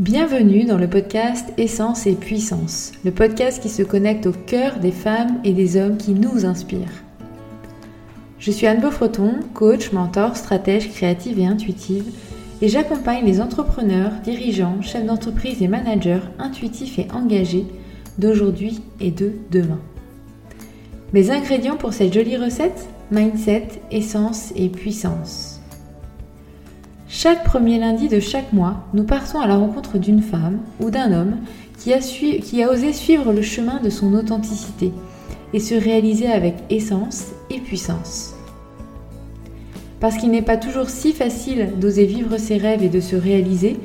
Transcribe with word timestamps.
Bienvenue 0.00 0.64
dans 0.64 0.78
le 0.78 0.88
podcast 0.88 1.52
Essence 1.58 2.06
et 2.06 2.14
Puissance, 2.14 2.92
le 3.04 3.10
podcast 3.10 3.60
qui 3.62 3.68
se 3.68 3.82
connecte 3.82 4.24
au 4.24 4.32
cœur 4.32 4.78
des 4.78 4.92
femmes 4.92 5.38
et 5.44 5.52
des 5.52 5.76
hommes 5.76 5.98
qui 5.98 6.12
nous 6.12 6.46
inspirent. 6.46 7.04
Je 8.38 8.50
suis 8.50 8.66
Anne 8.66 8.80
Beaufreton, 8.80 9.40
coach, 9.52 9.92
mentor, 9.92 10.38
stratège 10.38 10.88
créative 10.90 11.38
et 11.38 11.44
intuitive, 11.44 12.14
et 12.62 12.68
j'accompagne 12.68 13.26
les 13.26 13.42
entrepreneurs, 13.42 14.12
dirigeants, 14.24 14.80
chefs 14.80 15.04
d'entreprise 15.04 15.62
et 15.62 15.68
managers 15.68 16.22
intuitifs 16.38 16.98
et 16.98 17.08
engagés 17.12 17.66
d'aujourd'hui 18.16 18.80
et 19.00 19.10
de 19.10 19.32
demain. 19.50 19.80
Mes 21.12 21.30
ingrédients 21.30 21.76
pour 21.76 21.92
cette 21.92 22.14
jolie 22.14 22.38
recette 22.38 22.88
Mindset, 23.10 23.68
essence 23.90 24.50
et 24.56 24.70
puissance. 24.70 25.59
Chaque 27.12 27.42
premier 27.42 27.80
lundi 27.80 28.06
de 28.06 28.20
chaque 28.20 28.52
mois, 28.52 28.84
nous 28.94 29.02
partons 29.02 29.40
à 29.40 29.48
la 29.48 29.56
rencontre 29.56 29.98
d'une 29.98 30.22
femme 30.22 30.60
ou 30.78 30.90
d'un 30.90 31.12
homme 31.12 31.38
qui 31.76 31.92
a, 31.92 32.70
osé 32.70 32.92
suivre 32.92 33.32
le 33.32 33.42
chemin 33.42 33.80
de 33.80 33.90
son 33.90 34.14
authenticité 34.14 34.92
et 35.52 35.58
se 35.58 35.74
réaliser 35.74 36.30
avec 36.30 36.54
essence 36.70 37.32
et 37.50 37.58
puissance. 37.58 38.36
Parce 39.98 40.18
qu'il 40.18 40.30
n'est 40.30 40.40
pas 40.40 40.56
toujours 40.56 40.88
si 40.88 41.12
facile 41.12 41.72
d'oser 41.80 42.06
vivre 42.06 42.38
ses 42.38 42.58
rêves 42.58 42.84
et 42.84 42.88
de 42.88 43.00
se 43.00 43.16
réaliser, 43.16 43.76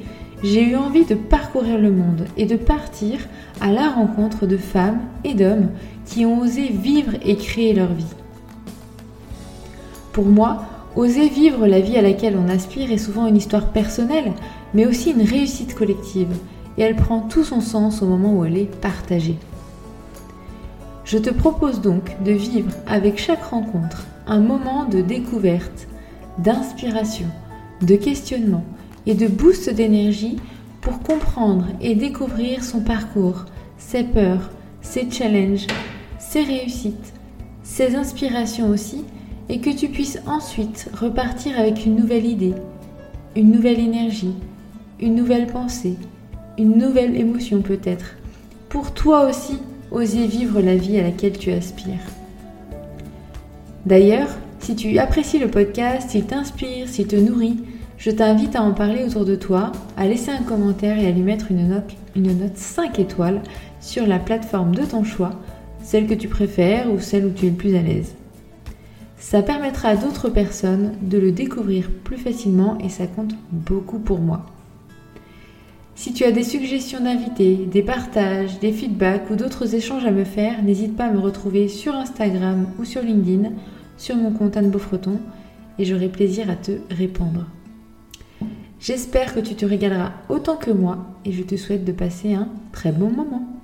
j'ai 0.43 0.61
eu 0.61 0.75
envie 0.75 1.05
de 1.05 1.15
parcourir 1.15 1.79
le 1.79 1.89
monde 1.89 2.27
et 2.37 2.45
de 2.45 2.55
partir 2.55 3.17
à 3.59 3.71
la 3.71 3.89
rencontre 3.89 4.45
de 4.45 4.57
femmes 4.57 4.99
et 5.23 5.33
d'hommes 5.33 5.69
qui 6.05 6.27
ont 6.27 6.41
osé 6.41 6.67
vivre 6.67 7.13
et 7.25 7.37
créer 7.37 7.73
leur 7.73 7.91
vie. 7.91 8.05
Pour 10.13 10.25
moi, 10.25 10.74
Oser 10.95 11.27
vivre 11.27 11.67
la 11.67 11.81
vie 11.81 11.97
à 11.97 12.01
laquelle 12.01 12.37
on 12.37 12.47
aspire 12.47 12.89
est 12.89 12.97
souvent 12.97 13.27
une 13.27 13.35
histoire 13.35 13.71
personnelle, 13.73 14.31
mais 14.73 14.85
aussi 14.85 15.11
une 15.11 15.23
réussite 15.23 15.75
collective, 15.75 16.33
et 16.77 16.83
elle 16.83 16.95
prend 16.95 17.19
tout 17.19 17.43
son 17.43 17.59
sens 17.59 18.01
au 18.01 18.05
moment 18.05 18.33
où 18.33 18.45
elle 18.45 18.57
est 18.57 18.73
partagée. 18.79 19.37
Je 21.03 21.17
te 21.17 21.29
propose 21.29 21.81
donc 21.81 22.15
de 22.23 22.31
vivre 22.31 22.71
avec 22.87 23.19
chaque 23.19 23.43
rencontre 23.43 24.05
un 24.25 24.39
moment 24.39 24.85
de 24.85 25.01
découverte, 25.01 25.87
d'inspiration, 26.37 27.27
de 27.81 27.95
questionnement 27.95 28.63
et 29.05 29.15
de 29.15 29.27
boost 29.27 29.69
d'énergie 29.69 30.37
pour 30.79 30.99
comprendre 31.01 31.65
et 31.81 31.93
découvrir 31.95 32.63
son 32.63 32.79
parcours, 32.79 33.45
ses 33.77 34.03
peurs, 34.03 34.49
ses 34.81 35.11
challenges, 35.11 35.67
ses 36.19 36.43
réussites, 36.43 37.13
ses 37.63 37.95
inspirations 37.95 38.69
aussi 38.69 39.03
et 39.49 39.59
que 39.59 39.69
tu 39.69 39.89
puisses 39.89 40.19
ensuite 40.27 40.89
repartir 40.99 41.59
avec 41.59 41.85
une 41.85 41.95
nouvelle 41.95 42.25
idée, 42.25 42.53
une 43.35 43.51
nouvelle 43.51 43.79
énergie, 43.79 44.35
une 44.99 45.15
nouvelle 45.15 45.47
pensée, 45.47 45.97
une 46.57 46.77
nouvelle 46.77 47.15
émotion 47.15 47.61
peut-être, 47.61 48.15
pour 48.69 48.93
toi 48.93 49.27
aussi 49.27 49.59
oser 49.91 50.25
vivre 50.27 50.61
la 50.61 50.75
vie 50.75 50.99
à 50.99 51.03
laquelle 51.03 51.37
tu 51.37 51.51
aspires. 51.51 51.99
D'ailleurs, 53.85 54.29
si 54.59 54.75
tu 54.75 54.97
apprécies 54.97 55.37
le 55.37 55.47
podcast, 55.47 56.09
s'il 56.09 56.25
t'inspire, 56.25 56.87
s'il 56.87 57.07
te 57.07 57.15
nourrit, 57.15 57.57
je 57.97 58.11
t'invite 58.11 58.55
à 58.55 58.63
en 58.63 58.73
parler 58.73 59.03
autour 59.03 59.25
de 59.25 59.35
toi, 59.35 59.71
à 59.95 60.07
laisser 60.07 60.31
un 60.31 60.43
commentaire 60.43 60.97
et 60.97 61.07
à 61.07 61.11
lui 61.11 61.21
mettre 61.21 61.51
une 61.51 61.69
note, 61.69 61.91
une 62.15 62.37
note 62.37 62.57
5 62.57 62.99
étoiles 62.99 63.41
sur 63.79 64.07
la 64.07 64.19
plateforme 64.19 64.73
de 64.73 64.83
ton 64.83 65.03
choix, 65.03 65.31
celle 65.83 66.07
que 66.07 66.13
tu 66.13 66.27
préfères 66.27 66.91
ou 66.91 66.99
celle 66.99 67.25
où 67.25 67.29
tu 67.29 67.45
es 67.45 67.49
le 67.49 67.55
plus 67.55 67.75
à 67.75 67.81
l'aise. 67.81 68.15
Ça 69.17 69.41
permettra 69.41 69.89
à 69.89 69.95
d'autres 69.95 70.29
personnes 70.29 70.93
de 71.01 71.17
le 71.17 71.31
découvrir 71.31 71.89
plus 72.03 72.17
facilement 72.17 72.77
et 72.79 72.89
ça 72.89 73.07
compte 73.07 73.33
beaucoup 73.51 73.99
pour 73.99 74.19
moi. 74.19 74.45
Si 75.95 76.11
tu 76.11 76.25
as 76.25 76.31
des 76.31 76.43
suggestions 76.43 76.99
d'invités, 76.99 77.55
des 77.55 77.81
partages, 77.81 78.59
des 78.59 78.73
feedbacks 78.73 79.29
ou 79.29 79.35
d'autres 79.35 79.75
échanges 79.75 80.05
à 80.05 80.11
me 80.11 80.25
faire, 80.25 80.61
n'hésite 80.61 80.97
pas 80.97 81.05
à 81.05 81.11
me 81.11 81.19
retrouver 81.19 81.69
sur 81.69 81.95
Instagram 81.95 82.67
ou 82.77 82.83
sur 82.83 83.01
LinkedIn, 83.01 83.51
sur 83.97 84.17
mon 84.17 84.31
compte 84.31 84.57
Anne 84.57 84.69
Beaufreton, 84.69 85.19
et 85.79 85.85
j'aurai 85.85 86.09
plaisir 86.09 86.49
à 86.49 86.55
te 86.55 86.73
répondre. 86.89 87.45
J'espère 88.81 89.33
que 89.33 89.39
tu 89.39 89.55
te 89.55 89.65
régaleras 89.65 90.11
autant 90.27 90.57
que 90.57 90.71
moi 90.71 90.97
et 91.23 91.31
je 91.31 91.43
te 91.43 91.55
souhaite 91.55 91.85
de 91.85 91.93
passer 91.93 92.33
un 92.33 92.49
très 92.73 92.91
bon 92.91 93.09
moment. 93.09 93.54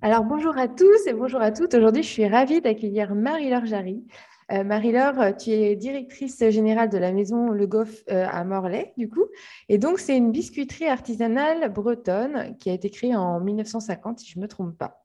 Alors 0.00 0.22
bonjour 0.22 0.56
à 0.56 0.68
tous 0.68 1.08
et 1.08 1.12
bonjour 1.12 1.40
à 1.40 1.50
toutes. 1.50 1.74
Aujourd'hui, 1.74 2.04
je 2.04 2.08
suis 2.08 2.28
ravie 2.28 2.60
d'accueillir 2.60 3.16
Marie-Laure 3.16 3.66
Jarry. 3.66 4.06
Euh, 4.52 4.62
Marie-Laure, 4.62 5.36
tu 5.36 5.50
es 5.50 5.74
directrice 5.74 6.38
générale 6.50 6.88
de 6.88 6.98
la 6.98 7.10
maison 7.10 7.50
Le 7.50 7.66
Goff 7.66 8.04
euh, 8.08 8.24
à 8.30 8.44
Morlaix, 8.44 8.92
du 8.96 9.08
coup. 9.08 9.26
Et 9.68 9.76
donc, 9.76 9.98
c'est 9.98 10.16
une 10.16 10.30
biscuiterie 10.30 10.86
artisanale 10.86 11.72
bretonne 11.72 12.56
qui 12.58 12.70
a 12.70 12.74
été 12.74 12.90
créée 12.90 13.16
en 13.16 13.40
1950, 13.40 14.20
si 14.20 14.30
je 14.30 14.38
ne 14.38 14.42
me 14.44 14.48
trompe 14.48 14.78
pas. 14.78 15.04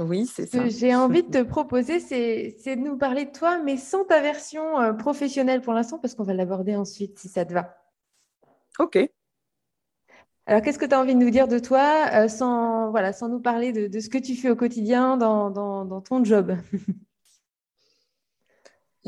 Oui, 0.00 0.26
c'est 0.26 0.46
ça. 0.46 0.58
Ce 0.58 0.64
que 0.64 0.68
j'ai 0.68 0.96
envie 0.96 1.22
de 1.22 1.30
te 1.30 1.42
proposer, 1.48 2.00
c'est 2.00 2.74
de 2.74 2.80
nous 2.80 2.98
parler 2.98 3.26
de 3.26 3.30
toi, 3.30 3.60
mais 3.62 3.76
sans 3.76 4.04
ta 4.04 4.20
version 4.20 4.80
euh, 4.80 4.92
professionnelle 4.94 5.60
pour 5.60 5.74
l'instant, 5.74 6.00
parce 6.00 6.16
qu'on 6.16 6.24
va 6.24 6.34
l'aborder 6.34 6.74
ensuite, 6.74 7.20
si 7.20 7.28
ça 7.28 7.44
te 7.44 7.52
va. 7.52 7.76
Ok. 8.80 8.98
Alors, 10.46 10.60
qu'est-ce 10.62 10.78
que 10.78 10.86
tu 10.86 10.94
as 10.94 11.00
envie 11.00 11.14
de 11.14 11.20
nous 11.20 11.30
dire 11.30 11.46
de 11.46 11.60
toi 11.60 12.08
euh, 12.14 12.28
sans, 12.28 12.90
voilà, 12.90 13.12
sans 13.12 13.28
nous 13.28 13.40
parler 13.40 13.72
de, 13.72 14.00
ce 14.00 14.08
que 14.08 14.18
tu 14.18 14.34
fais 14.34 14.50
au 14.50 14.56
quotidien 14.56 15.16
dans, 15.16 16.00
ton 16.00 16.24
job? 16.24 16.56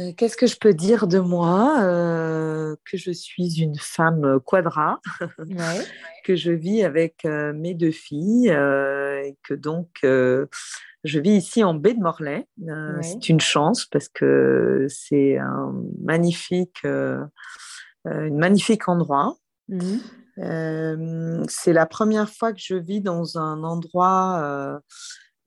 Euh, 0.01 0.13
Qu'est-ce 0.17 0.37
que 0.37 0.49
je 0.49 0.57
peux 0.57 0.75
dire 0.75 1.07
de 1.07 1.21
moi 1.21 1.81
euh, 1.83 2.75
Que 2.85 2.97
je 2.97 3.13
suis 3.13 3.61
une 3.63 3.79
femme 3.79 4.41
quadra, 4.45 5.01
que 6.25 6.35
je 6.35 6.51
vis 6.51 6.83
avec 6.83 7.23
mes 7.25 7.75
deux 7.75 7.93
filles 7.93 8.49
et 8.49 9.37
que 9.45 9.55
donc 9.55 10.01
je 10.03 11.21
vis 11.21 11.37
ici 11.37 11.63
en 11.63 11.75
baie 11.75 11.95
de 11.95 12.01
Morlaix. 12.01 12.49
C'est 13.03 13.29
une 13.29 13.39
chance 13.39 13.87
parce 13.87 14.09
que 14.09 14.89
c'est 14.89 15.39
un 15.39 15.73
magnifique, 16.03 16.85
magnifique 18.05 18.89
endroit. 18.89 19.37
Mmh. 19.69 19.99
Euh, 20.39 21.45
c'est 21.49 21.73
la 21.73 21.87
première 21.87 22.29
fois 22.29 22.53
que 22.53 22.61
je 22.61 22.75
vis 22.75 23.01
dans 23.01 23.39
un 23.39 23.63
endroit 23.63 24.41
euh, 24.43 24.79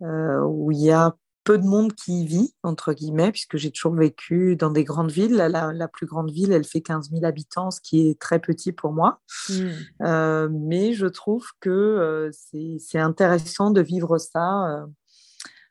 euh, 0.03 0.41
où 0.41 0.71
il 0.71 0.79
y 0.79 0.91
a 0.91 1.15
peu 1.43 1.57
de 1.57 1.65
monde 1.65 1.93
qui 1.93 2.23
y 2.23 2.27
vit, 2.27 2.53
entre 2.63 2.91
guillemets, 2.91 3.31
puisque 3.31 3.55
j'ai 3.55 3.71
toujours 3.71 3.95
vécu 3.95 4.57
dans 4.57 4.69
des 4.69 4.83
grandes 4.83 5.11
villes. 5.11 5.35
La, 5.35 5.87
plus 5.87 6.05
grande 6.05 6.29
ville, 6.29 6.51
elle 6.51 6.65
fait 6.65 6.81
15 6.81 7.09
000 7.11 7.23
habitants, 7.23 7.71
ce 7.71 7.79
qui 7.79 8.09
est 8.09 8.19
très 8.19 8.39
petit 8.39 8.73
pour 8.73 8.91
moi. 8.91 9.21
Hmm. 9.47 10.49
mais 10.51 10.91
je 10.91 11.07
trouve 11.07 11.47
que 11.61 12.29
c'est 12.33 12.99
intéressant 12.99 13.71
de 13.71 13.79
vivre 13.79 14.17
ça 14.17 14.85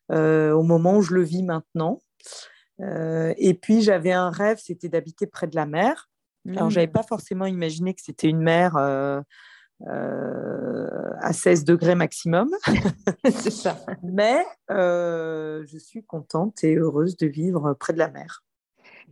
au 0.08 0.62
moment 0.62 0.96
où 0.96 1.02
je 1.02 1.12
le 1.12 1.22
vis 1.22 1.42
maintenant. 1.42 2.00
et 2.80 3.58
puis, 3.60 3.82
j'avais 3.82 4.12
un 4.12 4.30
rêve, 4.30 4.58
c'était 4.58 4.88
d'habiter 4.88 5.26
près 5.26 5.46
de 5.46 5.56
la 5.56 5.66
mer. 5.66 6.08
Alors, 6.48 6.70
je 6.70 6.76
n'avais 6.76 6.86
mmh. 6.86 6.92
pas 6.92 7.02
forcément 7.02 7.46
imaginé 7.46 7.94
que 7.94 8.00
c'était 8.02 8.28
une 8.28 8.40
mer 8.40 8.76
euh, 8.76 9.20
euh, 9.86 10.88
à 11.20 11.32
16 11.32 11.64
degrés 11.64 11.94
maximum. 11.94 12.50
c'est 13.24 13.50
ça. 13.50 13.78
Mais 14.02 14.44
euh, 14.70 15.64
je 15.66 15.78
suis 15.78 16.04
contente 16.04 16.62
et 16.64 16.76
heureuse 16.76 17.16
de 17.16 17.26
vivre 17.26 17.74
près 17.74 17.92
de 17.92 17.98
la 17.98 18.10
mer. 18.10 18.42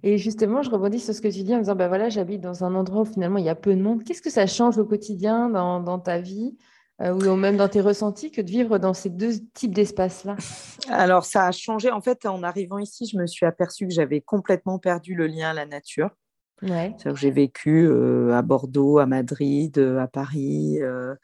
Et 0.03 0.19
justement, 0.19 0.63
je 0.63 0.71
rebondis 0.71 1.01
sur 1.01 1.15
ce 1.15 1.21
que 1.21 1.29
tu 1.29 1.43
dis 1.43 1.55
en 1.55 1.59
disant, 1.59 1.77
ben 1.77 1.89
voilà, 1.89 2.09
j'habite 2.09 2.41
dans 2.41 2.65
un 2.65 2.75
endroit 2.75 3.03
où 3.03 3.07
finalement 3.07 3.39
il 3.39 3.45
y 3.45 3.49
a 3.49 3.55
peu 3.55 3.75
de 3.75 3.81
monde. 3.81 4.05
Qu'est-ce 4.05 4.23
que 4.23 4.31
ça 4.31 4.47
change 4.47 4.77
au 4.77 4.85
quotidien 4.85 5.49
dans, 5.49 5.99
ta 5.99 6.21
vie 6.21 6.57
ou 7.01 7.35
même 7.37 7.57
dans 7.57 7.69
tes 7.69 7.81
ressentis 7.81 8.31
que 8.31 8.43
de 8.43 8.51
vivre 8.51 8.79
dans 8.79 8.93
ces 8.93 9.09
deux 9.09 9.33
types 9.55 9.75
d'espaces-là? 9.75 10.37
Alors, 10.91 11.25
ça 11.25 11.47
a 11.47 11.53
changé. 11.53 11.91
En 11.91 12.03
fait, 12.03 12.27
en 12.27 12.43
arrivant 12.43 12.79
ici, 12.79 13.09
je 13.11 13.17
me 13.17 13.27
suis 13.27 13.47
aperçue 13.47 13.87
que 13.87 13.95
j'avais 13.95 14.21
complètement 14.21 14.79
perdu 14.79 15.15
le 15.15 15.27
lien 15.27 15.51
à 15.51 15.55
la 15.55 15.65
nature. 15.65 16.11
J'ai 17.15 17.31
vécu 17.31 17.87
euh, 17.87 18.33
à 18.33 18.43
Bordeaux, 18.43 18.99
à 18.99 19.07
Madrid, 19.07 19.79
euh, 19.79 19.99
à 19.99 20.07
Paris, 20.07 20.79
euh, 20.81 21.15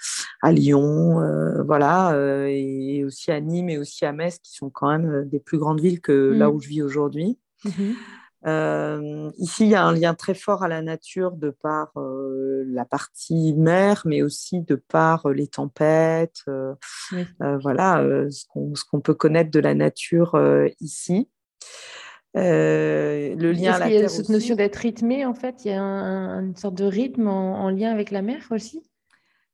à 0.43 0.53
Lyon, 0.53 1.21
voilà, 1.67 2.15
et 2.49 3.05
aussi 3.05 3.31
à 3.31 3.41
Nîmes 3.41 3.69
et 3.69 3.79
aussi 3.79 4.05
à 4.05 4.13
Metz, 4.13 4.39
qui 4.39 4.55
sont 4.55 4.71
quand 4.71 4.91
même 4.91 5.29
des 5.29 5.41
plus 5.41 5.59
grandes 5.59 5.81
villes 5.81 6.01
que 6.01 6.33
là 6.33 6.49
mmh. 6.49 6.55
où 6.55 6.61
je 6.61 6.69
vis 6.69 6.83
aujourd'hui. 6.83 7.39
Mmh 7.65 7.93
ici, 9.37 9.65
il 9.65 9.69
y 9.69 9.75
a 9.75 9.85
un 9.85 9.93
lien 9.93 10.15
très 10.15 10.33
fort 10.33 10.63
à 10.63 10.69
la 10.69 10.81
nature 10.81 11.33
de 11.33 11.51
par 11.51 11.93
la 11.95 12.87
partie 12.87 13.53
mer, 13.53 14.01
mais 14.07 14.23
aussi 14.23 14.63
de 14.63 14.77
par 14.77 15.29
les 15.29 15.47
tempêtes, 15.47 16.45
voilà, 17.41 18.03
ce 18.31 18.47
qu'on 18.91 19.01
peut 19.03 19.13
connaître 19.13 19.51
de 19.51 19.61
la 19.61 19.75
nature 19.75 20.41
ici. 20.81 21.29
Euh, 22.37 23.35
le 23.35 23.53
lien 23.53 23.73
à 23.73 23.79
la 23.81 23.89
il 23.89 23.95
y 23.95 23.99
a 23.99 24.09
cette 24.09 24.29
notion 24.29 24.55
d'être 24.55 24.77
rythmé, 24.77 25.25
en 25.25 25.35
fait, 25.35 25.65
il 25.65 25.73
y 25.73 25.75
a 25.75 25.83
une 25.83 26.55
sorte 26.57 26.77
de 26.77 26.85
rythme 26.85 27.27
en, 27.27 27.71
lien 27.71 27.91
avec 27.91 28.11
la 28.11 28.23
mer 28.23 28.47
aussi 28.51 28.83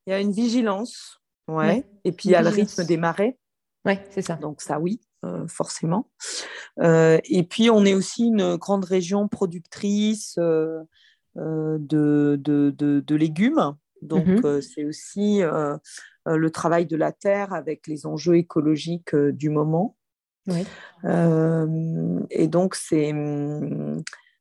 Il 0.06 0.11
y 0.11 0.12
a 0.12 0.20
une 0.20 0.32
vigilance, 0.32 1.23
ouais. 1.49 1.84
Et 2.05 2.12
puis 2.12 2.28
il 2.28 2.32
y 2.32 2.34
a 2.34 2.43
le 2.43 2.49
rythme 2.49 2.84
des 2.84 2.96
marées. 2.96 3.38
Oui, 3.87 3.94
c'est 4.11 4.23
ça. 4.23 4.34
Donc 4.34 4.61
ça, 4.61 4.78
oui, 4.78 5.00
euh, 5.25 5.46
forcément. 5.49 6.11
Euh, 6.81 7.19
et 7.25 7.44
puis 7.44 7.70
on 7.70 7.84
est 7.84 7.94
aussi 7.94 8.26
une 8.26 8.56
grande 8.56 8.84
région 8.84 9.29
productrice 9.29 10.37
de, 10.37 10.87
de, 11.37 12.37
de, 12.37 13.14
légumes. 13.14 13.75
Donc, 14.02 14.26
mhm. 14.26 14.61
c'est 14.61 14.84
aussi 14.84 15.40
le 16.26 16.50
travail 16.50 16.84
de 16.84 16.96
la 16.96 17.12
terre 17.12 17.55
avec 17.55 17.87
les 17.87 18.05
enjeux 18.05 18.37
écologiques 18.37 19.17
du 19.17 19.49
moment. 19.49 19.96
Et 22.31 22.48
donc, 22.48 22.75
c'est 22.75 23.12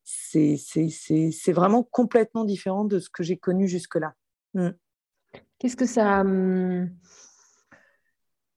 c'est 0.04 1.52
vraiment 1.52 1.84
complètement 1.84 2.46
différent 2.46 2.86
de 2.86 3.00
ce 3.00 3.10
que 3.10 3.24
j'ai 3.24 3.38
connu 3.38 3.68
jusque-là. 3.68 4.14
Mm. 4.54 4.70
Qu'est-ce 5.60 5.76
que 5.76 5.86
ça... 5.86 6.22
Hum, 6.22 6.90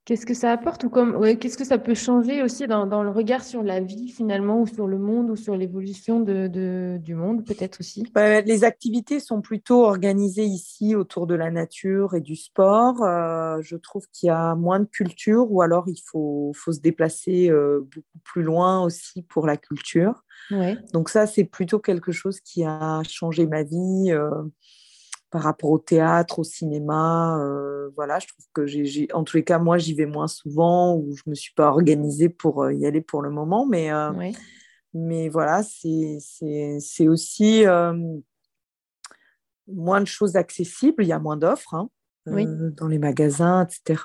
Qu'est-ce 0.09 0.25
que 0.25 0.33
ça 0.33 0.53
apporte 0.53 0.85
ou 0.85 0.89
comme, 0.89 1.37
qu'est-ce 1.37 1.59
que 1.59 1.67
ça 1.67 1.77
peut 1.77 1.93
changer 1.93 2.43
aussi 2.43 2.67
dans, 2.67 3.03
le 3.03 3.11
regard 3.11 3.45
sur 3.45 3.63
la 3.63 3.81
vie 3.81 4.09
finalement 4.09 4.63
ou 4.63 4.67
sur 4.67 4.87
le 4.87 4.97
monde 4.97 5.29
ou 5.29 5.37
sur 5.37 5.55
l'évolution 5.55 6.21
de, 6.21 6.97
du 6.97 7.15
monde 7.15 7.45
peut-être 7.45 7.81
aussi? 7.81 8.05
Bah, 8.15 8.41
Les 8.41 8.65
activités 8.65 9.21
sont 9.21 9.43
plutôt 9.43 9.85
organisées 9.85 10.47
ici 10.47 10.95
autour 10.95 11.27
de 11.27 11.35
la 11.35 11.51
nature 11.51 12.15
et 12.15 12.23
du 12.23 12.37
sport. 12.37 13.03
Euh, 13.03 13.59
je 13.61 13.77
trouve 13.77 14.07
qu'il 14.11 14.29
y 14.29 14.31
a 14.31 14.55
moins 14.55 14.81
de 14.81 14.87
culture 14.87 15.53
ou 15.53 15.61
alors 15.61 15.87
il 15.91 16.01
faut, 16.03 16.53
faut 16.55 16.73
se 16.73 16.81
déplacer 16.81 17.51
euh, 17.51 17.81
beaucoup 17.81 18.19
plus 18.25 18.43
loin 18.43 18.83
aussi 18.83 19.21
pour 19.21 19.47
la 19.47 19.59
culture. 19.59 20.25
Donc 20.95 21.11
ça, 21.11 21.27
c'est 21.27 21.45
plutôt 21.45 21.81
quelque 21.81 22.13
chose 22.13 22.41
qui 22.41 22.65
a 22.65 23.03
changé 23.07 23.47
ma 23.47 23.63
vie. 23.63 24.07
Euh, 24.09 24.31
par 25.31 25.43
rapport 25.43 25.71
au 25.71 25.79
théâtre, 25.79 26.39
au 26.39 26.45
cinéma. 26.45 27.39
Euh, 27.41 27.91
voilà, 27.97 28.19
je 28.19 28.27
trouve 28.29 28.47
que 28.53 28.67
j'ai, 28.67 29.09
en 29.13 29.25
tous 29.25 29.37
les 29.37 29.45
cas, 29.45 29.59
moi, 29.59 29.79
j'y 29.79 29.95
vais 29.95 30.07
moins 30.07 30.29
souvent 30.29 30.97
ou 30.97 31.15
je 31.15 31.23
me 31.27 31.35
suis 31.35 31.53
pas 31.55 31.69
organisée 31.69 32.29
pour 32.29 32.65
euh, 32.65 32.73
y 32.73 32.87
aller 32.87 33.01
pour 33.01 33.23
le 33.23 33.31
moment. 33.31 33.67
Mais, 33.67 33.93
euh, 33.93 34.13
mais 34.95 35.29
voilà, 35.29 35.63
c'est, 35.63 36.19
c'est, 36.21 37.09
aussi 37.09 37.65
moins 39.67 40.01
de 40.01 40.07
choses 40.07 40.37
accessibles. 40.37 41.05
Il 41.05 41.09
y 41.09 41.13
a 41.13 41.19
moins 41.19 41.37
d'offres 41.37 41.75
hein, 41.75 41.91
dans 42.27 42.89
les 42.89 42.99
magasins, 42.99 43.67
etc. 43.67 44.03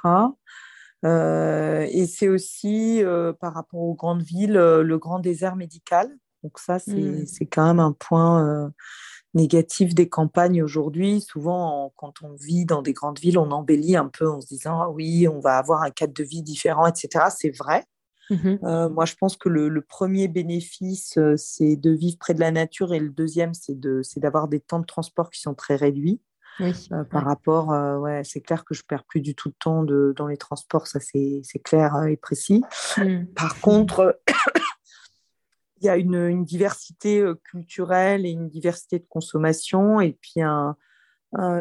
et 1.03 2.05
c'est 2.05 2.27
aussi 2.27 3.01
par 3.39 3.53
rapport 3.53 3.79
aux 3.79 3.95
grandes 3.95 4.23
villes, 4.23 4.53
le 4.53 4.97
grand 4.97 5.19
désert 5.19 5.55
médical. 5.55 6.13
Donc 6.43 6.59
ça, 6.59 6.77
c'est, 6.77 6.91
mmh. 6.91 7.25
c'est 7.25 7.45
quand 7.45 7.65
même 7.65 7.79
un 7.79 7.93
point 7.93 8.73
négatif 9.33 9.95
des 9.95 10.09
campagnes 10.09 10.61
aujourd'hui. 10.61 11.21
Souvent, 11.21 11.93
quand 11.95 12.21
on 12.21 12.33
vit 12.33 12.65
dans 12.65 12.81
des 12.81 12.93
grandes 12.93 13.19
villes, 13.19 13.37
on 13.37 13.51
embellit 13.51 13.95
un 13.95 14.07
peu 14.07 14.29
en 14.29 14.41
se 14.41 14.47
disant 14.47 14.81
ah 14.81 14.89
oui, 14.89 15.27
on 15.27 15.39
va 15.39 15.57
avoir 15.57 15.81
un 15.83 15.91
cadre 15.91 16.13
de 16.13 16.23
vie 16.23 16.43
différent, 16.43 16.85
etc. 16.87 17.25
C'est 17.35 17.55
vrai. 17.55 17.85
Mmh 18.29 18.57
euh, 18.63 18.89
moi, 18.89 19.05
je 19.05 19.15
pense 19.15 19.35
que 19.35 19.49
le, 19.49 19.81
premier 19.81 20.27
bénéfice, 20.27 21.17
euh, 21.17 21.35
c'est 21.37 21.75
de 21.75 21.91
vivre 21.91 22.17
près 22.17 22.33
de 22.33 22.39
la 22.39 22.51
nature 22.51 22.93
et 22.93 22.99
le 22.99 23.09
deuxième, 23.09 23.53
c'est 23.53 23.77
d'avoir 24.17 24.47
des 24.47 24.59
temps 24.59 24.79
de 24.79 24.85
transport 24.85 25.29
qui 25.29 25.41
sont 25.41 25.53
très 25.53 25.75
réduits. 25.75 26.21
Euh, 26.61 27.03
par 27.05 27.25
rapport, 27.25 27.69
ouais, 27.99 28.21
c'est 28.23 28.39
clair 28.39 28.63
que 28.63 28.75
je 28.75 28.83
perds 28.83 29.05
plus 29.05 29.21
du 29.21 29.33
tout 29.33 29.49
de 29.49 29.55
temps 29.57 29.83
de, 29.83 30.13
dans 30.15 30.27
les 30.27 30.37
transports, 30.37 30.85
ça 30.85 30.99
c'est 30.99 31.41
clair 31.63 32.05
et 32.05 32.15
précis. 32.15 32.63
Mmh. 32.97 33.25
Par 33.35 33.59
contre, 33.59 34.21
il 35.83 35.87
y 35.87 35.89
a 35.89 35.97
une, 35.97 36.43
diversité 36.45 37.19
euh, 37.19 37.35
culturelle 37.43 38.25
et 38.25 38.29
une 38.29 38.49
diversité 38.49 38.99
de 38.99 39.05
consommation 39.07 40.01
et 40.01 40.17
puis 40.19 40.41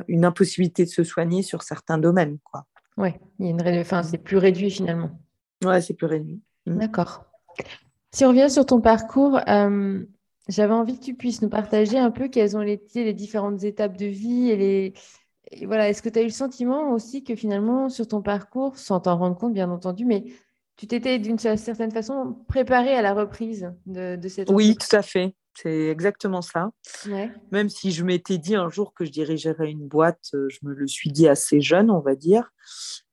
une 0.09 0.25
impossibilité 0.25 0.85
de 0.85 0.91
se 0.91 1.03
soigner 1.03 1.43
sur 1.43 1.63
certains 1.63 1.99
domaines. 1.99 2.39
Quoi. 2.45 2.67
Oui, 2.97 3.11
il 3.39 3.47
y 3.47 3.49
a 3.49 3.51
une 3.53 3.81
enfin, 3.81 4.03
c'est 4.03 4.19
plus 4.19 4.37
réduit 4.37 4.71
finalement. 4.71 5.11
Oui, 5.65 5.83
c'est 5.83 5.95
plus 5.95 6.07
réduit. 6.07 6.41
Mm. 6.67 6.79
D'accord. 6.79 7.25
Si 8.13 8.25
on 8.25 8.29
revient 8.29 8.51
sur 8.51 8.67
ton 8.67 8.81
parcours, 8.81 9.41
euh, 9.49 10.05
j'avais 10.49 10.75
envie 10.75 10.99
que 10.99 11.05
tu 11.05 11.15
puisses 11.15 11.41
nous 11.43 11.49
partager 11.49 11.99
un 11.99 12.11
peu 12.11 12.29
quelles 12.29 12.57
ont 12.57 12.63
été 12.63 13.05
les 13.05 13.15
différentes 13.15 13.65
étapes 13.65 13.97
de 13.97 14.07
vie 14.07 14.51
et 14.51 14.57
les. 14.57 15.67
voilà, 15.67 15.89
est-ce 15.89 16.03
que 16.03 16.09
tu 16.09 16.19
as 16.19 16.23
eu 16.23 16.27
le 16.27 16.31
sentiment 16.31 16.93
aussi 16.93 17.25
que 17.25 17.35
finalement, 17.35 17.89
sur 17.89 18.07
ton 18.07 18.21
parcours, 18.21 18.77
sans 18.77 19.01
t'en 19.01 19.17
rendre 19.17 19.37
compte, 19.37 19.55
bien 19.55 19.71
entendu, 19.71 20.05
mais 20.05 20.25
tu 20.83 20.89
t'étais 20.89 21.21
d'une 21.21 21.39
certaine 21.39 21.93
façon 21.93 22.35
préparé 22.49 22.93
à 22.93 23.03
la 23.03 23.15
reprise 23.15 23.73
de, 23.87 24.17
de 24.17 24.29
cette 24.29 24.51
Oui, 24.51 24.77
tout 24.77 24.97
à 24.97 25.03
fait. 25.03 25.37
C'est 25.55 25.87
exactement 25.87 26.43
ça. 26.43 26.73
Même 27.53 27.69
si 27.69 27.93
je 27.93 28.03
m'étais 28.03 28.37
dit 28.37 28.57
un 28.57 28.69
jour 28.69 28.93
que 28.93 29.05
je 29.05 29.13
dirigerais 29.13 29.71
une 29.71 29.87
boîte, 29.87 30.31
euh, 30.35 30.49
je 30.49 30.59
me 30.63 30.75
le 30.75 30.89
suis 30.89 31.13
dit 31.13 31.29
assez 31.29 31.61
jeune, 31.61 31.89
on 31.89 32.01
va 32.01 32.17
dire. 32.17 32.51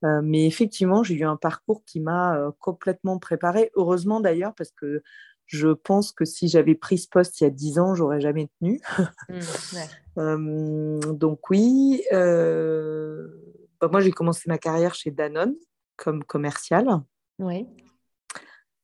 Euh, 0.04 0.21
mais 0.24 0.48
effectivement, 0.48 1.04
j'ai 1.04 1.13
eu 1.13 1.25
un 1.25 1.36
parcours 1.36 1.83
qui 1.86 2.00
m'a 2.00 2.39
euh, 2.39 2.50
complètement 2.57 3.19
préparé. 3.19 3.69
Heureusement 3.75 4.19
d'ailleurs, 4.19 4.56
parce 4.56 4.71
que 4.71 5.04
je 5.45 5.68
pense 5.69 6.12
que 6.12 6.25
si 6.25 6.48
j'avais 6.48 6.74
pris 6.74 6.98
ce 6.98 7.07
poste 7.07 7.39
il 7.39 7.44
y 7.44 7.48
a 7.48 7.51
dix 7.51 7.77
ans, 7.77 7.94
j'aurais 7.94 8.21
jamais 8.21 8.50
tenu. 8.60 8.81
Mmh, 10.18 11.13
donc 11.13 11.50
oui, 11.50 12.04
bah, 12.12 13.88
moi 13.89 14.01
j'ai 14.01 14.12
commencé 14.12 14.42
ma 14.48 14.57
carrière 14.57 14.94
chez 14.94 15.12
Danone 15.12 15.56
comme 15.95 16.25
commercial. 16.25 17.01
Oui. 17.39 17.65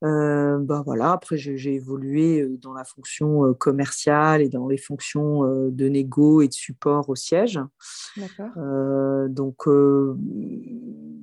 Euh, 0.03 0.59
bah 0.59 0.83
voilà, 0.85 1.13
après 1.13 1.37
j'ai 1.37 1.73
évolué 1.73 2.41
euh, 2.41 2.57
dans 2.61 2.73
la 2.73 2.83
fonction 2.83 3.45
euh, 3.45 3.53
commerciale 3.53 4.41
et 4.41 4.49
dans 4.49 4.67
les 4.67 4.77
fonctions 4.77 5.43
de 5.69 5.87
négo 5.87 6.41
et 6.41 6.47
de 6.47 6.53
support 6.53 7.09
au 7.09 7.15
siège. 7.15 7.59
donc 9.29 9.69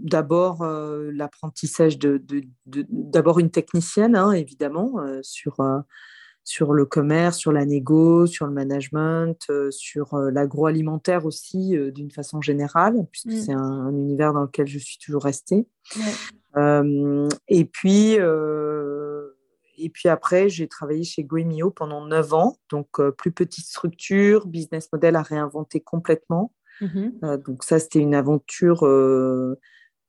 d'abord 0.05 0.65
l'apprentissage 0.65 1.99
de, 1.99 2.23
d'abord 2.67 3.39
une 3.39 3.51
technicienne 3.51 4.17
hein, 4.17 4.33
évidemment 4.33 4.95
sur 5.23 5.57
sur 6.45 6.73
le 6.73 6.85
commerce, 6.85 7.39
sur 7.39 7.53
la 7.53 7.65
négo, 7.65 8.27
sur 8.27 8.47
le 8.47 8.53
management, 8.53 9.51
sur 9.71 10.17
l'agroalimentaire 10.17 11.25
aussi 11.25 11.77
d'une 11.93 12.11
façon 12.11 12.41
générale, 12.41 13.07
puisque 13.11 13.27
mmh. 13.27 13.41
c'est 13.41 13.53
un, 13.53 13.91
univers 13.91 14.33
dans 14.33 14.43
lequel 14.43 14.67
je 14.67 14.79
suis 14.79 14.99
toujours 14.99 15.25
restée. 15.25 15.67
Euh, 16.57 17.29
et 17.49 17.65
puis, 17.65 18.17
euh, 18.19 19.29
et 19.79 19.89
puis 19.89 20.09
après, 20.09 20.49
j'ai 20.49 20.69
travaillé 20.69 21.05
chez 21.05 21.25
Guemio 21.25 21.71
pendant 21.71 22.07
9 22.07 22.35
ans, 22.35 22.57
donc 22.71 22.89
euh, 22.99 23.11
plus 23.11 23.33
petite 23.33 23.67
structure, 23.67 24.47
business 24.47 24.89
model 24.93 25.17
à 25.17 25.23
réinventer 25.23 25.81
complètement. 25.81 26.53
Mhm. 26.81 27.37
donc 27.47 27.63
ça, 27.63 27.79
c'était 27.79 28.01
une 28.01 28.15
aventure 28.15 28.81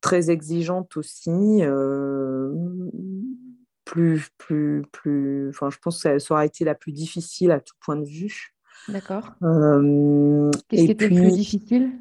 très 0.01 0.31
exigeante 0.31 0.97
aussi. 0.97 1.62
Plus, 3.93 4.27
plus, 4.39 4.83
plus, 4.91 5.49
enfin, 5.49 5.69
je 5.69 5.77
pense 5.77 6.01
que 6.01 6.17
ça, 6.17 6.33
aurait 6.33 6.47
été 6.47 6.65
la 6.65 6.73
plus 6.73 6.91
difficile 6.91 7.51
à 7.51 7.59
tout 7.59 7.75
point 7.79 7.95
de 7.95 8.05
vue. 8.05 8.55
D'accord. 8.88 9.35
Qu'est-ce 10.67 10.85
qui 10.85 10.91
était 10.91 11.07
plus 11.09 11.31
difficile? 11.31 11.91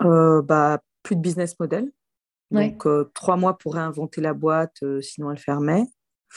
Bah, 0.00 0.80
Plus 1.02 1.16
de 1.16 1.20
business 1.20 1.60
model. 1.60 1.92
Donc, 2.50 2.86
euh, 2.86 3.10
trois 3.12 3.36
mois 3.36 3.58
pour 3.58 3.74
réinventer 3.74 4.22
la 4.22 4.32
boîte, 4.32 4.76
euh, 4.82 5.02
sinon 5.02 5.30
elle 5.30 5.38
fermait. 5.38 5.84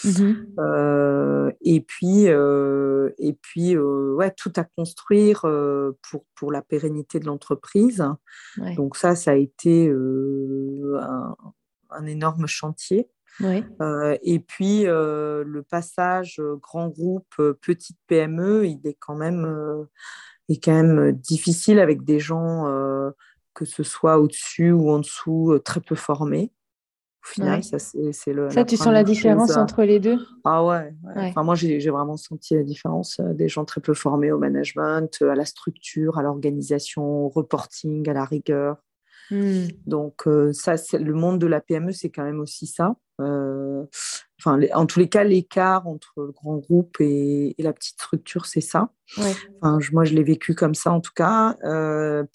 Mhm. 0.03 0.55
Euh, 0.59 1.51
et 1.61 1.79
puis, 1.79 2.25
et 2.25 3.33
puis 3.41 3.77
ouais, 3.77 4.31
tout 4.31 4.51
à 4.57 4.65
construire 4.65 5.45
pour, 6.09 6.25
pour 6.35 6.51
la 6.51 6.61
pérennité 6.61 7.21
de 7.21 7.25
l'entreprise. 7.27 8.05
Donc 8.75 8.97
ça, 8.97 9.15
ça 9.15 9.31
a 9.31 9.35
été 9.35 9.89
un, 9.89 11.35
un, 11.91 12.05
énorme 12.05 12.45
chantier. 12.45 13.09
Et 13.41 14.39
puis, 14.39 14.83
le 14.83 15.61
passage 15.69 16.41
grand 16.61 16.89
groupe, 16.89 17.35
petite 17.61 17.97
PME, 18.07 18.67
il 18.67 18.79
est 18.85 18.97
quand 18.99 19.15
même, 19.15 19.85
est 20.49 20.63
quand 20.63 20.73
même 20.73 21.11
difficile 21.11 21.79
avec 21.79 22.03
des 22.03 22.19
gens 22.19 22.65
que 23.55 23.65
ce 23.65 23.81
soit 23.81 24.19
au-dessus 24.19 24.71
ou 24.71 24.91
en 24.91 24.99
dessous, 24.99 25.53
euh, 25.53 25.59
très 25.59 25.79
peu 25.79 25.95
formés. 25.95 26.51
Au 27.23 27.27
final, 27.27 27.63
ça, 27.63 27.79
c'est 27.79 28.33
le. 28.33 28.51
Ça, 28.51 28.63
tu 28.65 28.77
sens 28.77 28.93
la 28.93 29.03
différence 29.03 29.57
entre 29.57 29.81
les 29.81 29.99
deux? 29.99 30.19
Ah 30.43 30.63
ouais. 30.63 30.93
Enfin, 31.15 31.41
moi, 31.41 31.55
j'ai 31.55 31.89
vraiment 31.89 32.17
senti 32.17 32.53
la 32.53 32.61
différence 32.61 33.19
euh, 33.19 33.33
des 33.33 33.47
gens 33.47 33.65
très 33.65 33.81
peu 33.81 33.95
formés 33.95 34.31
au 34.31 34.37
management, 34.37 35.09
euh, 35.23 35.31
à 35.31 35.35
la 35.35 35.45
structure, 35.45 36.19
à 36.19 36.21
l'organisation, 36.21 37.25
au 37.25 37.29
reporting, 37.29 38.07
à 38.07 38.13
la 38.13 38.25
rigueur. 38.25 38.77
Hmm. 39.31 39.67
Donc, 39.85 40.27
ça, 40.53 40.75
le 40.93 41.13
monde 41.13 41.39
de 41.39 41.47
la 41.47 41.61
PME, 41.61 41.91
c'est 41.91 42.09
quand 42.09 42.23
même 42.23 42.39
aussi 42.39 42.67
ça. 42.67 42.95
enfin, 43.19 44.59
en 44.73 44.85
tous 44.85 44.99
les 44.99 45.09
cas, 45.09 45.23
l'écart 45.23 45.87
entre 45.87 46.13
le 46.17 46.31
grand 46.31 46.57
groupe 46.57 46.97
et, 46.99 47.55
la 47.59 47.73
petite 47.73 47.95
structure, 47.95 48.45
c'est 48.45 48.61
ça. 48.61 48.91
Enfin, 49.61 49.79
moi, 49.91 50.03
je 50.03 50.13
l'ai 50.13 50.23
vécu 50.23 50.53
comme 50.53 50.75
ça, 50.75 50.91
en 50.91 51.01
tout 51.01 51.13
cas. 51.15 51.55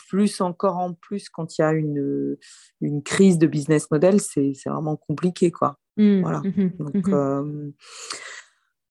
plus 0.09 0.41
encore 0.41 0.79
en 0.79 0.95
plus, 0.95 1.29
quand 1.29 1.59
il 1.59 1.63
y 1.63 1.65
a 1.65 1.73
une, 1.73 2.37
une 2.81 3.03
crise 3.03 3.39
de 3.39 3.47
business 3.47 3.91
model, 3.91 4.21
c'est 4.21 4.53
vraiment 4.67 4.97
compliqué, 4.97 5.51
quoi. 5.51 5.79
Voilà. 5.97 6.41
Mmh 6.41 6.71
Donc, 6.79 7.09
mmh 7.09 7.73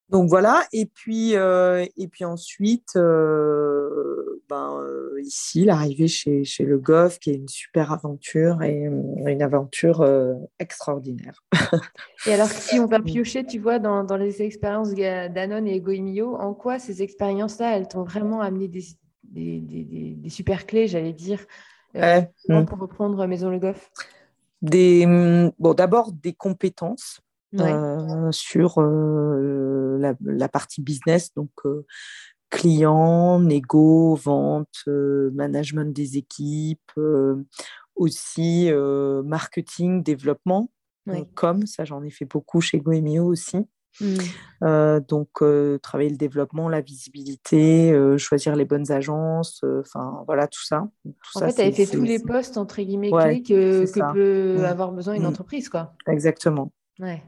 donc 0.10 0.30
voilà, 0.30 0.64
et 0.74 0.86
puis, 0.86 1.34
et 1.34 2.08
puis 2.12 2.26
ensuite, 2.26 2.94
ben, 2.96 4.84
ici, 5.22 5.66
l'arrivée 5.66 6.08
chez, 6.08 6.44
chez 6.44 6.66
Le 6.66 6.80
Goff, 6.80 7.20
qui 7.20 7.32
est 7.32 7.36
une 7.36 7.48
super 7.48 7.92
aventure 7.92 8.62
et 8.64 8.84
une 8.84 9.42
aventure 9.42 10.04
extraordinaire. 10.58 11.44
et 12.28 12.34
alors, 12.34 12.50
si 12.50 12.80
on 12.80 12.88
va 12.88 13.00
piocher, 13.00 13.46
tu 13.46 13.60
vois, 13.60 13.80
dans, 13.80 14.04
dans 14.04 14.18
les 14.18 14.42
expériences 14.42 14.94
Danone 14.94 15.68
et 15.68 15.80
Goemio, 15.80 16.36
en 16.36 16.54
quoi 16.54 16.80
ces 16.80 17.02
expériences-là, 17.04 17.78
elles 17.78 17.88
t'ont 17.88 18.04
vraiment 18.04 18.42
amené 18.42 18.68
des, 18.68 18.84
des, 19.24 19.60
des, 19.60 20.16
des, 20.16 20.30
super 20.30 20.66
clés, 20.66 20.88
j'allais 20.88 21.14
dire, 21.14 21.46
mm. 21.94 22.66
pour 22.66 22.80
reprendre 22.80 23.26
Maison 23.28 23.50
Le 23.50 23.60
Goff? 23.60 23.92
Des, 24.62 25.06
mm, 25.06 25.52
bon, 25.60 25.74
D'abord, 25.74 26.12
des 26.12 26.34
compétences. 26.34 27.22
Sur 28.32 28.82
la, 28.82 30.14
la, 30.22 30.50
partie 30.50 30.82
business, 30.82 31.34
donc 31.36 31.52
clients, 32.50 33.40
négo, 33.40 34.16
vente, 34.16 34.84
euh, 34.88 35.32
management 35.34 35.94
des 35.94 36.18
équipes, 36.18 36.92
euh, 36.98 37.36
aussi 37.96 38.72
euh, 38.72 39.24
marketing, 39.24 40.04
développement, 40.04 40.70
comme 41.34 41.66
ça 41.66 41.86
j'en 41.86 42.04
ai 42.04 42.12
fait 42.12 42.26
beaucoup 42.26 42.62
chez 42.62 42.80
Goemio 42.80 43.26
aussi. 43.26 43.58
Mmh. 44.02 45.00
donc, 45.10 45.30
travailler 45.82 46.12
le 46.12 46.16
développement, 46.16 46.70
la 46.70 46.80
visibilité, 46.80 47.92
choisir 48.18 48.56
les 48.56 48.64
bonnes 48.64 48.92
agences, 48.92 49.64
enfin 49.80 50.24
voilà, 50.28 50.48
tout 50.48 50.64
ça. 50.64 50.88
en 51.36 51.40
fait, 51.40 51.54
tu 51.54 51.62
avais 51.62 51.72
fait 51.72 51.88
tous 51.88 52.04
les 52.04 52.20
postes, 52.20 52.58
entre 52.58 52.82
guillemets, 52.82 53.10
clés 53.10 53.42
que, 53.42 54.14
peut 54.14 54.62
mmh. 54.62 54.66
avoir 54.66 54.92
besoin 54.92 55.16
une 55.16 55.24
mmh. 55.24 55.26
entreprise. 55.26 55.70
quoi. 55.70 55.96
Exactement. 56.08 56.72
Ouais. 57.00 57.24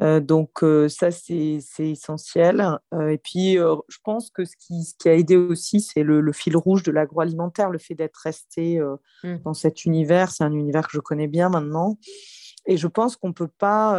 Euh, 0.00 0.20
donc 0.20 0.62
euh, 0.62 0.88
ça, 0.88 1.10
c'est 1.10 1.60
essentiel. 1.78 2.78
Euh, 2.94 3.08
et 3.08 3.18
puis, 3.18 3.54
je 3.54 3.98
pense 4.04 4.30
que 4.30 4.44
ce 4.44 4.54
qui, 4.56 4.84
ce 4.84 4.94
qui 4.94 5.08
a 5.08 5.14
aidé 5.14 5.36
aussi, 5.36 5.80
c'est 5.80 6.02
le, 6.02 6.20
le, 6.20 6.32
fil 6.32 6.56
rouge 6.56 6.82
de 6.82 6.92
l'agroalimentaire, 6.92 7.70
le 7.70 7.78
fait 7.78 7.94
d'être 7.94 8.20
resté 8.22 8.80
mmh. 9.24 9.38
dans 9.44 9.54
cet 9.54 9.84
univers. 9.84 10.30
C'est 10.30 10.44
un 10.44 10.52
univers 10.52 10.86
que 10.86 10.92
je 10.92 11.00
connais 11.00 11.28
bien 11.28 11.48
maintenant. 11.48 11.98
Et 12.66 12.76
je 12.76 12.86
pense 12.86 13.16
qu'on 13.16 13.28
ne 13.28 13.32
peut 13.32 13.48
pas 13.48 13.92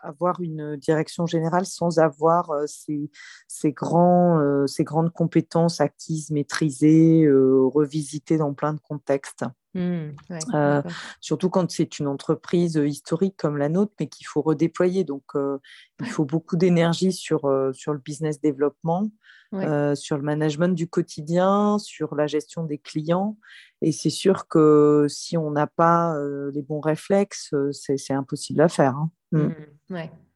avoir 0.00 0.40
une 0.40 0.76
direction 0.76 1.26
générale 1.26 1.66
sans 1.66 2.00
avoir 2.00 2.50
ces, 2.66 3.10
ces, 3.46 3.70
grands, 3.70 4.66
ces 4.66 4.82
grandes 4.82 5.12
compétences 5.12 5.80
acquises, 5.80 6.30
maîtrisées, 6.30 7.28
revisitées 7.30 8.38
dans 8.38 8.54
plein 8.54 8.74
de 8.74 8.80
contextes. 8.80 9.44
Mmh, 9.74 10.10
euh, 10.54 10.82
surtout 11.20 11.48
quand 11.48 11.70
c'est 11.70 11.98
une 11.98 12.06
entreprise 12.06 12.74
historique 12.74 13.36
comme 13.38 13.56
la 13.56 13.68
nôtre, 13.68 13.92
mais 13.98 14.06
qu'il 14.06 14.26
faut 14.26 14.42
redéployer. 14.42 15.04
Donc, 15.04 15.22
euh, 15.34 15.58
il 16.00 16.10
faut 16.10 16.24
beaucoup 16.24 16.56
d'énergie 16.56 17.12
sur, 17.12 17.40
sur 17.72 17.92
le 17.92 17.98
business 17.98 18.40
développement, 18.40 19.10
sur 19.52 20.16
le 20.16 20.22
management 20.22 20.74
du 20.74 20.88
quotidien, 20.88 21.78
sur 21.78 22.14
la 22.14 22.26
gestion 22.26 22.64
des 22.64 22.78
clients. 22.78 23.38
Et 23.80 23.92
c'est 23.92 24.10
sûr 24.10 24.46
que 24.46 25.06
si 25.08 25.36
on 25.36 25.50
n'a 25.50 25.66
pas 25.66 26.16
les 26.52 26.62
bons 26.62 26.80
réflexes, 26.80 27.54
c'est 27.72 28.12
impossible 28.12 28.60
à 28.60 28.68
faire. 28.68 28.96
Hein. 28.96 29.10
Mmh. 29.32 29.48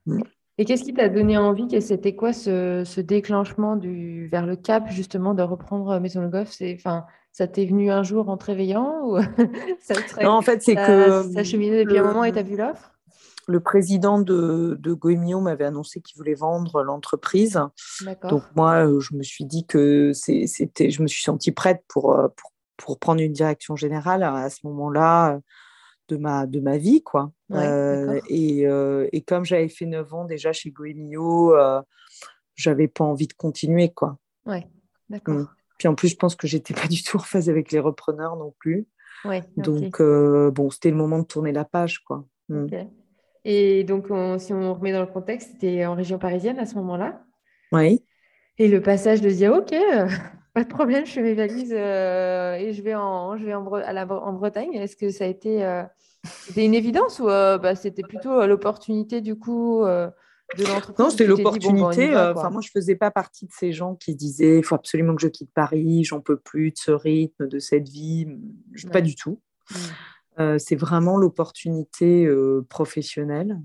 Mmh. 0.05 0.21
Et 0.57 0.65
qu'est-ce 0.65 0.83
qui 0.83 0.93
t'a 0.93 1.07
donné 1.07 1.37
envie? 1.37 1.81
C'était 1.81 2.15
quoi 2.15 2.33
ce, 2.33 2.83
ce, 2.83 2.99
déclenchement 2.99 3.75
du, 3.75 4.27
vers 4.27 4.45
le 4.45 4.55
cap, 4.55 4.89
justement, 4.89 5.35
de 5.35 5.43
reprendre 5.43 5.99
Maison 5.99 6.21
Le 6.21 6.29
Goff? 6.29 6.57
Enfin, 6.75 7.05
ça 7.31 7.47
t'est 7.47 7.65
venu 7.65 7.91
un 7.91 8.01
jour 8.01 8.29
en 8.29 8.37
te 8.37 8.45
réveillant 8.45 9.01
ou 9.03 9.19
ça 9.79 9.93
Non, 10.23 10.31
en 10.31 10.41
fait, 10.41 10.63
c'est 10.63 10.75
que. 10.75 11.23
Ça 11.31 11.43
cheminait 11.43 11.83
depuis 11.83 11.99
un 11.99 12.03
moment 12.03 12.23
et 12.23 12.31
tu 12.31 12.39
as 12.39 12.43
vu 12.43 12.57
l'offre? 12.57 12.93
le 13.47 13.61
président 13.61 14.19
de, 14.19 14.77
de 14.79 14.93
Goemio 14.93 15.39
m'avait 15.39 15.63
annoncé 15.63 16.01
qu'il 16.01 16.17
voulait 16.17 16.33
vendre 16.33 16.83
l'entreprise. 16.83 17.59
Donc 18.29 18.43
moi, 18.55 18.85
euh, 18.85 18.99
je 18.99 19.15
me 19.15 19.23
suis 19.23 19.45
dit 19.45 19.65
que 19.65 20.11
c'était, 20.13 20.89
je 20.91 21.01
me 21.01 21.07
suis 21.07 21.23
sentie 21.23 21.51
prête 21.51 21.81
pour, 21.87 22.11
euh, 22.11 22.27
pour, 22.35 22.51
pour, 22.75 22.99
prendre 22.99 23.21
une 23.21 23.31
direction 23.31 23.77
générale 23.77 24.23
à 24.23 24.49
ce 24.49 24.59
moment-là 24.65 25.39
de 26.07 26.17
ma, 26.17 26.45
de 26.45 26.59
ma 26.59 26.77
vie. 26.77 27.03
Quoi. 27.03 27.31
Euh, 27.51 28.19
et, 28.29 28.65
et, 29.11 29.21
comme 29.21 29.45
j'avais 29.45 29.69
fait 29.69 29.85
9 29.85 30.13
ans 30.13 30.25
déjà 30.25 30.53
chez 30.53 30.71
Goemio, 30.71 31.55
euh, 31.55 31.81
j'avais 32.55 32.87
pas 32.87 33.03
envie 33.03 33.27
de 33.27 33.33
continuer. 33.33 33.89
Quoi. 33.89 34.17
Ouais, 34.45 34.67
d'accord. 35.09 35.35
Mm. 35.35 35.49
Puis 35.77 35.87
en 35.87 35.95
plus, 35.95 36.09
je 36.09 36.15
pense 36.15 36.35
que 36.35 36.47
j'étais 36.47 36.73
pas 36.73 36.87
du 36.87 37.03
tout 37.03 37.17
en 37.17 37.21
phase 37.21 37.49
avec 37.49 37.71
les 37.71 37.79
repreneurs 37.79 38.35
non 38.35 38.53
plus. 38.59 38.87
donc, 39.57 40.01
euh, 40.01 40.51
bon, 40.51 40.69
c'était 40.69 40.89
le 40.89 40.97
moment 40.97 41.19
de 41.19 41.25
tourner 41.25 41.51
la 41.51 41.65
page, 41.65 41.99
quoi. 41.99 42.25
Mm. 42.49 42.67
Et 43.45 43.83
donc, 43.83 44.07
si 44.39 44.53
on 44.53 44.73
remet 44.73 44.91
dans 44.91 45.01
le 45.01 45.07
contexte, 45.07 45.51
c'était 45.53 45.85
en 45.85 45.95
région 45.95 46.19
parisienne 46.19 46.59
à 46.59 46.65
ce 46.65 46.75
moment-là? 46.75 47.23
Oui. 47.71 48.03
Et 48.57 48.67
le 48.67 48.81
passage 48.81 49.21
de 49.21 49.29
dire, 49.29 49.53
OK, 49.53 49.71
euh, 49.71 50.07
pas 50.57 50.63
de 50.63 50.69
problème, 50.69 51.05
je 51.05 51.11
fais 51.11 51.21
mes 51.21 51.35
valises 51.35 51.73
euh, 51.75 52.55
et 52.55 52.73
je 52.73 52.81
vais 52.81 52.95
en, 52.95 53.37
je 53.37 53.45
vais 53.45 53.53
en, 53.53 53.71
à 53.73 53.93
la, 53.93 54.07
en 54.07 54.33
Bretagne. 54.33 54.73
Est-ce 54.73 54.95
que 54.95 55.09
ça 55.09 55.25
a 55.25 55.27
été, 55.27 55.63
une 56.55 56.73
évidence 56.73 57.19
ou 57.19 57.25
bah, 57.25 57.75
c'était 57.75 58.01
plutôt 58.01 58.45
l'opportunité 58.47 59.21
du 59.21 59.37
coup 59.37 59.85
non, 60.97 61.09
c'était 61.09 61.25
l'opportunité. 61.25 62.13
Euh, 62.13 62.33
enfin, 62.33 62.49
moi, 62.49 62.61
je 62.61 62.69
faisais 62.69 62.95
pas 62.95 63.11
partie 63.11 63.45
de 63.47 63.51
ces 63.51 63.73
gens 63.73 63.95
qui 63.95 64.15
disaient 64.15 64.59
il 64.59 64.63
faut 64.63 64.75
absolument 64.75 65.15
que 65.15 65.21
je 65.21 65.27
quitte 65.27 65.51
Paris, 65.53 66.05
j'en 66.05 66.21
peux 66.21 66.37
plus 66.37 66.71
de 66.71 66.77
ce 66.77 66.91
rythme, 66.91 67.47
de 67.47 67.59
cette 67.59 67.89
vie. 67.89 68.27
Pas 68.91 69.01
du 69.01 69.15
tout. 69.15 69.41
Mmh. 69.69 69.75
Euh, 70.39 70.57
c'est 70.59 70.75
vraiment 70.75 71.17
l'opportunité 71.17 72.25
euh, 72.25 72.65
professionnelle. 72.69 73.59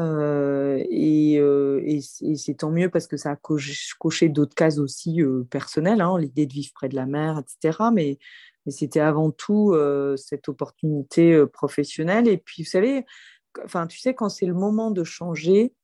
et, 0.00 1.34
et, 1.34 2.00
c'est 2.36 2.54
tant 2.54 2.70
mieux 2.70 2.88
parce 2.88 3.06
que 3.06 3.16
ça 3.16 3.32
a 3.32 3.36
coché, 3.36 4.28
d'autres 4.28 4.54
cases 4.54 4.78
aussi 4.78 5.20
personnelles, 5.50 6.00
hein, 6.00 6.16
l'idée 6.18 6.46
de 6.46 6.52
vivre 6.52 6.70
près 6.74 6.88
de 6.88 6.94
la 6.94 7.06
mer, 7.06 7.40
etc. 7.40 7.90
Mais, 7.92 8.18
mais 8.64 8.72
c'était 8.72 9.00
avant 9.00 9.30
tout 9.30 9.76
cette 10.16 10.48
opportunité 10.48 11.44
professionnelle. 11.52 12.28
Et 12.28 12.38
puis, 12.38 12.62
vous 12.62 12.70
savez, 12.70 13.04
enfin, 13.64 13.86
tu 13.86 13.98
sais, 13.98 14.14
quand 14.14 14.28
c'est 14.28 14.46
le 14.46 14.54
moment 14.54 14.90
de 14.90 15.04
changer, 15.04 15.74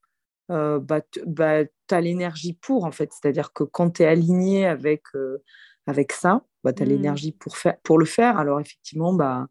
euh, 0.51 0.79
bah, 0.79 1.01
bah 1.27 1.65
tu 1.65 1.95
as 1.95 2.01
l'énergie 2.01 2.55
pour, 2.55 2.85
en 2.85 2.93
fait. 2.93 3.13
C'est-à-dire 3.13 3.53
que 3.53 3.65
quand 3.65 3.91
tu 3.91 4.03
es 4.03 4.07
aligné 4.07 4.67
avec, 4.67 5.03
euh, 5.15 5.43
avec 5.87 6.13
ça, 6.13 6.43
bah, 6.65 6.73
tu 6.73 6.83
as 6.83 6.87
mmh. 6.87 6.89
l'énergie 6.89 7.33
pour, 7.33 7.57
pour 7.83 7.99
le 7.99 8.07
faire. 8.07 8.39
Alors, 8.39 8.61
effectivement, 8.61 9.13
bah, 9.13 9.47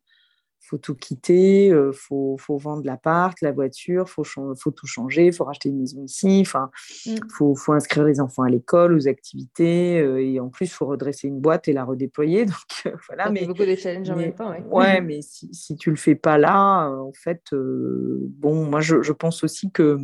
faut 0.68 0.78
tout 0.78 0.96
quitter, 0.96 1.68
il 1.68 1.74
euh, 1.74 1.92
faut, 1.94 2.36
faut, 2.38 2.58
vendre 2.58 2.84
l'appart, 2.86 3.40
la 3.42 3.52
voiture, 3.52 4.06
il 4.08 4.12
faut, 4.12 4.24
faut, 4.24 4.72
tout 4.72 4.86
changer, 4.86 5.28
il 5.28 5.34
faut 5.34 5.46
racheter 5.46 5.70
une 5.70 5.80
maison 5.80 6.04
ici, 6.04 6.40
enfin, 6.42 6.70
il 7.06 7.16
mmh. 7.16 7.30
faut, 7.30 7.56
faut, 7.56 7.74
inscrire 7.74 8.04
les 8.04 8.20
enfants 8.20 8.44
à 8.44 8.50
l'école, 8.50 8.94
aux 8.94 9.08
activités, 9.08 9.98
et 9.98 10.40
en 10.40 10.50
plus, 10.50 10.66
il 10.66 10.74
faut 10.74 10.86
redresser 10.86 11.28
une 11.28 11.40
boîte 11.40 11.68
et 11.68 11.74
la 11.74 11.86
redéployer. 11.86 12.46
Donc, 12.46 12.96
voilà, 13.08 13.26
Ça 13.26 13.32
mais, 13.32 13.46
beaucoup 13.46 13.66
de 13.66 13.76
challenges 13.76 14.10
en 14.10 14.16
même 14.16 14.36
temps. 14.36 14.54
Ouais, 14.70 15.02
mais 15.02 15.22
si, 15.22 15.54
si 15.54 15.76
tu 15.76 15.90
le 15.90 15.96
fais 15.96 16.16
pas 16.16 16.38
là, 16.38 16.90
en 16.90 17.14
fait, 17.14 17.44
bon, 17.54 18.66
moi, 18.66 18.82
je, 18.82 19.02
je 19.02 19.14
pense 19.14 19.44
aussi 19.44 19.72
que 19.72 19.98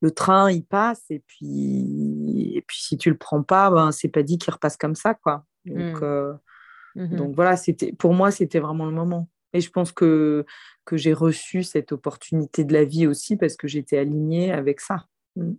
le 0.00 0.12
train 0.12 0.48
il 0.48 0.64
passe 0.64 1.02
et 1.10 1.24
puis 1.26 2.52
et 2.54 2.62
puis 2.62 2.78
si 2.80 2.96
tu 2.96 3.10
le 3.10 3.16
prends 3.16 3.42
pas 3.42 3.68
ben 3.68 3.90
c'est 3.90 4.06
pas 4.06 4.22
dit 4.22 4.38
qu'il 4.38 4.52
repasse 4.52 4.76
comme 4.76 4.94
ça 4.94 5.14
quoi 5.14 5.44
donc 5.64 6.00
mmh. 6.00 6.38
Euh, 6.96 7.06
mmh 7.06 7.16
donc 7.16 7.34
voilà 7.34 7.56
c'était 7.56 7.92
pour 7.92 8.14
moi 8.14 8.30
c'était 8.30 8.60
vraiment 8.60 8.86
le 8.86 8.92
moment 8.92 9.28
et 9.52 9.60
je 9.60 9.70
pense 9.70 9.92
que 9.92 10.46
que 10.84 10.96
j'ai 10.96 11.12
reçu 11.12 11.62
cette 11.62 11.92
opportunité 11.92 12.64
de 12.64 12.72
la 12.72 12.84
vie 12.84 13.06
aussi 13.06 13.36
parce 13.36 13.56
que 13.56 13.68
j'étais 13.68 13.98
alignée 13.98 14.52
avec 14.52 14.80
ça 14.80 15.06
mmh. 15.36 15.52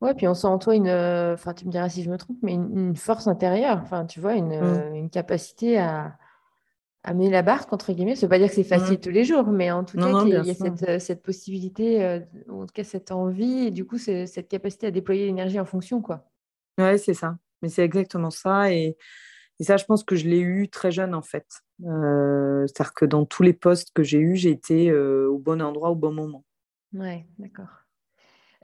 ouais 0.00 0.14
puis 0.14 0.26
on 0.26 0.34
sent 0.34 0.46
en 0.46 0.58
toi 0.58 0.74
une 0.74 0.88
enfin 0.88 1.52
tu 1.54 1.66
me 1.66 1.70
diras 1.70 1.88
si 1.88 2.02
je 2.02 2.10
me 2.10 2.16
trompe 2.16 2.38
mais 2.42 2.54
une, 2.54 2.96
force 2.96 3.26
intérieure 3.26 3.80
enfin 3.82 4.06
tu 4.06 4.20
vois 4.20 4.34
une, 4.34 4.52
une 4.94 5.10
capacité 5.10 5.78
à 5.78 6.16
amener 7.04 7.30
la 7.30 7.42
barque, 7.42 7.72
entre 7.72 7.92
guillemets. 7.92 8.16
Ça 8.16 8.20
ne 8.20 8.26
veut 8.26 8.30
pas 8.30 8.38
dire 8.38 8.48
que 8.48 8.54
c'est 8.54 8.64
facile 8.64 8.98
tous 8.98 9.10
les 9.10 9.24
jours, 9.24 9.46
mais 9.46 9.70
en 9.70 9.84
tout 9.84 9.98
cas, 9.98 10.24
il 10.24 10.30
y 10.30 10.36
a, 10.36 10.54
cette, 10.54 10.88
euh, 10.88 10.98
cette, 10.98 11.22
possibilité, 11.22 12.02
euh, 12.02 12.20
en 12.50 12.66
tout 12.66 12.72
cas 12.72 12.82
cette 12.82 13.12
envie, 13.12 13.66
et 13.66 13.70
du 13.70 13.84
coup, 13.84 13.98
cette 13.98 14.48
capacité 14.48 14.88
à 14.88 14.90
déployer 14.90 15.26
l'énergie 15.26 15.60
en 15.60 15.66
fonction. 15.66 16.00
quoi. 16.00 16.24
Ouais, 16.78 16.98
c'est 16.98 17.14
ça. 17.14 17.36
Mais 17.62 17.68
c'est 17.68 17.84
exactement 17.84 18.30
ça. 18.30 18.72
Et, 18.72 18.96
et, 19.60 19.64
ça, 19.64 19.76
je 19.76 19.84
pense 19.84 20.04
que 20.04 20.16
je 20.16 20.28
l'ai 20.28 20.40
eu 20.40 20.68
très 20.68 20.90
jeune, 20.90 21.14
en 21.14 21.22
fait. 21.22 21.46
Euh, 21.84 22.66
c'est-à-dire 22.66 22.94
que 22.94 23.04
dans 23.04 23.24
tous 23.24 23.42
les 23.42 23.52
postes 23.52 23.90
que 23.94 24.02
j'ai 24.02 24.18
eus, 24.18 24.36
j'ai 24.36 24.50
été 24.50 24.92
au 24.92 25.38
bon 25.38 25.62
endroit 25.62 25.90
au 25.90 25.96
bon 25.96 26.12
moment. 26.12 26.44
Ouais, 26.92 27.26
d'accord. 27.38 27.84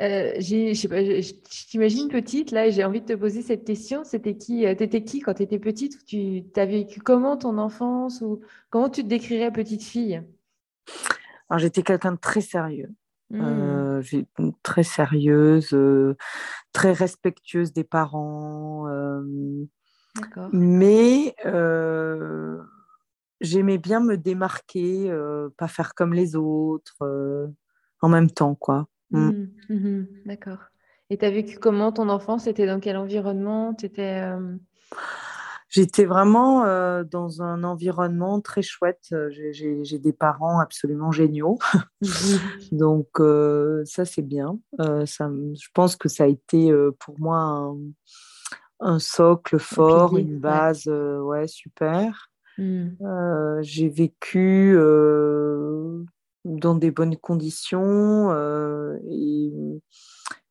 Euh, 0.01 0.33
je 0.41 1.33
t'imagine 1.69 2.09
petite, 2.09 2.53
là, 2.53 2.67
et 2.67 2.73
j'ai 2.73 2.85
envie 2.85 3.03
de 3.03 3.07
te 3.07 3.13
poser 3.13 3.43
cette 3.43 3.67
question. 3.67 4.03
C'était 4.03 4.37
qui 4.37 4.67
euh, 4.67 4.75
T'étais 4.75 5.05
qui 5.05 5.21
quand 5.21 5.35
tu 5.35 5.43
étais 5.43 5.59
petite 5.59 6.05
Tu 6.07 6.45
as 6.57 6.65
vécu 6.65 7.01
comment 7.01 7.37
ton 7.37 7.59
enfance 7.59 8.23
ou 8.23 8.41
comment 8.71 8.89
tu 8.89 9.03
te 9.03 9.09
décrirais 9.09 9.53
petite 9.53 9.83
fille? 9.83 10.23
Alors, 11.51 11.59
j'étais 11.59 11.83
quelqu'un 11.83 12.13
de 12.13 12.19
très 12.19 12.41
sérieux. 12.41 12.91
Mmh. 13.29 13.41
Euh, 13.43 14.03
très 14.63 14.83
sérieuse, 14.83 15.77
très 16.73 16.93
respectueuse 16.93 17.73
des 17.73 17.85
parents. 17.85 18.87
Mais 20.53 21.35
j'aimais 23.41 23.79
bien 23.79 24.01
me 24.01 24.17
démarquer, 24.17 25.13
pas 25.57 25.69
faire 25.69 25.95
comme 25.95 26.15
les 26.15 26.37
autres, 26.37 27.51
en 28.01 28.09
même 28.09 28.31
temps, 28.31 28.55
quoi. 28.55 28.87
Mmh. 29.11 29.47
Mmh. 29.69 30.07
D'accord. 30.27 30.59
Et 31.11 31.19
tu 31.19 31.25
as 31.25 31.31
vécu 31.31 31.59
comment 31.59 31.91
ton 31.91 32.09
enfance? 32.09 32.45
C'était 32.45 32.67
dans 32.67 32.79
quel 32.79 32.97
environnement? 32.97 33.77
Étais, 33.83 34.23
J'étais 35.71 36.05
vraiment 36.05 36.65
euh, 36.65 37.05
dans 37.05 37.43
un 37.43 37.63
environnement 37.63 38.41
très 38.41 38.61
chouette. 38.61 39.07
Euh, 39.13 39.31
j'ai 39.31 39.99
des 40.01 40.13
parents 40.13 40.59
absolument 40.59 41.13
géniaux. 41.13 41.61
Donc, 42.73 43.07
euh, 43.21 43.85
ça, 43.85 44.05
c'est 44.05 44.23
bien. 44.23 44.59
ça, 44.79 45.31
je 45.31 45.69
pense 45.73 45.95
que 45.95 46.09
ça 46.09 46.25
a 46.25 46.27
été 46.27 46.73
pour 46.99 47.21
moi 47.21 47.37
un, 47.39 47.77
socle 48.99 49.59
fort, 49.59 50.17
une 50.17 50.39
base 50.39 50.87
ouais. 50.87 51.47
super. 51.47 52.31
Mmh. 52.59 53.61
j'ai 53.63 53.89
vécu 53.89 54.77
dans 56.45 56.75
des 56.75 56.91
bonnes 56.91 57.17
conditions 57.17 58.33
et 59.11 59.53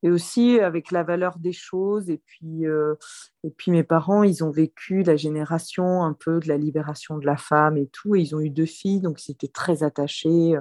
et 0.03 0.09
aussi 0.09 0.59
avec 0.59 0.91
la 0.91 1.03
valeur 1.03 1.39
des 1.39 1.51
choses. 1.51 2.09
Et 2.09 2.21
puis, 2.25 2.65
euh, 2.65 2.95
et 3.43 3.49
puis 3.49 3.71
mes 3.71 3.83
parents, 3.83 4.23
ils 4.23 4.43
ont 4.43 4.51
vécu 4.51 5.03
la 5.03 5.15
génération 5.15 6.03
un 6.03 6.13
peu 6.13 6.39
de 6.39 6.47
la 6.47 6.57
libération 6.57 7.17
de 7.17 7.25
la 7.25 7.37
femme 7.37 7.77
et 7.77 7.87
tout. 7.87 8.15
Et 8.15 8.21
ils 8.21 8.35
ont 8.35 8.39
eu 8.39 8.49
deux 8.49 8.65
filles, 8.65 9.01
donc 9.01 9.27
ils 9.27 9.31
étaient 9.31 9.47
très 9.47 9.83
attachés 9.83 10.57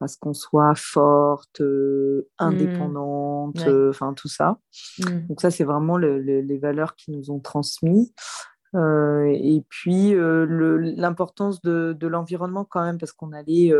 à 0.00 0.08
ce 0.08 0.16
qu'on 0.18 0.34
soit 0.34 0.74
forte, 0.76 1.60
euh, 1.60 2.28
mmh. 2.40 2.44
indépendante, 2.44 3.60
euh, 3.66 3.90
enfin 3.90 4.14
tout 4.14 4.28
ça. 4.28 4.58
Mmh. 5.00 5.26
Donc 5.28 5.40
ça, 5.40 5.50
c'est 5.50 5.64
vraiment 5.64 5.96
les 5.98 6.58
valeurs 6.58 6.94
qui 6.94 7.10
nous 7.10 7.30
ont 7.30 7.40
transmis. 7.40 8.12
Et 8.74 9.64
puis 9.68 10.14
l'importance 10.14 11.62
de, 11.62 11.96
de 11.98 12.06
l'environnement 12.06 12.64
quand 12.64 12.82
même, 12.82 12.98
parce 12.98 13.12
qu'on 13.12 13.32
allait 13.32 13.72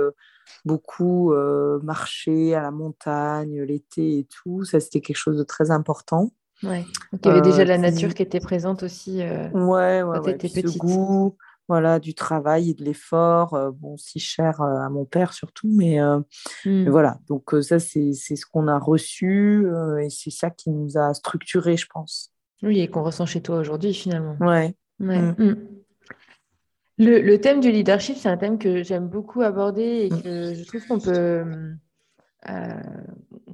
beaucoup 0.65 1.33
euh, 1.33 1.81
marcher 1.83 2.55
à 2.55 2.63
la 2.63 2.71
montagne 2.71 3.63
l'été 3.63 4.19
et 4.19 4.25
tout. 4.25 4.65
Ça, 4.65 4.81
c'était 4.81 5.01
quelque 5.01 5.17
chose 5.17 5.37
de 5.37 5.45
très 5.45 5.71
important. 5.71 6.33
Ouais. 6.63 6.85
Donc, 7.13 7.21
il 7.25 7.29
y 7.29 7.31
avait 7.31 7.41
déjà 7.41 7.65
la 7.65 7.75
euh, 7.75 7.79
nature 7.79 8.15
qui 8.15 8.23
était 8.23 8.41
présente 8.41 8.83
aussi 8.83 9.23
euh, 9.23 9.49
ouais, 9.51 10.03
ouais, 10.03 10.19
quand 10.19 10.23
tu 10.25 10.31
étais 10.31 10.49
petite. 10.49 10.69
Ce 10.69 10.79
goût 10.79 11.37
voilà, 11.69 11.99
du 11.99 12.15
travail 12.15 12.71
et 12.71 12.75
de 12.75 12.83
l'effort, 12.83 13.53
euh, 13.53 13.71
bon, 13.71 13.99
si 13.99 14.19
cher 14.19 14.63
à 14.63 14.89
mon 14.89 15.05
père 15.05 15.35
surtout, 15.35 15.69
mais, 15.71 15.99
mmh. 16.65 16.89
voilà. 16.89 17.19
Donc 17.29 17.55
ça, 17.61 17.79
c'est 17.79 18.13
ce 18.15 18.47
qu'on 18.47 18.69
a 18.69 18.79
reçu 18.79 19.67
et 20.01 20.09
c'est 20.09 20.31
ça 20.31 20.49
qui 20.49 20.71
nous 20.71 20.97
a 20.97 21.13
structuré, 21.13 21.77
je 21.77 21.87
pense. 21.93 22.33
Oui, 22.63 22.81
et 22.81 22.89
qu'on 22.89 23.03
ressent 23.03 23.27
chez 23.27 23.41
toi 23.41 23.59
aujourd'hui 23.59 23.95
finalement. 23.95 24.37
Ouais. 24.41 24.75
ouais. 25.01 25.19
Mmh. 25.19 25.35
Mmh. 25.39 25.57
Le, 26.99 27.37
thème 27.37 27.61
du 27.61 27.71
leadership, 27.71 28.17
c'est 28.17 28.29
un 28.29 28.37
thème 28.37 28.59
que 28.59 28.83
j'aime 28.83 29.07
beaucoup 29.07 29.43
aborder 29.43 30.07
et 30.07 30.09
que 30.09 30.55
je 30.55 30.65
trouve 30.65 30.85
qu'on 30.85 30.99
peut, 30.99 31.45
euh, 32.49 32.81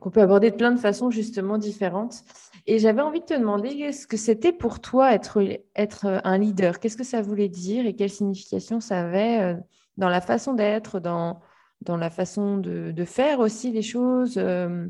qu'on 0.00 0.10
peut 0.10 0.22
aborder 0.22 0.50
de 0.50 0.56
plein 0.56 0.72
de 0.72 0.80
façons 0.80 1.10
justement 1.10 1.58
différentes. 1.58 2.22
Et 2.66 2.78
j'avais 2.78 3.02
envie 3.02 3.20
de 3.20 3.26
te 3.26 3.34
demander 3.34 3.92
ce 3.92 4.06
que 4.06 4.16
c'était 4.16 4.52
pour 4.52 4.80
toi 4.80 5.12
être, 5.12 5.42
être 5.76 6.22
un 6.24 6.38
leader? 6.38 6.80
Qu'est-ce 6.80 6.96
que 6.96 7.04
ça 7.04 7.20
voulait 7.20 7.50
dire 7.50 7.84
et 7.84 7.94
quelle 7.94 8.08
signification 8.08 8.80
ça 8.80 9.00
avait 9.00 9.40
euh, 9.42 9.56
dans 9.98 10.08
la 10.08 10.22
façon 10.22 10.54
d'être, 10.54 10.98
dans, 10.98 11.42
dans 11.82 11.98
la 11.98 12.08
façon 12.08 12.56
de, 12.56 13.04
faire 13.04 13.40
aussi 13.40 13.72
les 13.72 13.82
choses. 13.82 14.38
Euh, 14.38 14.86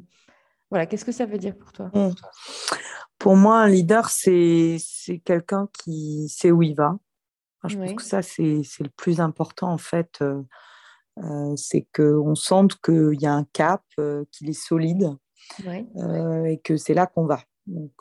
voilà, 0.71 0.87
qu'est-ce 0.87 1.04
que 1.04 1.12
ça 1.12 1.26
veut 1.26 1.38
dire 1.38 1.56
pour 1.56 1.73
toi? 1.73 1.90
Mmh. 1.92 2.11
Pour 3.25 3.37
moi, 3.37 3.62
un 3.62 3.69
leader, 3.69 4.11
c'est 4.11 4.76
quelqu'un 5.25 5.66
qui 5.73 6.28
sait 6.28 6.50
où 6.50 6.62
il 6.62 6.75
va, 6.75 6.99
je 7.66 7.78
pense 7.78 7.95
que 7.95 8.02
ça, 8.02 8.21
c'est 8.21 8.62
le 8.81 8.90
plus 8.99 9.19
important, 9.19 9.73
en 9.73 9.78
fait. 9.78 10.19
Euh, 10.21 10.43
euh, 11.23 11.57
c'est 11.57 11.88
qu'on 11.97 12.35
sente 12.35 12.78
qu'il 12.83 13.19
y 13.19 13.25
a 13.25 13.33
un 13.33 13.45
cap, 13.54 13.83
euh, 13.99 14.26
qu'il 14.31 14.50
est 14.50 14.52
solide 14.52 15.16
et 15.64 16.61
que 16.62 16.76
c'est 16.76 16.93
là 16.93 17.07
qu'on 17.07 17.25
va. 17.25 17.40
Donc, 17.66 17.95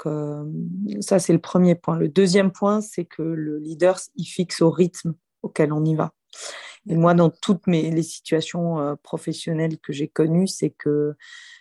ça, 1.00 1.20
c'est 1.20 1.32
le 1.32 1.40
premier 1.40 1.76
point. 1.76 1.98
Le 1.98 2.10
deuxième 2.10 2.52
point, 2.52 2.82
c'est 2.82 3.06
que 3.06 3.22
le 3.22 3.60
leader, 3.60 3.98
il 4.16 4.26
fixe 4.26 4.62
au 4.62 4.72
rythme 4.72 5.14
auquel 5.42 5.72
on 5.72 5.86
y 5.86 5.96
va. 5.96 6.12
Et 6.88 6.96
moi, 6.96 7.14
dans 7.14 7.30
toutes 7.30 7.68
mes, 7.68 7.92
les 7.92 8.04
situations 8.04 8.98
professionnelles 9.04 9.80
que 9.80 9.94
j'ai 9.94 10.08
connues, 10.08 10.48
c'est 10.48 10.72
que 10.72 11.16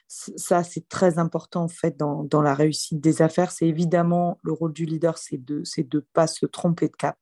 ça, 0.08 0.62
c'est 0.62 0.88
très 0.88 1.18
important 1.18 1.64
en 1.64 1.68
fait 1.68 1.96
dans, 1.96 2.24
dans, 2.24 2.42
la 2.42 2.54
réussite 2.54 3.00
des 3.00 3.22
affaires. 3.22 3.50
C'est 3.50 3.66
évidemment 3.66 4.38
le 4.42 4.52
rôle 4.52 4.72
du 4.72 4.84
leader, 4.84 5.16
c'est 5.18 5.42
de 5.42 5.62
ne 5.78 6.00
pas 6.12 6.26
se 6.26 6.44
tromper 6.44 6.88
de 6.88 6.96
cap 6.96 7.18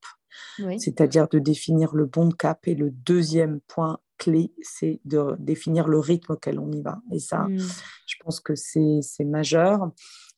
c'est-à-dire 0.79 1.29
de 1.29 1.39
définir 1.39 1.95
le 1.95 2.07
bon 2.07 2.31
cap. 2.31 2.67
Et 2.67 2.75
le 2.75 2.91
deuxième 2.91 3.61
point 3.61 3.99
clé, 4.19 4.53
c'est 4.61 5.01
de 5.05 5.37
définir 5.39 5.89
le 5.89 5.99
rythme 5.99 6.33
auquel 6.33 6.59
on 6.59 6.71
y 6.73 6.83
va. 6.83 7.01
Et 7.13 7.19
ça, 7.19 7.45
mmh. 7.45 7.59
je 8.07 8.17
pense 8.25 8.41
que 8.41 8.55
c'est 8.55 9.25
majeur. 9.25 9.91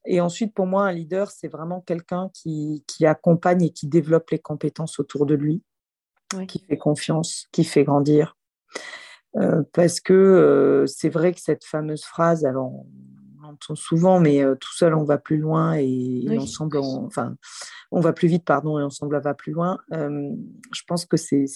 Et 0.04 0.20
ensuite, 0.20 0.54
pour 0.54 0.66
moi, 0.66 0.86
un 0.86 0.92
leader, 0.92 1.30
c'est 1.30 1.48
vraiment 1.48 1.80
quelqu'un 1.80 2.30
qui, 2.34 2.84
qui, 2.86 3.06
accompagne 3.06 3.64
et 3.64 3.70
qui 3.70 3.86
développe 3.86 4.30
les 4.30 4.40
compétences 4.40 4.98
autour 4.98 5.26
de 5.26 5.34
lui, 5.34 5.62
qui 6.46 6.64
fait 6.68 6.76
confiance, 6.76 7.46
qui 7.52 7.64
fait 7.64 7.84
grandir. 7.84 8.36
Euh, 9.36 9.62
parce 9.72 10.00
que 10.00 10.12
euh, 10.12 10.86
c'est 10.86 11.08
vrai 11.08 11.32
que 11.32 11.40
cette 11.40 11.64
fameuse 11.64 12.04
phrase, 12.04 12.44
alors 12.44 12.84
entend 13.42 13.74
souvent, 13.74 14.20
mais 14.20 14.42
euh, 14.42 14.54
tout 14.54 14.72
seul, 14.72 14.94
on 14.94 15.04
va 15.04 15.18
plus 15.18 15.38
loin 15.38 15.74
et, 15.74 16.24
ensemble, 16.38 16.78
on, 16.78 17.06
enfin, 17.06 17.36
on 17.90 18.00
va 18.00 18.12
plus 18.12 18.28
vite, 18.28 18.44
pardon, 18.44 18.78
et 18.78 18.82
ensemble, 18.82 19.16
on 19.16 19.20
va 19.20 19.34
plus 19.34 19.52
loin. 19.52 19.78
Je 19.90 20.82
pense 20.86 21.06
que 21.06 21.16
c'est 21.16 21.46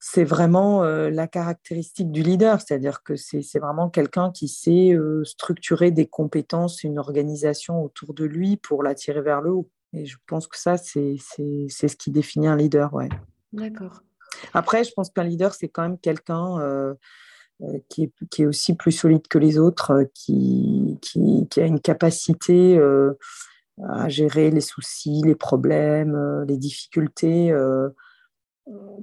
c'est 0.00 0.24
vraiment 0.24 0.84
euh, 0.84 1.10
la 1.10 1.26
caractéristique 1.26 2.12
du 2.12 2.22
leader, 2.22 2.60
c'est-à-dire 2.60 3.02
que 3.02 3.16
c'est 3.16 3.58
vraiment 3.58 3.90
quelqu'un 3.90 4.30
qui 4.30 4.46
sait 4.46 4.96
structurer 5.24 5.90
des 5.90 6.06
compétences, 6.06 6.84
une 6.84 6.98
organisation 6.98 7.82
autour 7.82 8.14
de 8.14 8.24
lui 8.24 8.56
pour 8.56 8.82
l'attirer 8.82 9.22
vers 9.22 9.40
le 9.40 9.50
haut. 9.50 9.70
Et 9.92 10.06
je 10.06 10.16
pense 10.26 10.46
que 10.46 10.58
ça, 10.58 10.76
c'est 10.76 11.16
ce 11.18 11.96
qui 11.96 12.10
définit 12.10 12.48
un 12.48 12.56
leader. 12.56 12.92
Ouais. 12.92 13.08
D'accord. 13.52 14.02
Après, 14.54 14.84
je 14.84 14.92
pense 14.92 15.10
qu'un 15.10 15.24
leader, 15.24 15.54
c'est 15.54 15.68
quand 15.68 15.82
même 15.82 15.98
quelqu'un 15.98 16.94
euh, 17.62 17.78
qui 17.88 18.04
est, 18.04 18.12
qui, 18.30 18.42
est, 18.42 18.46
aussi 18.46 18.76
plus 18.76 18.92
solide 18.92 19.26
que 19.26 19.36
les 19.36 19.58
autres, 19.58 19.90
euh, 19.90 20.04
qui, 20.14 20.96
qui, 21.02 21.48
qui 21.50 21.60
a 21.60 21.66
une 21.66 21.80
capacité 21.80 22.78
euh, 22.78 23.18
à 23.88 24.08
gérer 24.08 24.52
les 24.52 24.60
soucis, 24.60 25.22
les 25.24 25.34
problèmes, 25.34 26.44
les 26.46 26.56
difficultés, 26.56 27.52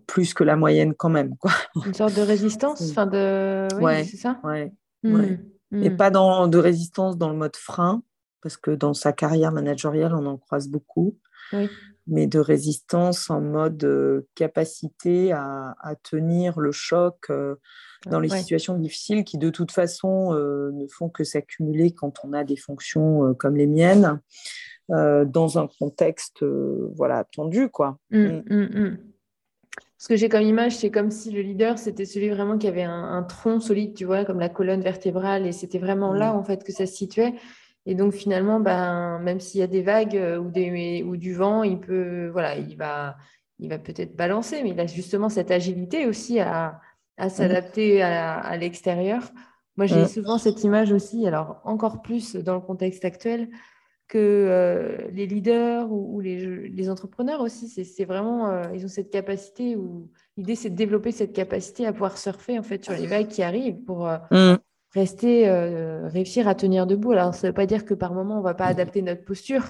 plus 0.08 0.34
que 0.34 0.46
la 0.46 0.56
moyenne 0.56 0.94
quand 0.94 1.10
même. 1.10 1.36
Quoi. 1.38 1.52
Une 1.86 1.94
sorte 1.94 2.16
de 2.16 2.22
résistance 2.22 2.82
enfin 2.92 3.08
de... 3.08 3.68
Oui, 3.82 4.06
c'est 4.06 4.18
ça 4.18 4.40
ouais, 4.44 4.72
mmh. 5.04 5.38
mmh. 5.72 5.84
Et 5.84 5.90
pas 5.90 6.10
dans, 6.10 6.48
de 6.48 6.58
résistance 6.58 7.18
dans 7.18 7.30
le 7.30 7.36
mode 7.36 7.56
frein, 7.56 8.04
parce 8.46 8.58
que 8.58 8.70
dans 8.70 8.94
sa 8.94 9.12
carrière 9.12 9.52
managériale, 9.52 10.14
on 10.14 10.28
en 10.28 10.38
croise 10.38 10.68
beaucoup. 10.68 11.18
Oui 11.52 11.68
mais 12.08 12.28
de 12.28 12.38
résistance 12.38 13.32
en 13.32 13.42
mode 13.42 14.24
capacité 14.36 15.32
à, 15.32 15.76
à, 15.82 15.96
tenir 15.96 16.60
le 16.60 16.72
choc 16.72 17.32
dans 18.06 18.20
les 18.20 18.30
situations 18.30 18.78
difficiles 18.78 19.24
qui 19.24 19.38
de 19.38 19.50
toute 19.50 19.72
façon 19.72 20.34
euh, 20.34 20.72
ne 20.74 20.88
font 20.88 21.10
que 21.10 21.24
s'accumuler 21.24 21.92
quand 21.92 22.20
on 22.24 22.34
a 22.34 22.44
des 22.44 22.58
fonctions 22.58 23.26
euh, 23.26 23.34
comme 23.34 23.56
les 23.56 23.68
miennes 23.68 24.20
euh, 24.92 25.26
dans 25.26 25.58
un 25.58 25.68
contexte 25.80 26.44
voilà 26.96 27.24
tendu 27.24 27.70
quoi. 27.70 27.98
Mmh, 28.12 28.42
mmh. 28.50 28.80
Mmh, 28.80 28.98
Ce 29.98 30.08
que 30.08 30.16
j'ai 30.16 30.30
comme 30.30 30.44
image, 30.44 30.78
c'est 30.78 30.92
comme 30.92 31.10
si 31.10 31.32
le 31.32 31.42
leader, 31.42 31.80
c'était 31.80 32.06
celui 32.06 32.30
vraiment 32.30 32.60
qui 32.60 32.68
avait 32.68 32.84
un, 32.84 33.24
tronc 33.24 33.62
solide, 33.62 33.96
tu 33.96 34.06
vois, 34.06 34.26
comme 34.26 34.40
la 34.40 34.50
colonne 34.50 34.82
vertébrale, 34.82 35.48
et 35.48 35.52
c'était 35.52 35.80
vraiment 35.80 36.14
là, 36.14 36.36
en 36.36 36.44
fait, 36.44 36.64
que 36.64 36.72
ça 36.72 36.86
se 36.86 36.94
situait. 36.94 37.34
Et 37.86 37.96
donc, 37.96 38.14
finalement, 38.14 38.60
ben, 38.60 39.20
même 39.20 39.40
s'il 39.40 39.60
y 39.60 39.64
a 39.64 39.68
des 39.68 39.84
vagues 39.84 40.20
ou, 40.42 40.50
des, 40.50 41.04
ou 41.04 41.18
du 41.18 41.34
vent, 41.34 41.64
il 41.64 41.80
peut, 41.80 42.30
voilà, 42.30 42.58
il 42.58 42.76
va, 42.78 43.16
il 43.60 43.70
va 43.70 43.78
peut-être 43.78 44.16
balancer, 44.16 44.64
mais 44.64 44.70
il 44.72 44.80
a 44.80 44.88
justement 44.88 45.30
cette 45.30 45.52
agilité 45.52 46.08
aussi 46.08 46.40
à, 46.40 46.80
à 47.18 47.30
s'adapter 47.30 48.02
à, 48.02 48.56
l'extérieur. 48.58 49.24
Moi, 49.78 49.88
j'ai 49.88 50.06
souvent 50.08 50.38
cette 50.38 50.64
image 50.64 50.92
aussi, 50.92 51.28
alors 51.28 51.62
encore 51.64 52.02
plus 52.02 52.36
dans 52.36 52.56
le 52.56 52.62
contexte 52.62 53.06
actuel, 53.06 53.50
que 54.08 54.18
euh, 54.18 55.10
les 55.12 55.26
leaders 55.26 55.92
ou, 55.92 56.20
les, 56.20 56.90
entrepreneurs 56.90 57.42
aussi, 57.42 57.68
c'est 57.68 58.06
vraiment, 58.06 58.50
euh, 58.50 58.64
ils 58.74 58.86
ont 58.86 58.90
cette 58.90 59.10
capacité, 59.10 59.76
ou 59.76 60.10
l'idée 60.38 60.56
c'est 60.56 60.70
de 60.70 60.76
développer 60.76 61.12
cette 61.12 61.34
capacité 61.34 61.86
à 61.88 61.92
pouvoir 61.92 62.18
surfer 62.18 62.60
en 62.60 62.64
fait 62.64 62.84
sur 62.84 62.94
les 62.94 63.08
vagues 63.08 63.28
qui 63.28 63.42
arrivent 63.42 63.84
pour 63.84 64.08
euh, 64.08 64.18
mm. 64.32 64.58
Rester, 64.96 65.48
réussir 66.08 66.48
à 66.48 66.56
tenir 66.56 66.88
debout. 66.88 67.12
Alors, 67.12 67.36
ça 67.36 67.46
ne 67.46 67.52
veut 67.52 67.56
pas 67.56 67.68
dire 67.68 67.86
que 67.86 67.94
par 67.94 68.14
moment 68.14 68.36
on 68.36 68.40
ne 68.40 68.44
va 68.44 68.56
pas 68.56 68.66
adapter 68.66 69.04
notre 69.04 69.24
posture, 69.24 69.66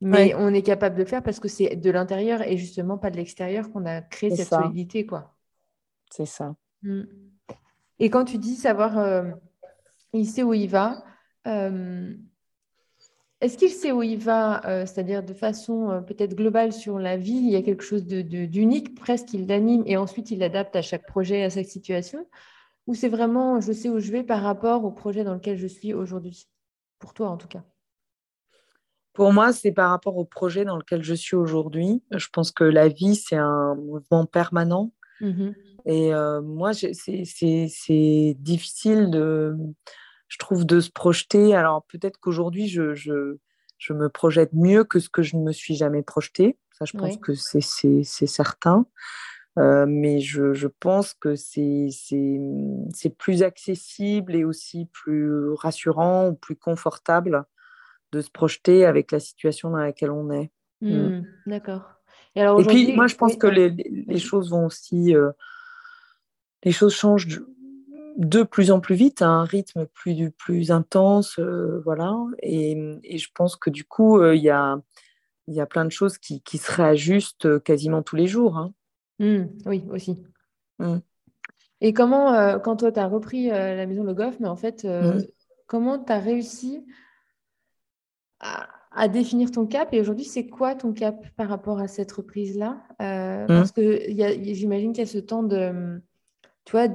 mais 0.00 0.34
on 0.34 0.52
est 0.52 0.62
capable 0.62 0.96
de 0.96 1.02
le 1.02 1.06
faire 1.06 1.22
parce 1.22 1.40
que 1.40 1.48
c'est 1.48 1.76
de 1.76 1.90
l'intérieur 1.90 2.42
et 2.42 2.56
justement 2.56 2.98
pas 2.98 3.10
de 3.10 3.16
l'extérieur 3.16 3.70
qu'on 3.70 3.86
a 3.86 4.00
créé 4.00 4.34
cette 4.34 4.48
solidité, 4.48 5.06
quoi. 5.06 5.34
C'est 6.10 6.26
ça. 6.26 6.54
Mm. 6.82 7.02
Et 7.98 8.08
quand 8.08 8.24
tu 8.24 8.38
dis 8.38 8.56
savoir, 8.56 8.98
euh, 8.98 9.30
il 10.12 10.26
sait 10.26 10.42
où 10.42 10.54
il 10.54 10.68
va, 10.68 11.04
euh, 11.46 12.14
est-ce 13.42 13.58
qu'il 13.58 13.70
sait 13.70 13.92
où 13.92 14.02
il 14.02 14.18
va, 14.18 14.66
euh, 14.66 14.86
c'est-à-dire 14.86 15.22
de 15.22 15.34
façon 15.34 16.02
peut-être 16.06 16.34
globale 16.34 16.72
sur 16.72 16.98
la 16.98 17.16
vie, 17.16 17.32
il 17.32 17.50
y 17.50 17.56
a 17.56 17.62
quelque 17.62 17.84
chose 17.84 18.06
d'unique, 18.06 18.94
de, 18.94 19.00
presque, 19.00 19.34
il 19.34 19.46
l'anime 19.46 19.82
et 19.86 19.98
ensuite 19.98 20.30
il 20.30 20.38
l'adapte 20.38 20.74
à 20.76 20.82
chaque 20.82 21.06
projet, 21.06 21.44
à 21.44 21.50
chaque 21.50 21.68
situation 21.68 22.26
Ou 22.90 22.94
c'est 22.96 23.08
vraiment, 23.08 23.60
je 23.60 23.70
sais 23.70 23.88
où 23.88 24.00
je 24.00 24.10
vais 24.10 24.24
par 24.24 24.42
rapport 24.42 24.84
au 24.84 24.90
projet 24.90 25.22
dans 25.22 25.34
lequel 25.34 25.56
je 25.56 25.68
suis 25.68 25.94
aujourd'hui? 25.94 26.48
Pour 26.98 27.14
toi 27.14 27.28
en 27.28 27.36
tout 27.36 27.46
cas 27.46 27.62
Pour 29.12 29.32
moi, 29.32 29.52
c'est 29.52 29.70
par 29.70 29.90
rapport 29.90 30.16
au 30.16 30.24
projet 30.24 30.64
dans 30.64 30.76
lequel 30.76 31.04
je 31.04 31.14
suis 31.14 31.36
aujourd'hui. 31.36 32.02
Je 32.10 32.26
pense 32.32 32.50
que 32.50 32.64
la 32.64 32.88
vie, 32.88 33.14
c'est 33.14 33.36
un 33.36 33.76
mouvement 33.76 34.26
permanent. 34.26 34.92
Mmh 35.20 35.50
Et 35.86 36.12
euh, 36.12 36.42
moi, 36.42 36.72
c'est 36.72 38.36
difficile 38.40 39.10
de, 39.12 39.54
je 40.26 40.38
trouve, 40.38 40.66
de 40.66 40.80
se 40.80 40.90
projeter. 40.90 41.54
Alors 41.54 41.84
peut-être 41.84 42.18
qu'aujourd'hui, 42.18 42.66
je, 42.66 42.96
je, 42.96 43.36
je, 43.78 43.92
me 43.92 44.08
projette 44.08 44.52
mieux 44.52 44.82
que 44.82 44.98
ce 44.98 45.08
que 45.08 45.22
je 45.22 45.36
ne 45.36 45.42
me 45.42 45.52
suis 45.52 45.76
jamais 45.76 46.02
projeté. 46.02 46.58
Ça, 46.72 46.86
je 46.86 46.98
pense 46.98 47.18
que 47.18 47.34
c'est 47.34 48.26
certain. 48.26 48.84
Euh, 49.58 49.84
mais 49.88 50.20
je, 50.20 50.52
je, 50.52 50.68
pense 50.68 51.14
que 51.14 51.34
c'est 51.34 51.90
plus 53.18 53.42
accessible 53.42 54.36
et 54.36 54.44
aussi 54.44 54.86
plus 54.92 55.52
rassurant 55.54 56.28
ou 56.28 56.34
plus 56.34 56.54
confortable 56.54 57.44
de 58.12 58.20
se 58.20 58.30
projeter 58.30 58.84
avec 58.84 59.10
la 59.10 59.18
situation 59.18 59.70
dans 59.70 59.78
laquelle 59.78 60.12
on 60.12 60.30
est. 60.30 60.50
Mm. 60.80 60.90
Mmh, 60.90 61.26
d'accord. 61.46 61.82
Et 62.36 62.64
puis, 62.66 62.92
moi, 62.94 63.08
je 63.08 63.16
pense 63.16 63.36
que 63.36 63.48
les, 63.48 63.70
les, 63.70 64.18
choses 64.18 64.50
vont 64.50 64.66
aussi. 64.66 65.16
Euh, 65.16 65.32
les 66.62 66.70
choses 66.70 66.94
changent 66.94 67.40
de 68.16 68.42
plus 68.44 68.70
en 68.70 68.80
plus 68.80 68.94
vite, 68.94 69.20
à 69.20 69.28
un 69.28 69.44
rythme 69.44 69.86
plus, 69.86 70.30
plus 70.30 70.70
intense. 70.70 71.40
Euh, 71.40 71.80
voilà. 71.84 72.16
Et, 72.40 73.00
et, 73.02 73.18
je 73.18 73.28
pense 73.34 73.56
que 73.56 73.68
du 73.68 73.84
coup, 73.84 74.24
il 74.24 74.42
y, 74.42 74.50
a, 74.50 74.80
y 75.48 75.60
a 75.60 75.66
plein 75.66 75.84
de 75.84 75.90
choses 75.90 76.18
qui, 76.18 76.40
qui 76.42 76.58
se 76.58 76.70
réajustent 76.70 77.60
quasiment 77.64 78.02
tous 78.02 78.16
les 78.16 78.28
jours. 78.28 78.56
Hein. 78.56 78.72
Mmh, 79.20 79.44
oui, 79.66 79.84
aussi. 79.90 80.24
Mmh. 80.78 80.96
Et 81.82 81.92
comment, 81.92 82.34
euh, 82.34 82.58
quand 82.58 82.76
toi, 82.76 82.90
tu 82.90 82.98
as 82.98 83.06
repris 83.06 83.50
euh, 83.50 83.76
la 83.76 83.86
maison 83.86 84.02
Le 84.02 84.14
Goff, 84.14 84.40
mais 84.40 84.48
en 84.48 84.56
fait, 84.56 84.84
euh, 84.84 85.14
mmh. 85.14 85.26
comment 85.66 85.98
tu 86.02 86.12
as 86.12 86.18
réussi 86.18 86.84
à, 88.40 89.08
définir 89.08 89.50
ton 89.50 89.66
cap 89.66 89.92
Et 89.92 90.00
aujourd'hui, 90.00 90.24
c'est 90.24 90.46
quoi 90.46 90.74
ton 90.74 90.92
cap 90.92 91.28
par 91.36 91.48
rapport 91.48 91.78
à 91.78 91.86
cette 91.86 92.10
reprise-là? 92.10 92.82
Parce 92.98 93.70
que 93.70 94.00
j'imagine 94.08 94.92
qu'il 94.92 95.04
y 95.04 95.06
a 95.06 95.10
ce 95.10 95.18
temps 95.18 95.42
de 95.42 96.00
tu 96.70 96.76
vois, 96.76 96.86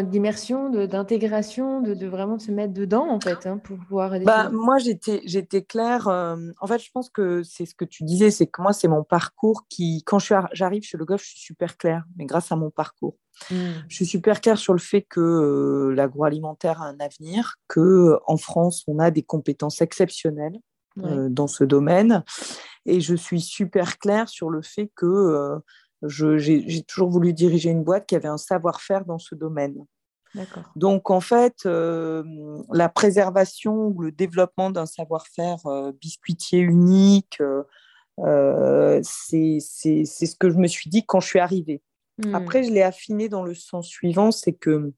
d'immersion, 0.00 0.70
d'intégration, 0.70 1.82
de, 1.82 1.92
de, 1.92 2.06
vraiment 2.06 2.38
se 2.38 2.50
mettre 2.50 2.72
dedans, 2.72 3.06
en 3.06 3.20
fait, 3.20 3.44
hein, 3.44 3.58
pour 3.58 3.76
pouvoir... 3.76 4.18
Bah, 4.20 4.48
moi, 4.48 4.78
j'étais, 4.78 5.62
claire. 5.62 6.08
Euh, 6.08 6.36
en 6.58 6.66
fait, 6.66 6.78
je 6.78 6.90
pense 6.90 7.10
que 7.10 7.42
c'est 7.42 7.66
ce 7.66 7.74
que 7.74 7.84
tu 7.84 8.04
disais, 8.04 8.30
c'est 8.30 8.46
que 8.46 8.62
moi, 8.62 8.72
c'est 8.72 8.88
mon 8.88 9.04
parcours 9.04 9.66
qui... 9.68 10.02
Quand 10.06 10.18
j'arrive 10.18 10.84
chez 10.84 10.96
Le 10.96 11.04
Goff, 11.04 11.20
je 11.20 11.32
suis 11.32 11.40
super 11.40 11.76
claire, 11.76 12.06
mais 12.16 12.24
grâce 12.24 12.50
à 12.50 12.56
mon 12.56 12.70
parcours. 12.70 13.18
Mmh. 13.50 13.56
Je 13.88 13.94
suis 13.94 14.06
super 14.06 14.40
claire 14.40 14.56
sur 14.56 14.72
le 14.72 14.78
fait 14.78 15.02
que 15.02 15.20
euh, 15.20 15.94
l'agroalimentaire 15.94 16.80
a 16.80 16.86
un 16.86 16.98
avenir, 16.98 17.56
que 17.68 18.18
en 18.26 18.38
France, 18.38 18.84
on 18.86 19.00
a 19.00 19.10
des 19.10 19.22
compétences 19.22 19.82
exceptionnelles 19.82 20.56
euh, 21.04 21.28
dans 21.28 21.46
ce 21.46 21.62
domaine. 21.62 22.24
Et 22.86 23.02
je 23.02 23.14
suis 23.14 23.42
super 23.42 23.98
claire 23.98 24.30
sur 24.30 24.48
le 24.48 24.62
fait 24.62 24.90
que 24.96 25.60
j'ai 26.08 26.82
toujours 26.82 27.10
voulu 27.10 27.32
diriger 27.32 27.70
une 27.70 27.84
boîte 27.84 28.06
qui 28.06 28.16
avait 28.16 28.28
un 28.28 28.38
savoir-faire 28.38 29.04
dans 29.04 29.18
ce 29.18 29.34
domaine. 29.34 29.84
Donc, 30.76 31.10
en 31.10 31.20
fait, 31.20 31.66
euh, 31.66 32.24
la 32.72 32.88
préservation 32.88 33.88
ou 33.88 34.00
le 34.00 34.12
développement 34.12 34.70
d'un 34.70 34.86
savoir-faire 34.86 35.66
euh, 35.66 35.92
biscuitier 36.00 36.60
unique, 36.60 37.40
euh, 38.20 39.00
c'est 39.02 39.60
ce 39.60 40.36
que 40.36 40.50
je 40.50 40.56
me 40.56 40.66
suis 40.66 40.88
dit 40.88 41.04
quand 41.04 41.20
je 41.20 41.28
suis 41.28 41.38
arrivée. 41.38 41.82
Hmm. 42.18 42.34
Après, 42.34 42.62
je 42.62 42.70
l'ai 42.70 42.82
affiné 42.82 43.28
dans 43.28 43.42
le 43.42 43.54
sens 43.54 43.86
suivant, 43.86 44.30
c'est 44.30 44.52
que 44.52 44.92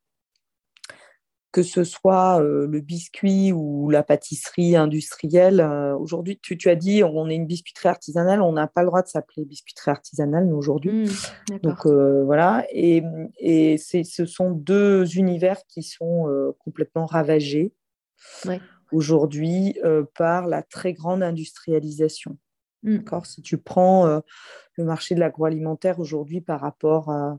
que 1.54 1.62
ce 1.62 1.84
soit 1.84 2.42
euh, 2.42 2.66
le 2.66 2.80
biscuit 2.80 3.52
ou 3.52 3.88
la 3.88 4.02
pâtisserie 4.02 4.74
industrielle. 4.74 5.60
Euh, 5.60 5.96
aujourd'hui, 5.96 6.36
tu, 6.42 6.58
tu, 6.58 6.68
as 6.68 6.74
dit, 6.74 7.04
on 7.04 7.28
est 7.28 7.36
une 7.36 7.46
biscuiterie 7.46 7.90
artisanale, 7.90 8.42
on 8.42 8.50
n'a 8.50 8.66
pas 8.66 8.82
le 8.82 8.88
droit 8.88 9.02
de 9.02 9.06
s'appeler 9.06 9.44
biscuiterie 9.44 9.92
artisanale, 9.92 10.48
nous, 10.48 10.56
aujourd'hui. 10.56 11.04
Mmh, 11.04 11.58
Donc, 11.62 11.86
euh, 11.86 12.24
voilà. 12.24 12.66
Et, 12.72 13.04
et 13.38 13.78
ce 13.78 14.26
sont 14.26 14.50
deux 14.50 15.16
univers 15.16 15.64
qui 15.68 15.84
sont 15.84 16.26
complètement 16.58 17.06
ravagés 17.06 17.72
aujourd'hui 18.90 19.78
par 20.16 20.48
la 20.48 20.64
très 20.64 20.92
grande 20.92 21.22
industrialisation. 21.22 22.36
Mmh. 22.82 22.98
Si 23.22 23.42
tu 23.42 23.58
prends 23.58 24.20
le 24.74 24.84
marché 24.84 25.14
de 25.14 25.20
l'agroalimentaire 25.20 26.00
aujourd'hui 26.00 26.40
par 26.40 26.60
rapport 26.60 27.10
à 27.10 27.38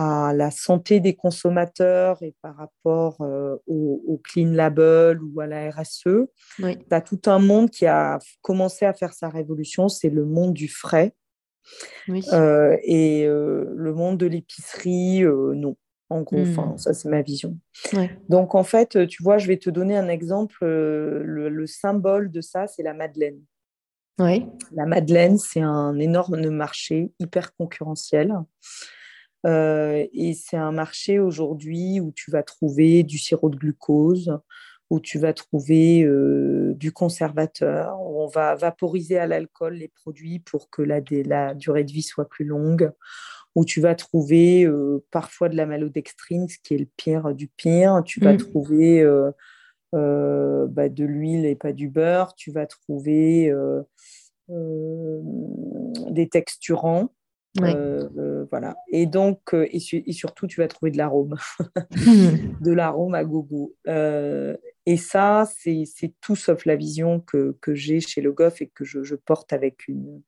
à 0.00 0.32
la 0.32 0.52
santé 0.52 1.00
des 1.00 1.14
consommateurs 1.14 2.22
et 2.22 2.32
par 2.40 2.54
rapport 2.56 3.20
euh, 3.20 3.56
au, 3.66 4.20
Clean 4.22 4.52
Label 4.52 5.18
ou 5.20 5.40
à 5.40 5.48
la 5.48 5.70
RSE, 5.70 6.28
tu 6.58 6.64
as 6.90 7.00
tout 7.00 7.20
un 7.26 7.40
monde 7.40 7.68
qui 7.68 7.84
a 7.84 8.20
commencé 8.40 8.86
à 8.86 8.94
faire 8.94 9.12
sa 9.12 9.28
révolution, 9.28 9.88
c'est 9.88 10.10
le 10.10 10.24
monde 10.24 10.54
du 10.54 10.68
frais. 10.68 11.14
Euh, 12.32 12.76
et 12.84 13.26
euh, 13.26 13.64
le 13.74 13.92
monde 13.92 14.18
de 14.18 14.26
l'épicerie, 14.26 15.22
non. 15.24 15.76
En 16.10 16.22
gros, 16.22 16.38
mmh. 16.38 16.78
ça 16.78 16.94
c'est 16.94 17.08
ma 17.10 17.20
vision. 17.20 17.58
Donc 18.30 18.54
en 18.54 18.62
fait, 18.62 19.06
tu 19.08 19.22
vois, 19.22 19.36
je 19.36 19.48
vais 19.48 19.58
te 19.58 19.68
donner 19.68 19.96
un 19.96 20.08
exemple. 20.08 20.56
Le, 20.62 21.48
le 21.48 21.66
symbole 21.66 22.30
de 22.30 22.40
ça, 22.40 22.66
c'est 22.68 22.84
la 22.84 22.94
Madeleine. 22.94 23.40
Oui. 24.18 24.46
La 24.72 24.86
Madeleine, 24.86 25.38
c'est 25.38 25.60
un 25.60 25.98
énorme 25.98 26.48
marché 26.48 27.12
hyper 27.18 27.54
concurrentiel. 27.56 28.32
Euh, 29.46 30.06
et 30.12 30.34
c'est 30.34 30.56
un 30.56 30.72
marché 30.72 31.18
aujourd'hui 31.18 32.00
où 32.00 32.12
tu 32.12 32.30
vas 32.30 32.42
trouver 32.42 33.02
du 33.02 33.18
sirop 33.18 33.50
de 33.50 33.56
glucose, 33.56 34.38
où 34.90 35.00
tu 35.00 35.18
vas 35.18 35.32
trouver 35.32 36.02
euh, 36.02 36.74
du 36.74 36.92
conservateur, 36.92 38.00
où 38.00 38.22
on 38.22 38.26
va 38.26 38.54
vaporiser 38.54 39.18
à 39.18 39.26
l'alcool 39.26 39.74
les 39.74 39.88
produits 39.88 40.40
pour 40.40 40.70
que 40.70 40.82
la, 40.82 41.00
la, 41.24 41.54
durée 41.54 41.84
de 41.84 41.92
vie 41.92 42.02
soit 42.02 42.28
plus 42.28 42.44
longue, 42.44 42.90
où 43.54 43.64
tu 43.64 43.80
vas 43.80 43.94
trouver 43.94 44.64
euh, 44.64 45.04
parfois 45.10 45.48
de 45.48 45.56
la 45.56 45.66
malodextrine, 45.66 46.48
ce 46.48 46.56
qui 46.62 46.74
est 46.74 46.78
le 46.78 46.88
pire 46.96 47.34
du 47.34 47.48
pire, 47.48 48.02
tu 48.04 48.20
vas 48.20 48.34
mmh. 48.34 48.38
trouver 48.38 49.04
bah, 49.92 50.88
de 50.88 51.04
l'huile 51.04 51.46
et 51.46 51.56
pas 51.56 51.72
du 51.72 51.88
beurre, 51.88 52.34
tu 52.34 52.50
vas 52.50 52.66
trouver 52.66 53.52
des 54.48 56.28
texturants. 56.28 57.10
Euh, 57.62 58.08
euh, 58.16 58.46
voilà. 58.50 58.76
Et 58.88 59.06
donc, 59.06 59.54
euh, 59.54 59.66
et, 59.70 60.12
surtout, 60.12 60.46
tu 60.46 60.60
vas 60.60 60.68
trouver 60.68 60.90
de 60.90 60.98
l'arôme, 60.98 61.36
de 61.90 62.72
l'arôme 62.72 63.14
à 63.14 63.24
gogo. 63.24 63.74
et 63.86 64.96
ça, 64.96 65.48
c'est 65.56 66.14
tout 66.20 66.36
sauf 66.36 66.64
la 66.64 66.76
vision 66.76 67.20
que, 67.20 67.56
que 67.60 67.74
j'ai 67.74 68.00
chez 68.00 68.20
Le 68.20 68.32
Goff 68.32 68.62
et 68.62 68.68
que 68.68 68.84
je, 68.84 69.02
je 69.02 69.14
porte 69.14 69.52
avec 69.52 69.88
une, 69.88 70.22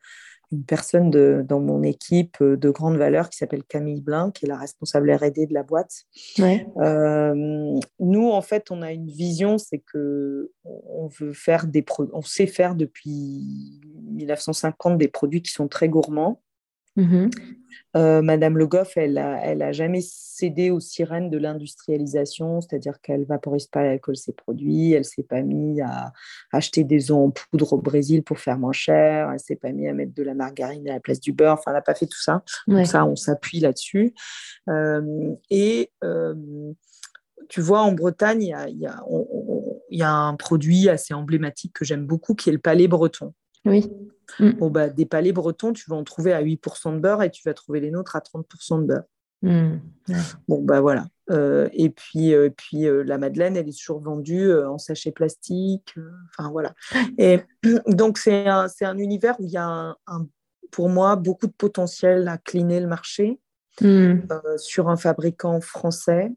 une 0.53 0.65
personne 0.65 1.11
de, 1.11 1.45
dans 1.47 1.61
mon 1.61 1.83
équipe 1.83 2.43
de 2.43 2.71
grande 2.71 2.97
valeur 2.97 3.31
qui 3.31 3.39
s'appelle 3.39 3.65
Camille 3.65 4.01
Blin, 4.01 4.31
qui 4.33 4.47
est 4.47 4.49
la 4.49 4.59
responsable 4.59 5.13
R&D 5.13 5.47
de 5.47 5.55
la 5.55 5.63
boîte. 5.63 6.05
nous, 6.37 8.31
en 8.31 8.43
fait, 8.43 8.71
on 8.71 8.83
a 8.83 8.93
une 8.93 9.09
vision, 9.09 9.59
c'est 9.59 9.79
que 9.79 10.51
on 10.65 11.09
veut 11.09 11.33
faire 11.33 11.67
des 11.67 11.85
on 12.13 12.23
sait 12.23 12.47
faire 12.47 12.75
depuis 12.75 13.81
1950 14.13 14.99
des 14.99 15.09
produits 15.09 15.43
qui 15.43 15.53
sont 15.53 15.69
très 15.69 15.89
gourmands 15.89 16.41
Mhm. 17.01 17.31
Euh, 17.97 18.23
Madame 18.23 18.57
Le 18.57 18.67
Goff, 18.69 18.97
elle 18.97 19.19
a, 19.19 19.45
elle 19.45 19.63
a 19.63 19.73
jamais 19.73 20.01
cédé 20.01 20.71
aux 20.71 20.79
sirènes 20.79 21.29
de 21.29 21.39
l'industrialisation, 21.39 22.61
c'est-à-dire 22.61 23.01
qu'elle 23.01 23.25
vaporise 23.25 23.67
pas 23.67 23.83
l'alcool 23.83 24.17
ses 24.17 24.33
produits, 24.33 24.93
elle 24.93 25.05
s'est 25.05 25.25
pas 25.25 25.43
mise 25.43 25.81
à 25.81 26.13
acheter 26.53 26.85
des 26.85 27.11
œufs 27.11 27.17
en 27.17 27.31
poudre 27.31 27.73
au 27.73 27.79
Brésil 27.79 28.23
pour 28.23 28.39
faire 28.39 28.59
moins 28.59 28.73
cher, 28.73 29.31
elle 29.33 29.41
s'est 29.41 29.57
pas 29.57 29.73
mise 29.73 29.89
à 29.89 29.93
mettre 29.93 30.15
de 30.15 30.23
la 30.23 30.35
margarine 30.35 30.89
à 30.89 30.95
la 30.95 31.01
place 31.01 31.21
du 31.21 31.33
beurre, 31.33 31.55
enfin 31.55 31.73
elle 31.73 31.75
n'a 31.75 31.83
pas 31.83 31.95
fait 31.95 32.07
tout 32.07 32.21
ça. 32.21 32.45
Donc 32.69 32.87
ça, 32.87 33.05
on 33.05 33.17
s'appuie 33.17 33.59
là-dessus. 33.59 34.15
Euh, 34.69 35.35
et 35.51 35.91
euh, 36.05 36.35
tu 37.49 37.61
vois, 37.61 37.81
en 37.81 37.93
Bretagne, 37.93 38.43
il 38.43 38.49
y 38.49 38.55
a, 38.55 38.69
y, 38.69 38.87
a, 38.87 39.03
y 39.91 40.03
a, 40.03 40.13
un 40.13 40.37
produit 40.37 40.89
assez 40.89 41.13
emblématique 41.13 41.73
que 41.73 41.85
j'aime 41.85 42.07
beaucoup 42.07 42.35
qui 42.35 42.51
est 42.51 42.53
le 42.53 42.61
palais 42.61 42.87
breton. 42.87 43.35
Oui. 43.65 43.91
Mm. 44.39 44.51
Bon, 44.53 44.71
bah, 44.71 44.89
des 44.89 45.07
palais 45.07 45.33
bretons, 45.33 45.73
tu 45.73 45.89
vas 45.89 45.97
en 45.97 46.05
trouver 46.05 46.33
à 46.33 46.43
8% 46.43 46.95
de 46.95 47.01
beurre 47.01 47.23
et 47.23 47.31
tu 47.31 47.43
vas 47.45 47.55
trouver 47.55 47.81
les 47.81 47.91
nôtres 47.91 48.17
à 48.17 48.21
30% 48.21 48.83
de 48.83 48.87
beurre. 48.87 49.05
Mm. 49.43 49.79
Bon, 50.49 50.63
bah 50.63 50.81
voilà. 50.81 51.07
Euh, 51.31 51.69
et 51.73 51.91
puis, 51.91 52.35
euh, 52.35 52.51
puis 52.51 52.87
euh, 52.87 53.03
la 53.05 53.19
Madeleine, 53.19 53.57
elle 53.57 53.69
est 53.69 53.79
toujours 53.79 54.01
vendue 54.01 54.53
en 54.53 54.79
sachet 54.79 55.13
plastique. 55.13 55.95
Enfin, 56.31 56.51
voilà. 56.51 56.75
Et 57.19 57.41
donc, 57.87 58.19
c'est 58.19 58.47
un, 58.47 58.67
un, 58.81 58.99
univers 58.99 59.39
où 59.41 59.45
il 59.45 59.51
y 59.51 59.57
a, 59.57 59.97
un, 60.07 60.27
pour 60.71 60.89
moi, 60.89 61.17
beaucoup 61.17 61.47
de 61.47 61.53
potentiel 61.53 62.29
à 62.29 62.39
cleaner 62.39 62.81
le 62.81 62.87
marché 62.87 63.41
mm. 63.81 64.21
sur 64.57 64.89
un 64.89 64.97
fabricant 64.97 65.61
français 65.61 66.31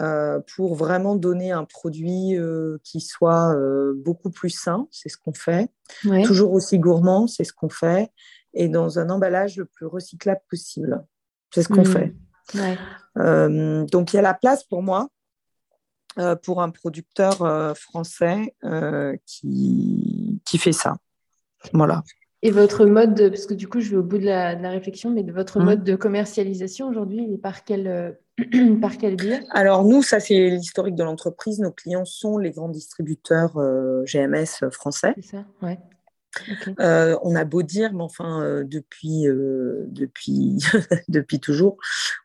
euh, 0.00 0.38
pour 0.54 0.76
vraiment 0.76 1.16
donner 1.16 1.50
un 1.50 1.64
produit 1.64 2.36
euh, 2.36 2.78
qui 2.84 3.00
soit 3.00 3.52
euh, 3.52 3.94
beaucoup 3.96 4.30
plus 4.30 4.50
sain, 4.50 4.86
c'est 4.92 5.08
ce 5.08 5.18
qu'on 5.18 5.32
fait, 5.32 5.72
toujours 6.24 6.52
aussi 6.52 6.78
gourmand, 6.78 7.26
c'est 7.26 7.42
ce 7.42 7.52
qu'on 7.52 7.68
fait, 7.68 8.12
et 8.54 8.68
dans 8.68 9.00
un 9.00 9.10
emballage 9.10 9.56
le 9.56 9.64
plus 9.64 9.86
recyclable 9.86 10.40
possible, 10.48 11.04
c'est 11.52 11.64
ce 11.64 11.68
qu'on 11.68 11.82
mmh. 11.82 12.12
fait. 13.16 13.86
donc 13.90 14.12
il 14.12 14.16
y 14.16 14.18
a 14.20 14.22
la 14.22 14.34
place 14.34 14.62
pour 14.62 14.84
moi 14.84 15.08
pour 16.44 16.62
un 16.62 16.70
producteur 16.70 17.76
français 17.76 18.54
qui, 19.26 20.40
qui 20.44 20.58
fait 20.58 20.72
ça. 20.72 20.96
Voilà. 21.72 22.04
Et 22.42 22.52
votre 22.52 22.86
mode, 22.86 23.14
de, 23.14 23.28
parce 23.28 23.46
que 23.46 23.54
du 23.54 23.66
coup, 23.66 23.80
je 23.80 23.90
vais 23.90 23.96
au 23.96 24.04
bout 24.04 24.18
de 24.18 24.26
la, 24.26 24.54
réflexion, 24.70 25.10
mais 25.10 25.24
de 25.24 25.32
votre 25.32 25.58
mmh. 25.58 25.64
mode 25.64 25.82
de 25.82 25.96
commercialisation 25.96 26.86
aujourd'hui, 26.86 27.36
par 27.38 27.64
quel, 27.64 28.16
par 28.80 28.96
quel 28.96 29.16
biais? 29.16 29.40
Alors, 29.50 29.84
nous, 29.84 30.02
ça, 30.02 30.20
c'est 30.20 30.48
l'historique 30.48 30.94
de 30.94 31.04
l'entreprise. 31.04 31.58
Nos 31.60 31.72
clients 31.72 32.04
sont 32.04 32.38
les 32.38 32.50
grands 32.50 32.68
distributeurs 32.68 33.58
euh, 33.58 34.04
GMS 34.04 34.70
français. 34.70 35.14
C'est 35.16 35.36
ça, 35.36 35.44
ouais. 35.62 35.78
Euh, 36.78 37.18
on 37.22 37.34
a 37.34 37.44
beau 37.44 37.62
dire, 37.62 37.92
mais 37.92 38.02
enfin, 38.02 38.42
euh, 38.42 38.62
depuis, 38.64 39.24
depuis, 39.26 40.58
depuis 41.08 41.40
toujours, 41.40 41.78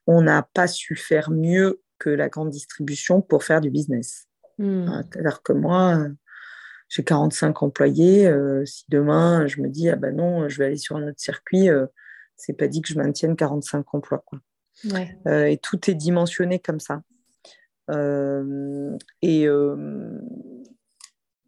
on 0.08 0.22
n'a 0.22 0.44
pas 0.54 0.68
su 0.68 0.96
faire 0.96 1.32
mieux 1.32 1.82
que 2.00 2.10
la 2.10 2.30
grande 2.30 2.50
distribution 2.50 3.22
pour 3.22 3.44
faire 3.44 3.62
du 3.62 3.72
business. 3.72 4.28
Mmh. 4.60 5.02
C'est-à-dire 5.12 5.42
que 5.42 5.54
moi, 5.54 6.10
j'ai 6.94 7.04
45 7.04 7.64
employés. 7.64 8.28
Euh, 8.28 8.66
si 8.66 8.86
demain, 8.90 9.48
je 9.48 9.62
me 9.62 9.68
dis, 9.68 9.90
ah 9.90 9.96
ben 9.96 10.16
non, 10.16 10.48
je 10.48 10.60
vais 10.60 10.66
aller 10.66 10.78
sur 10.78 10.96
un 10.96 11.08
autre 11.08 11.20
circuit, 11.20 11.70
euh, 11.70 11.88
c'est 12.36 12.54
pas 12.54 12.68
dit 12.68 12.82
que 12.82 12.90
je 12.90 13.00
maintienne 13.00 13.36
45 13.36 13.96
emplois. 13.96 14.24
Quoi. 14.26 14.40
Euh, 15.28 15.46
et 15.46 15.58
tout 15.58 15.90
est 15.90 15.96
dimensionné 15.96 16.60
comme 16.60 16.80
ça. 16.80 17.02
et 19.22 19.48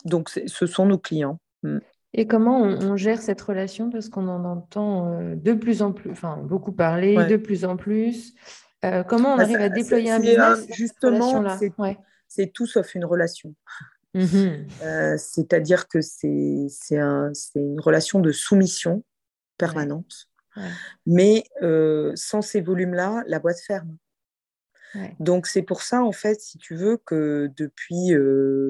donc, 0.05 0.29
ce 0.29 0.65
sont 0.67 0.85
nos 0.85 0.99
clients. 0.99 1.39
Mm. 1.63 1.79
Et 2.17 2.27
comment 2.27 2.61
on, 2.61 2.95
gère 2.95 3.21
cette 3.21 3.41
relation? 3.41 3.89
Parce 3.89 4.07
qu'on 4.07 4.29
en 4.29 4.45
entend 4.45 5.35
de 5.35 5.53
plus 5.53 5.81
en 5.81 5.91
plus, 5.91 6.11
enfin, 6.11 6.37
beaucoup 6.37 6.71
parler, 6.71 7.15
de 7.27 7.35
plus 7.35 7.65
en 7.65 7.75
plus. 7.75 8.33
comment 9.07 9.33
on 9.33 9.37
bah, 9.37 9.43
arrive 9.43 9.57
à 9.57 9.69
déployer 9.69 10.11
un 10.11 10.19
business 10.19 10.65
Justement, 10.73 11.43
c'est 12.27 12.53
tout 12.53 12.67
sauf 12.67 12.95
une 12.95 13.05
relation. 13.05 13.53
Mhm. 14.15 14.67
Euh, 14.81 15.17
c'est-à-dire 15.17 15.89
que 15.89 15.99
c'est 15.99 16.69
une 17.55 17.79
relation 17.79 18.21
de 18.21 18.31
soumission 18.31 19.03
permanente. 19.57 20.29
Mais 21.05 21.45
euh, 21.61 22.11
sans 22.15 22.41
ces 22.41 22.61
volumes-là, 22.61 23.23
la 23.27 23.39
boîte 23.39 23.59
ferme. 23.59 23.97
Donc 25.19 25.45
c'est 25.45 25.61
pour 25.61 25.81
ça, 25.81 26.01
en 26.01 26.13
fait, 26.13 26.39
si 26.39 26.57
tu 26.57 26.73
veux, 26.73 26.97
que 26.97 27.51
depuis 27.57 28.13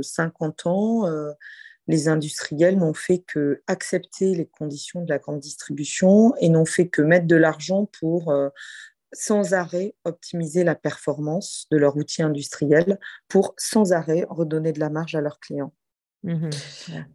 50 0.02 0.66
euh, 0.66 0.70
ans, 0.70 1.36
les 1.88 2.08
industriels 2.08 2.80
n'ont 2.80 2.96
fait 2.96 3.20
que 3.20 3.62
accepter 3.68 4.34
les 4.34 4.48
conditions 4.48 5.04
de 5.04 5.10
la 5.10 5.20
grande 5.20 5.40
distribution 5.40 6.36
et 6.38 6.50
n'ont 6.50 6.66
fait 6.66 6.88
que 6.88 7.04
mettre 7.04 7.28
de 7.28 7.36
l'argent 7.36 7.88
pour 8.00 8.34
sans 9.16 9.54
arrêt 9.54 9.96
optimiser 10.04 10.64
la 10.64 10.76
performance 10.76 11.68
de 11.72 11.78
leur 11.78 11.96
outil 11.96 12.22
industriel 12.22 13.00
pour 13.28 13.54
sans 13.58 13.94
arrêt 13.94 14.26
redonner 14.30 14.74
de 14.74 14.80
la 14.80 14.90
marge 14.90 15.16
à 15.16 15.22
leurs 15.22 15.40
clients. 15.40 15.74
Mmh 16.24 16.50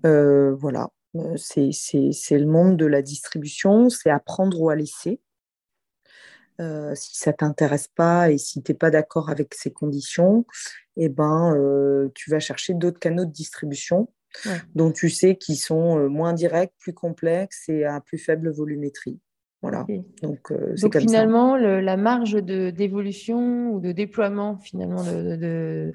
euh, 0.07 0.55
voilà, 0.55 0.85
euh, 0.85 1.00
c'est 1.37 2.39
le 2.39 2.47
monde 2.47 2.77
de 2.77 2.87
la 2.87 3.03
distribution, 3.03 3.91
c'est 3.91 4.11
apprendre 4.11 4.61
ou 4.61 4.71
à 4.71 4.77
laisser. 4.77 5.21
Euh, 6.61 6.95
si 6.95 7.17
ça 7.17 7.33
t'intéresse 7.33 7.89
pas 7.89 8.31
et 8.31 8.37
si 8.37 8.63
tu 8.63 8.73
n'es 8.73 8.79
pas 8.79 8.91
d'accord 8.91 9.31
avec 9.31 9.55
ces 9.55 9.73
conditions, 9.73 10.45
eh 10.97 11.09
ben, 11.09 12.11
tu 12.15 12.31
vas 12.31 12.41
chercher 12.41 12.75
d'autres 12.75 12.99
canaux 12.99 13.25
de 13.25 13.33
distribution 13.33 14.09
dont 14.75 14.93
tu 14.93 15.11
sais 15.11 15.37
qu'ils 15.37 15.57
sont 15.57 16.09
moins 16.09 16.33
directs, 16.33 16.75
plus 16.79 16.93
complexes 16.93 17.69
et 17.69 17.85
à 17.85 18.01
plus 18.01 18.19
faible 18.19 18.51
volumétrie. 18.51 19.19
Voilà. 19.63 19.87
Donc, 20.23 20.51
euh, 20.53 20.75
finalement, 20.99 21.57
la 21.57 21.97
marge 21.97 22.43
d'évolution 22.43 23.71
ou 23.73 23.81
de 23.81 23.93
déploiement 23.93 24.59
finalement 24.59 25.03
de, 25.05 25.93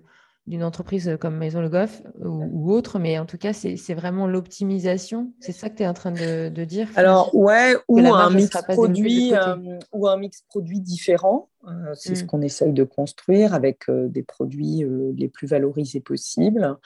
d'une 0.48 0.64
entreprise 0.64 1.18
comme 1.20 1.38
Maison 1.38 1.62
Le 1.62 1.70
Goff 1.70 2.04
ou, 2.20 2.72
autre, 2.72 3.00
mais 3.00 3.18
en 3.18 3.26
tout 3.26 3.38
cas, 3.38 3.54
c'est 3.54 3.94
vraiment 3.94 4.28
l'optimisation. 4.28 5.32
C'est 5.40 5.52
ça 5.52 5.70
que 5.70 5.78
tu 5.78 5.84
es 5.84 5.88
en 5.88 5.94
train 5.94 6.12
de, 6.12 6.50
dire 6.66 6.88
Alors, 6.96 7.34
ouais, 7.36 7.76
ou 7.88 8.00
un, 8.00 8.30
mix 8.30 8.50
produit, 8.70 9.34
euh, 9.34 9.80
ou 9.92 10.08
un 10.08 10.18
mix 10.18 10.44
produit 10.50 10.80
différent. 10.80 11.50
C'est 11.96 12.16
ce 12.16 12.24
mm. 12.24 12.28
qu'on 12.28 12.42
essaye 12.42 12.74
de 12.74 12.84
construire 12.84 13.54
avec 13.54 13.90
des 13.90 14.24
produits 14.24 14.86
les 15.16 15.28
plus 15.28 15.48
valorisés 15.48 16.00
possibles. 16.00 16.78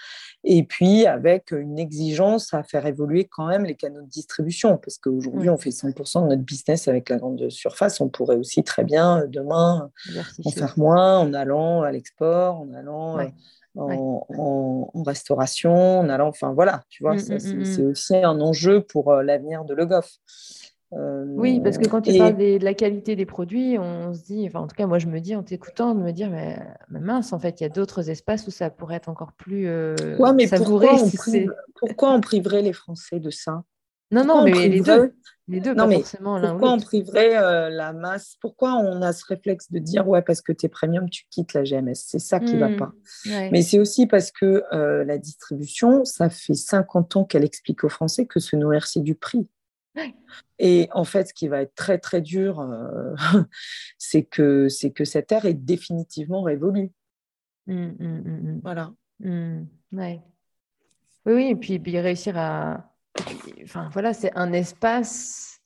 Et 0.44 0.64
puis, 0.64 1.06
avec 1.06 1.52
une 1.52 1.80
exigence 1.80 2.54
à 2.54 2.64
faire 2.64 2.86
évoluer 2.86 3.26
quand 3.26 3.48
même 3.48 3.66
les 3.66 3.76
canaux 3.76 4.02
de 4.02 4.10
distribution. 4.10 4.78
Parce 4.78 4.98
qu'aujourd'hui, 4.98 5.50
on 5.50 5.58
fait 5.58 5.72
100% 5.72 6.24
de 6.24 6.28
notre 6.30 6.44
business 6.44 6.88
avec 6.88 7.10
la 7.10 7.18
grande 7.18 7.50
surface. 7.50 8.02
On 8.02 8.10
pourrait 8.10 8.38
aussi 8.38 8.64
très 8.64 8.84
bien, 8.84 9.26
demain, 9.28 9.92
en 10.46 10.52
faire 10.52 10.78
moins 10.78 11.20
en 11.20 11.34
allant 11.34 11.82
à 11.82 11.92
l'export, 11.92 12.62
en 12.62 12.74
allant 12.74 13.18
en, 13.76 15.04
restauration, 15.06 16.00
en 16.00 16.10
allant, 16.10 16.28
enfin 16.28 16.54
voilà, 16.54 16.84
tu 16.90 17.04
vois, 17.04 17.16
mm, 17.16 17.20
mm, 17.20 17.60
mm, 17.60 17.66
c'est 17.66 17.84
aussi 17.84 18.16
un 18.16 18.40
enjeu 18.42 18.82
pour 18.82 19.14
l'avenir 19.14 19.66
de 19.66 19.74
Le 19.74 19.86
Goff. 19.86 20.18
Euh, 20.94 21.24
oui, 21.36 21.60
parce 21.60 21.78
que 21.78 21.88
quand 21.88 22.02
tu 22.02 22.18
parles 22.18 22.38
de 22.38 22.64
la 22.64 22.74
qualité 22.74 23.16
des 23.16 23.28
produits, 23.28 23.78
on 23.78 24.14
se 24.14 24.24
dit, 24.24 24.48
enfin 24.48 24.62
en 24.62 24.68
tout 24.68 24.76
cas 24.76 24.88
moi 24.88 24.98
je 24.98 25.06
me 25.06 25.20
dis 25.20 25.36
en 25.36 25.44
t'écoutant, 25.44 25.94
de 25.94 26.02
me 26.02 26.12
dire 26.12 26.32
mais, 26.32 26.60
mince, 26.90 27.32
en 27.32 27.40
fait 27.40 27.62
il 27.62 27.64
y 27.64 27.66
a 27.68 27.70
d'autres 27.70 28.10
espaces 28.10 28.48
où 28.48 28.52
ça 28.52 28.72
pourrait 28.72 28.96
être 28.96 29.10
encore 29.10 29.34
plus 29.34 29.68
euh, 29.68 29.96
mais 30.36 30.48
pourquoi 30.48 30.96
on, 30.96 31.10
pourquoi 31.76 32.12
on 32.12 32.22
priverait 32.22 32.64
les 32.64 32.74
Français 32.74 33.20
de 33.20 33.30
ça? 33.30 33.64
Non, 34.12 34.26
non, 34.26 34.44
mais 34.44 34.68
les 34.68 34.82
deux. 34.82 35.14
Les 35.48 35.62
deux, 35.62 35.74
pas 35.74 35.90
forcément 35.90 36.40
Pourquoi 36.40 36.74
on 36.74 36.80
priverait 36.80 37.36
euh, 37.36 37.70
la 37.70 37.92
masse? 37.92 38.36
Pourquoi 38.40 38.76
on 38.76 39.02
a 39.02 39.14
ce 39.14 39.26
réflexe 39.26 39.72
de 39.72 39.80
dire 39.80 40.08
ouais, 40.08 40.22
parce 40.22 40.42
que 40.42 40.52
tu 40.52 40.68
es 40.68 40.70
premium, 40.70 41.10
tu 41.10 41.24
quittes 41.32 41.54
la 41.54 41.64
GMS 41.64 41.96
C'est 41.96 42.20
ça 42.20 42.40
qui 42.40 42.54
ne 42.54 42.60
va 42.60 42.70
hmm. 42.70 42.78
pas. 42.78 42.92
Mais 43.26 43.64
c'est 43.64 43.80
aussi 43.80 44.06
parce 44.06 44.32
que 44.32 44.64
euh, 44.74 45.04
la 45.04 45.18
distribution, 45.18 46.06
ça 46.06 46.30
fait 46.30 46.54
50 46.54 47.16
ans 47.16 47.24
qu'elle 47.24 47.44
explique 47.44 47.84
aux 47.84 47.90
Français 47.90 48.28
que 48.28 48.40
se 48.40 48.56
nourrir, 48.56 48.86
c'est 48.86 49.02
du 49.02 49.16
prix. 49.16 49.48
Et 50.60 50.90
en 50.92 51.04
fait, 51.04 51.30
ce 51.30 51.34
qui 51.34 51.48
va 51.48 51.62
être 51.62 51.76
très 51.76 51.98
très 51.98 52.22
dur, 52.22 52.60
euh, 52.60 53.16
c'est 53.98 54.24
que 54.24 54.70
c'est 54.70 54.92
que 54.92 55.06
cette 55.06 55.32
ère 55.32 55.46
est 55.46 55.54
définitivement 55.54 56.42
révolue. 56.42 56.92
Hmm, 57.68 57.92
hmm, 58.00 58.60
voilà. 58.64 58.92
Ouais. 59.92 60.22
Oui, 61.26 61.34
oui, 61.34 61.48
et 61.50 61.56
puis, 61.56 61.80
puis 61.80 62.00
réussir 62.00 62.38
à, 62.38 62.90
enfin 63.64 63.90
voilà, 63.94 64.14
c'est 64.14 64.32
un 64.36 64.54
espace. 64.54 65.62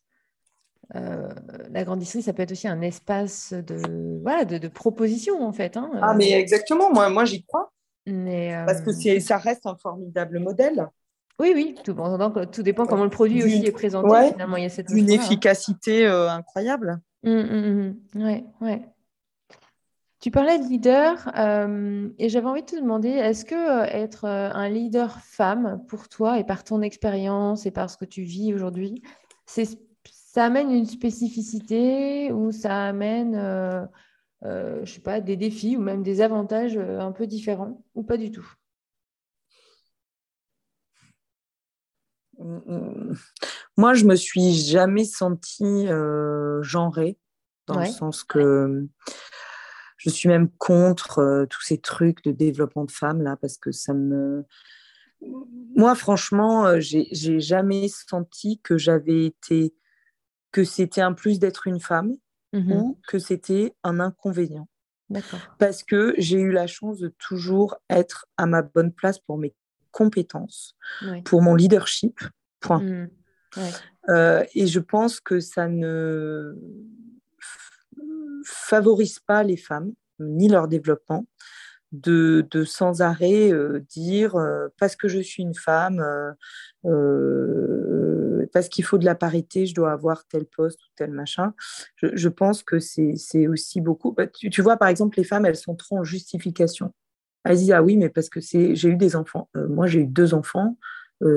Euh, 0.95 1.29
la 1.71 1.83
grande 1.83 1.99
district, 1.99 2.25
ça 2.25 2.33
peut 2.33 2.43
être 2.43 2.51
aussi 2.51 2.67
un 2.67 2.81
espace 2.81 3.53
de, 3.53 4.19
voilà, 4.21 4.45
de, 4.45 4.67
proposition, 4.67 5.43
en 5.43 5.53
fait. 5.53 5.77
Hein, 5.77 5.89
ah, 6.01 6.13
mais 6.13 6.31
exactement, 6.31 6.91
moi, 6.91 7.09
moi 7.09 7.25
j'y 7.25 7.43
crois. 7.43 7.71
Mais, 8.05 8.61
Parce 8.65 8.81
que 8.81 8.89
euh, 8.89 9.19
ça 9.19 9.37
reste 9.37 9.65
un 9.65 9.77
formidable 9.77 10.39
modèle. 10.39 10.87
Oui, 11.39 11.51
oui, 11.55 11.75
tout, 11.83 11.95
tout 12.51 12.63
dépend 12.63 12.85
comment 12.85 13.03
le 13.03 13.09
produit 13.09 13.43
aussi 13.43 13.65
est 13.65 13.71
présenté. 13.71 14.31
finalement, 14.31 14.57
il 14.57 14.63
y 14.63 14.65
a 14.65 14.69
cette 14.69 14.89
une 14.91 15.09
hein. 15.09 15.13
efficacité 15.13 16.05
euh, 16.05 16.29
incroyable. 16.29 17.01
Mmh, 17.23 17.31
mmh, 17.31 17.95
mmh. 18.15 18.23
Ouais, 18.23 18.45
ouais. 18.61 18.81
Tu 20.19 20.31
parlais 20.31 20.57
de 20.59 20.63
leader 20.65 21.31
euh, 21.37 22.07
et 22.17 22.29
j'avais 22.29 22.45
envie 22.47 22.61
de 22.61 22.67
te 22.67 22.75
demander, 22.75 23.09
est-ce 23.09 23.43
que 23.43 23.55
euh, 23.55 23.83
être 23.85 24.25
un 24.25 24.69
leader 24.69 25.19
femme 25.19 25.83
pour 25.87 26.07
toi 26.07 26.39
et 26.39 26.45
par 26.45 26.63
ton 26.63 26.81
expérience 26.81 27.65
et 27.65 27.71
par 27.71 27.89
ce 27.89 27.97
que 27.97 28.05
tu 28.05 28.21
vis 28.21 28.53
aujourd'hui, 28.53 29.01
ça 29.45 30.45
amène 30.45 30.71
une 30.71 30.85
spécificité 30.85 32.31
ou 32.31 32.51
ça 32.51 32.85
amène, 32.85 33.33
je 34.43 34.85
sais 34.85 35.01
pas, 35.01 35.19
des 35.19 35.35
défis 35.35 35.75
ou 35.75 35.81
même 35.81 36.03
des 36.03 36.21
avantages 36.21 36.77
un 36.77 37.11
peu 37.11 37.27
différents 37.27 37.83
ou 37.95 38.03
pas 38.03 38.17
du 38.17 38.31
tout? 38.31 38.47
Moi, 43.77 43.93
je 43.93 44.05
me 44.05 44.15
suis 44.15 44.53
jamais 44.53 45.05
sentie 45.05 45.87
genrée 46.61 47.17
dans 47.67 47.79
le 47.79 47.85
sens 47.85 48.23
que 48.23 48.87
je 50.03 50.09
suis 50.09 50.27
même 50.27 50.49
contre 50.49 51.19
euh, 51.19 51.45
tous 51.45 51.61
ces 51.61 51.77
trucs 51.77 52.23
de 52.25 52.31
développement 52.31 52.83
de 52.83 52.91
femmes 52.91 53.21
là 53.21 53.37
parce 53.37 53.57
que 53.57 53.71
ça 53.71 53.93
me 53.93 54.43
moi 55.75 55.95
franchement 55.95 56.65
euh, 56.67 56.79
j'ai 56.81 57.39
jamais 57.39 57.87
senti 57.87 58.59
que 58.61 58.77
j'avais 58.77 59.25
été 59.25 59.73
que 60.51 60.65
c'était 60.65 61.01
un 61.01 61.13
plus 61.13 61.39
d'être 61.39 61.67
une 61.67 61.79
femme 61.79 62.13
mmh 62.51 62.71
ou 62.73 62.99
que 63.07 63.17
c'était 63.17 63.73
un 63.83 63.99
inconvénient. 63.99 64.67
Parce 65.57 65.83
que 65.83 66.13
j'ai 66.17 66.39
eu 66.39 66.51
la 66.51 66.67
chance 66.67 66.99
de 66.99 67.07
toujours 67.17 67.77
être 67.89 68.27
à 68.37 68.45
ma 68.45 68.61
bonne 68.61 68.91
place 68.91 69.19
pour 69.19 69.37
mes 69.37 69.55
compétences 69.93 70.75
pour 71.23 71.41
mon 71.41 71.56
leadership 71.56 72.19
point 72.60 72.82
mmh. 72.82 73.10
euh, 74.10 74.43
et 74.53 74.67
je 74.67 74.79
pense 74.79 75.21
que 75.21 75.39
ça 75.39 75.69
ne 75.69 76.53
favorise 78.43 79.19
pas 79.19 79.43
les 79.43 79.58
femmes 79.58 79.93
ni 80.19 80.49
leur 80.49 80.67
développement 80.67 81.25
de, 81.91 82.45
sans 82.65 83.01
arrêt 83.01 83.51
euh, 83.51 83.79
dire 83.88 84.36
euh, 84.36 84.67
parce 84.79 84.95
que 84.95 85.08
je 85.08 85.19
suis 85.19 85.43
une 85.43 85.53
femme, 85.53 86.03
parce 88.51 88.67
qu'il 88.69 88.84
faut 88.84 88.97
de 88.97 89.06
la 89.06 89.15
parité, 89.15 89.65
je 89.65 89.75
dois 89.75 89.91
avoir 89.91 90.25
tel 90.25 90.45
poste 90.45 90.79
ou 90.79 90.89
tel 90.95 91.12
machin. 91.12 91.53
Je, 92.01 92.29
pense 92.29 92.63
que 92.63 92.79
c'est 92.79 93.47
aussi 93.47 93.79
beaucoup. 93.79 94.12
Bah, 94.12 94.27
tu, 94.27 94.62
vois, 94.62 94.77
par 94.77 94.88
exemple, 94.88 95.17
les 95.17 95.23
femmes, 95.23 95.45
elles 95.45 95.56
sont 95.56 95.75
trop 95.75 95.99
en 95.99 96.03
justification. 96.03 96.93
Elle 97.43 97.58
dit, 97.58 97.73
ah 97.73 97.84
oui, 97.84 97.97
mais 97.97 98.10
parce 98.10 98.29
que 98.29 98.39
j'ai 98.39 98.88
eu 98.88 98.95
des 98.95 99.15
enfants. 99.15 99.49
moi, 99.56 99.88
j'ai 99.88 100.01
eu 100.01 100.08
deux 100.08 100.34
enfants. 100.34 100.77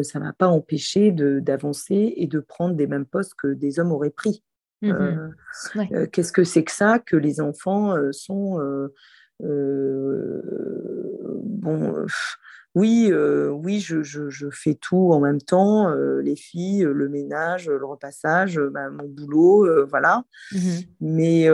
ça 0.02 0.18
ne 0.18 0.24
m'a 0.24 0.32
pas 0.32 0.48
empêché 0.48 1.12
d'avancer 1.12 2.14
et 2.16 2.26
de 2.26 2.40
prendre 2.40 2.74
des 2.74 2.86
mêmes 2.86 3.06
postes 3.06 3.34
que 3.34 3.48
des 3.48 3.78
hommes 3.80 3.92
auraient 3.92 4.10
pris. 4.10 4.42
Mmh 4.82 5.30
qu'est-ce 6.12 6.32
que 6.32 6.44
c'est 6.44 6.64
que 6.64 6.72
ça 6.72 6.98
que 6.98 7.16
les 7.16 7.40
enfants 7.40 7.94
sont 8.12 8.60
bon 11.40 12.06
oui, 12.74 13.10
oui, 13.10 13.80
je, 13.80 14.50
fais 14.52 14.74
tout 14.74 15.12
en 15.12 15.20
même 15.20 15.40
temps, 15.40 15.88
les 16.20 16.36
filles, 16.36 16.82
le 16.82 17.08
ménage, 17.08 17.70
le 17.70 17.84
repassage, 17.84 18.60
bah, 18.60 18.90
mon 18.90 19.08
boulot, 19.08 19.86
voilà. 19.86 20.24
Mmh 20.52 20.58
mais 21.00 21.48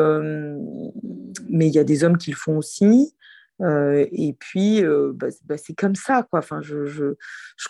mais 1.49 1.69
il 1.69 1.75
y 1.75 1.79
a 1.79 1.85
des 1.85 2.03
hommes 2.05 2.19
qui 2.19 2.31
le 2.31 2.37
font 2.37 2.59
aussi. 2.59 3.15
Et 3.61 4.37
puis, 4.39 4.83
bah, 5.15 5.29
bah, 5.45 5.57
c'est 5.57 5.75
comme 5.75 5.95
ça, 5.95 6.27
quoi. 6.29 6.41
Enfin, 6.41 6.61
je, 6.61 6.87
je, 6.87 7.15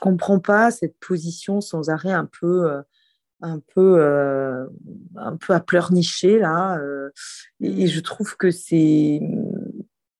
comprends 0.00 0.40
pas 0.40 0.70
cette 0.70 0.96
position 1.00 1.60
sans 1.60 1.90
arrêt 1.90 2.12
un 2.12 2.28
peu, 2.40 2.70
un 3.40 3.60
peu, 3.74 4.02
un 5.16 5.36
peu 5.36 5.52
à 5.52 5.60
pleurnicher 5.60 6.38
là. 6.38 6.80
et, 7.60 7.86
je 7.86 7.98
mmh. 7.98 8.02
trouve 8.02 8.36
que 8.36 8.50
c'est 8.50 9.20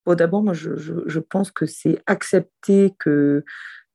D'abord, 0.06 0.42
moi, 0.42 0.52
je, 0.52 1.18
pense 1.20 1.50
que 1.52 1.66
c'est 1.66 2.02
accepter 2.06 2.94
que, 2.98 3.44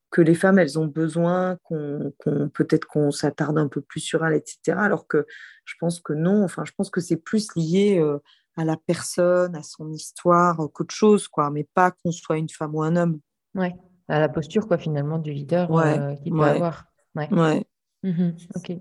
que 0.10 0.22
les 0.22 0.36
femmes, 0.36 0.58
elles 0.58 0.80
ont 0.80 0.86
besoin 0.86 1.58
qu'on, 1.64 2.14
peut-être 2.54 2.86
qu'on 2.86 3.12
s'attarde 3.12 3.58
un 3.58 3.68
peu 3.68 3.82
plus 3.82 4.00
sur 4.00 4.26
elles, 4.26 4.36
etc. 4.36 4.78
Alors 4.78 5.08
que 5.08 5.26
je 5.66 5.74
pense 5.80 6.00
que 6.00 6.14
non. 6.14 6.44
Enfin, 6.44 6.64
je 6.64 6.72
pense 6.78 6.90
que 6.90 7.02
c'est 7.02 7.18
plus 7.18 7.54
lié 7.56 8.00
euh, 8.00 8.20
à 8.58 8.66
la 8.66 8.76
personne, 8.76 9.56
à 9.56 9.64
son 9.64 9.92
histoire, 9.92 10.58
qu'autre 10.74 10.94
chose, 10.94 11.28
quoi. 11.28 11.50
Mais 11.50 11.64
pas 11.74 11.92
qu'on 11.92 12.12
soit 12.12 12.38
une 12.38 12.50
femme 12.50 12.76
ou 12.76 12.84
un 12.84 12.96
homme. 12.96 13.20
Ouais. 13.56 13.76
À 14.08 14.20
la 14.20 14.30
posture, 14.30 14.68
quoi, 14.68 14.78
finalement, 14.78 15.20
du 15.20 15.32
leader 15.32 15.72
euh, 15.76 16.16
qu'il 16.16 16.34
peut 16.34 16.44
avoir. 16.44 16.86
Ouais. 17.16 17.32
ouais. 17.34 17.66
Mmh 18.04 18.30
ok. 18.56 18.74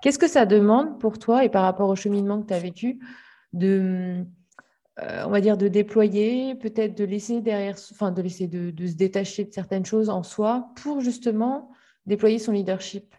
Qu'est-ce 0.00 0.18
que 0.18 0.28
ça 0.28 0.46
demande 0.46 0.98
pour 0.98 1.18
toi 1.18 1.44
et 1.44 1.48
par 1.48 1.62
rapport 1.62 1.88
au 1.88 1.96
cheminement 1.96 2.40
que 2.40 2.46
tu 2.46 2.54
as 2.54 2.58
vécu 2.58 2.98
de 3.52 4.24
euh, 5.02 5.24
on 5.26 5.30
va 5.30 5.42
dire, 5.42 5.58
de 5.58 5.68
déployer, 5.68 6.54
peut-être 6.54 6.96
de 6.96 7.04
laisser 7.04 7.42
derrière, 7.42 7.76
enfin, 7.90 8.12
de 8.12 8.22
laisser 8.22 8.46
de, 8.46 8.72
se 8.86 8.94
détacher 8.94 9.44
de 9.44 9.52
certaines 9.52 9.84
choses 9.84 10.08
en 10.08 10.22
soi 10.22 10.70
pour 10.76 11.02
justement 11.02 11.70
déployer 12.06 12.38
son 12.38 12.52
leadership? 12.52 13.14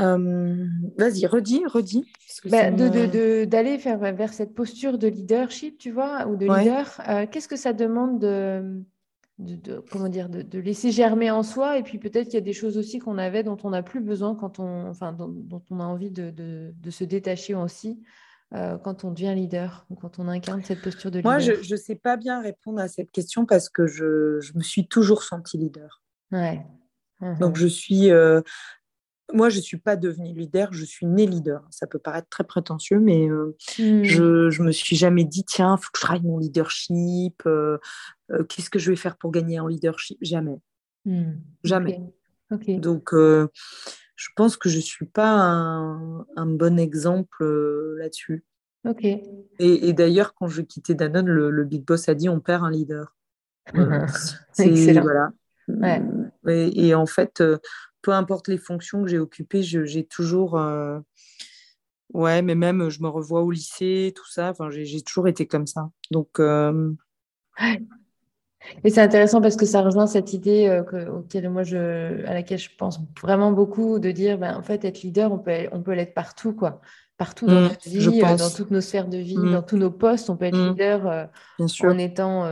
Euh, 0.00 0.66
Vas-y, 0.98 1.26
redis, 1.26 1.62
redis. 1.66 2.04
Bah, 2.46 2.70
d'aller 2.70 3.78
faire 3.78 3.98
vers 3.98 4.32
cette 4.32 4.54
posture 4.54 4.98
de 4.98 5.08
leadership, 5.08 5.78
tu 5.78 5.90
vois, 5.90 6.26
ou 6.26 6.36
de 6.36 6.46
leader. 6.46 7.00
Euh, 7.08 7.26
qu'est-ce 7.30 7.48
que 7.48 7.56
ça 7.56 7.72
demande 7.72 8.18
de, 8.18 8.82
de, 9.38 9.82
comment 9.90 10.08
dire, 10.08 10.28
de, 10.28 10.58
laisser 10.58 10.90
germer 10.90 11.30
en 11.30 11.42
soi. 11.42 11.78
Et 11.78 11.82
puis 11.82 11.98
peut-être 11.98 12.26
qu'il 12.26 12.34
y 12.34 12.38
a 12.38 12.42
des 12.42 12.52
choses 12.52 12.78
aussi 12.78 12.98
qu'on 12.98 13.18
avait 13.18 13.42
dont 13.42 13.58
on 13.64 13.70
n'a 13.70 13.82
plus 13.82 14.00
besoin 14.00 14.34
quand 14.34 14.58
on, 14.58 14.88
enfin, 14.88 15.12
dont, 15.12 15.62
on 15.70 15.80
a 15.80 15.84
envie 15.84 16.10
de, 16.10 16.72
se 16.90 17.04
détacher 17.04 17.54
aussi 17.54 18.02
euh, 18.54 18.78
quand 18.78 19.04
on 19.04 19.12
devient 19.12 19.34
leader 19.34 19.86
ou 19.90 19.94
quand 19.94 20.18
on 20.18 20.28
incarne 20.28 20.62
cette 20.62 20.82
posture 20.82 21.10
de 21.10 21.18
leader. 21.18 21.32
Moi, 21.32 21.38
je 21.38 21.52
ne 21.52 21.76
sais 21.78 21.96
pas 21.96 22.16
bien 22.16 22.40
répondre 22.40 22.80
à 22.80 22.88
cette 22.88 23.10
question 23.10 23.46
parce 23.46 23.68
que 23.68 23.86
je, 23.86 24.40
je 24.40 24.52
me 24.56 24.62
suis 24.62 24.86
toujours 24.86 25.22
sentie 25.22 25.58
leader. 25.58 26.02
Ouais. 26.32 26.64
Donc, 27.38 27.56
je 27.56 27.66
suis, 27.66 28.10
euh, 28.10 28.40
moi, 29.32 29.48
je 29.48 29.56
ne 29.56 29.62
suis 29.62 29.76
pas 29.76 29.96
devenue 29.96 30.34
leader, 30.34 30.72
je 30.72 30.84
suis 30.84 31.06
née 31.06 31.26
leader. 31.26 31.62
Ça 31.70 31.86
peut 31.86 31.98
paraître 31.98 32.28
très 32.28 32.44
prétentieux, 32.44 32.98
mais 32.98 33.28
euh, 33.28 33.56
hmm. 33.78 34.02
je 34.02 34.22
ne 34.60 34.66
me 34.66 34.72
suis 34.72 34.96
jamais 34.96 35.24
dit, 35.24 35.44
tiens, 35.44 35.76
il 35.78 35.82
faut 35.82 35.90
que 35.92 35.98
je 35.98 36.02
travaille 36.02 36.22
mon 36.22 36.38
leadership. 36.38 37.42
Euh, 37.46 37.78
euh, 38.30 38.44
qu'est-ce 38.44 38.70
que 38.70 38.78
je 38.78 38.90
vais 38.90 38.96
faire 38.96 39.16
pour 39.16 39.30
gagner 39.30 39.60
en 39.60 39.66
leadership? 39.66 40.18
Jamais. 40.22 40.60
Hmm. 41.04 41.34
Jamais. 41.64 42.00
Donc, 42.50 43.10
je 43.12 44.28
pense 44.34 44.56
que 44.56 44.68
je 44.68 44.76
ne 44.76 44.82
suis 44.82 45.06
pas 45.06 45.30
un, 45.30 46.46
bon 46.46 46.78
exemple 46.78 47.44
là-dessus. 47.98 48.44
Et, 49.58 49.92
d'ailleurs, 49.92 50.34
quand 50.34 50.48
je 50.48 50.62
quittais 50.62 50.94
Danone, 50.94 51.26
le, 51.26 51.64
Big 51.64 51.84
Boss 51.84 52.08
a 52.08 52.14
dit, 52.14 52.28
on 52.28 52.40
perd 52.40 52.64
un 52.64 52.70
leader. 52.70 53.16
Excellent. 54.58 55.02
Voilà. 55.02 55.32
et, 56.48 56.94
en 56.94 57.06
fait, 57.06 57.40
peu 58.02 58.12
importe 58.12 58.48
les 58.48 58.58
fonctions 58.58 59.02
que 59.02 59.08
j'ai 59.08 59.18
occupées, 59.18 59.62
j'ai 59.62 60.04
toujours. 60.04 60.58
Euh, 60.58 60.98
ouais, 62.12 62.42
mais 62.42 62.54
même 62.54 62.88
je 62.88 63.02
me 63.02 63.08
revois 63.08 63.42
au 63.42 63.50
lycée, 63.50 64.12
tout 64.14 64.28
ça. 64.28 64.50
Enfin, 64.50 64.70
j'ai 64.70 65.02
toujours 65.02 65.28
été 65.28 65.46
comme 65.46 65.66
ça. 65.66 65.90
Donc. 66.10 66.38
Euh, 66.38 66.92
Et 68.84 68.90
c'est 68.90 69.00
intéressant 69.00 69.40
parce 69.40 69.56
que 69.56 69.64
ça 69.64 69.80
rejoint 69.80 70.06
cette 70.06 70.34
idée 70.34 70.66
euh, 70.68 71.10
auquel 71.12 71.48
moi 71.48 71.62
je, 71.62 72.24
à 72.26 72.34
laquelle 72.34 72.58
je 72.58 72.68
pense 72.76 73.00
vraiment 73.20 73.52
beaucoup, 73.52 73.98
de 73.98 74.10
dire, 74.10 74.38
ben, 74.38 74.54
en 74.54 74.62
fait, 74.62 74.84
être 74.84 75.02
leader, 75.02 75.32
on 75.32 75.38
peut, 75.38 75.52
on 75.72 75.80
peut 75.80 75.94
l'être 75.94 76.14
partout, 76.14 76.52
quoi. 76.52 76.80
Partout 77.16 77.46
dans 77.46 77.60
mmh, 77.60 77.68
notre 77.68 77.88
vie, 77.88 78.20
dans 78.20 78.50
toutes 78.50 78.70
nos 78.70 78.80
sphères 78.80 79.08
de 79.08 79.18
vie, 79.18 79.36
mmh. 79.36 79.52
dans 79.52 79.62
tous 79.62 79.76
nos 79.76 79.90
postes, 79.90 80.30
on 80.30 80.36
peut 80.36 80.46
être 80.46 80.56
mmh. 80.56 80.68
leader 80.70 81.28
en 81.58 81.98
étant 81.98 82.46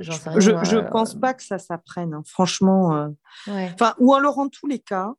je 0.00 0.76
ne 0.76 0.90
pense 0.90 1.14
pas 1.14 1.34
que 1.34 1.42
ça 1.42 1.58
s'apprenne, 1.58 2.14
hein. 2.14 2.22
franchement. 2.26 2.96
Euh. 2.96 3.08
Enfin, 3.46 3.94
ou 3.98 4.14
alors, 4.14 4.38
en 4.38 4.48
tous 4.48 4.66
les 4.66 4.78
cas, 4.78 5.14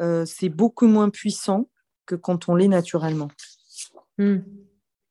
euh, 0.00 0.24
c'est 0.24 0.48
beaucoup 0.48 0.86
moins 0.86 1.10
puissant 1.10 1.68
que 2.06 2.14
quand 2.14 2.48
on 2.48 2.54
l'est 2.54 2.68
naturellement. 2.68 3.28
Hmm. 4.18 4.38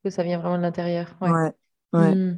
Que 0.04 0.10
ça 0.10 0.24
vient 0.24 0.40
vraiment 0.40 0.58
de 0.58 0.64
l'intérieur. 0.64 1.16
Ouais. 1.22 1.54
Hmm. 1.92 2.36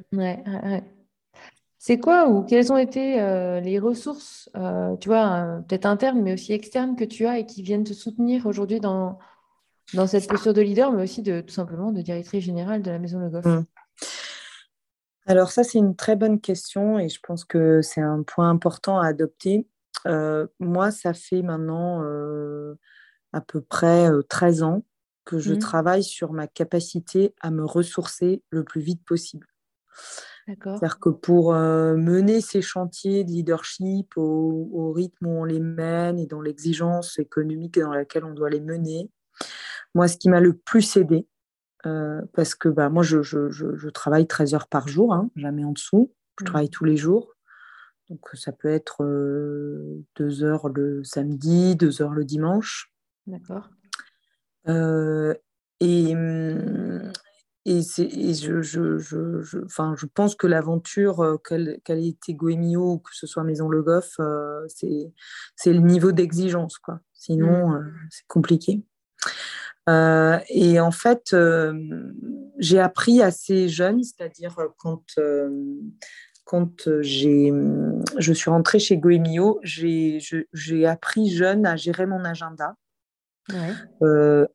C'est 1.78 2.00
quoi 2.00 2.30
ou 2.30 2.44
quelles 2.44 2.74
ont 2.74 2.78
été 2.78 3.22
euh, 3.22 3.60
les 3.60 3.78
ressources, 3.80 4.50
tu 5.00 5.10
vois, 5.10 5.62
peut-être 5.68 5.86
internes, 5.86 6.22
mais 6.22 6.34
aussi 6.34 6.52
externes 6.54 6.96
que 6.96 7.04
tu 7.04 7.26
as 7.26 7.40
et 7.40 7.46
qui 7.46 7.62
viennent 7.62 7.84
te 7.84 7.94
soutenir 7.94 8.48
aujourd'hui 8.48 8.80
dans, 8.80 9.20
dans 9.94 10.08
cette 10.08 10.28
posture 10.28 10.54
de 10.54 10.62
leader, 10.62 10.92
mais 10.92 11.04
aussi 11.04 11.22
de 11.22 11.42
tout 11.42 11.54
simplement 11.54 11.92
de 11.92 12.02
directrice 12.02 12.44
générale 12.44 12.82
de 12.82 12.90
la 12.90 13.00
Maison 13.00 13.20
Le 13.20 13.30
Goff? 13.30 13.46
Hmm. 13.46 13.64
Alors 15.28 15.52
ça, 15.52 15.64
c'est 15.64 15.80
une 15.80 15.96
très 15.96 16.16
bonne 16.16 16.40
question 16.40 17.00
et 17.00 17.10
je 17.10 17.20
pense 17.22 17.46
que 17.46 17.82
c'est 17.82 18.02
un 18.02 18.24
point 18.24 18.50
important 18.50 19.00
à 19.00 19.08
adopter. 19.08 19.68
Euh, 20.06 20.48
moi, 20.60 20.92
ça 20.92 21.14
fait 21.14 21.42
maintenant 21.42 22.04
euh, 22.04 22.76
à 23.34 23.42
peu 23.42 23.62
près 23.62 24.08
13 24.30 24.62
euh, 24.62 24.66
ans 24.66 24.86
que 25.24 25.40
je 25.40 25.54
mmh. 25.54 25.60
travaille 25.60 26.04
sur 26.04 26.32
ma 26.34 26.48
capacité 26.48 27.34
à 27.42 27.50
me 27.50 27.66
ressourcer 27.66 28.44
le 28.52 28.64
plus 28.64 28.82
vite 28.82 29.04
possible. 29.04 29.48
C'est-à-dire 30.48 31.00
que 31.00 31.10
pour 31.10 31.54
mener 31.54 32.40
ces 32.40 32.62
chantiers 32.62 33.24
de 33.24 33.32
leadership 33.32 34.16
au, 34.16 34.70
au, 34.72 34.92
rythme 34.92 35.26
où 35.26 35.40
on 35.40 35.44
les 35.44 35.60
mène 35.60 36.20
et 36.20 36.28
dans 36.28 36.42
l'exigence 36.42 37.18
économique 37.18 37.80
dans 37.80 37.92
laquelle 37.92 38.26
on 38.26 38.34
doit 38.36 38.52
les 38.52 38.62
mener, 38.62 39.10
moi, 39.96 40.08
ce 40.08 40.18
qui 40.18 40.30
m'a 40.30 40.42
le 40.42 40.54
plus 40.54 40.98
aidé, 40.98 41.26
euh, 41.86 42.22
parce 42.34 42.56
que 42.56 42.70
bah, 42.70 42.90
moi, 42.90 43.04
je, 43.04 43.22
je, 43.22 43.52
je, 43.52 43.90
travaille 43.90 44.28
13 44.28 44.56
heures 44.56 44.68
par 44.68 44.88
jour, 44.88 45.14
hein, 45.14 45.30
jamais 45.36 45.64
en 45.64 45.72
dessous. 45.72 46.12
Je 46.40 46.44
mmh. 46.44 46.48
travaille 46.48 46.70
tous 46.70 46.86
les 46.86 46.98
jours. 46.98 47.36
Donc, 48.10 48.22
ça 48.34 48.52
peut 48.52 48.70
être 48.70 49.04
euh, 49.04 50.04
deux 50.16 50.44
heures 50.44 50.70
le 50.70 51.04
samedi, 51.04 51.76
deux 51.76 52.02
heures 52.02 52.14
le 52.14 52.26
dimanche. 52.26 52.92
D'accord. 53.28 53.70
Euh, 54.68 55.34
et, 55.80 56.16
mmh, 56.16 57.12
et, 57.66 57.80
et 58.00 58.34
je, 58.34 58.62
je, 58.62 58.98
je, 58.98 59.42
je, 59.42 60.06
pense 60.08 60.36
que 60.36 60.48
l'aventure, 60.48 61.40
qu'elle 61.48 61.80
ait 61.88 62.08
été 62.08 62.34
Goemio 62.34 62.94
ou 62.94 62.98
que 63.00 63.12
ce 63.14 63.28
soit 63.28 63.44
Maison 63.44 63.70
Le 63.70 63.84
Goff, 63.84 64.20
c'est 64.68 65.74
le 65.74 65.80
niveau 65.80 66.12
d'exigence. 66.12 66.80
Sinon, 67.14 67.70
mmh. 67.70 67.94
c'est 68.10 68.28
compliqué. 68.28 68.84
Euh, 69.88 70.40
et 70.50 70.80
en 70.80 70.92
fait, 70.92 71.34
euh, 71.34 71.74
j'ai 72.58 72.80
appris 72.80 73.22
assez 73.22 73.70
jeune, 73.70 74.04
c'est-à-dire 74.04 74.56
quand, 74.78 75.04
euh, 75.18 75.50
quand 76.44 76.90
je 77.02 78.34
suis 78.34 78.50
rentrée 78.50 78.80
chez 78.80 78.98
Goemio, 78.98 79.60
j'ai 79.64 80.86
appris 80.86 81.30
jeune 81.30 81.66
à 81.66 81.76
gérer 81.76 82.06
mon 82.06 82.24
agenda. 82.24 82.76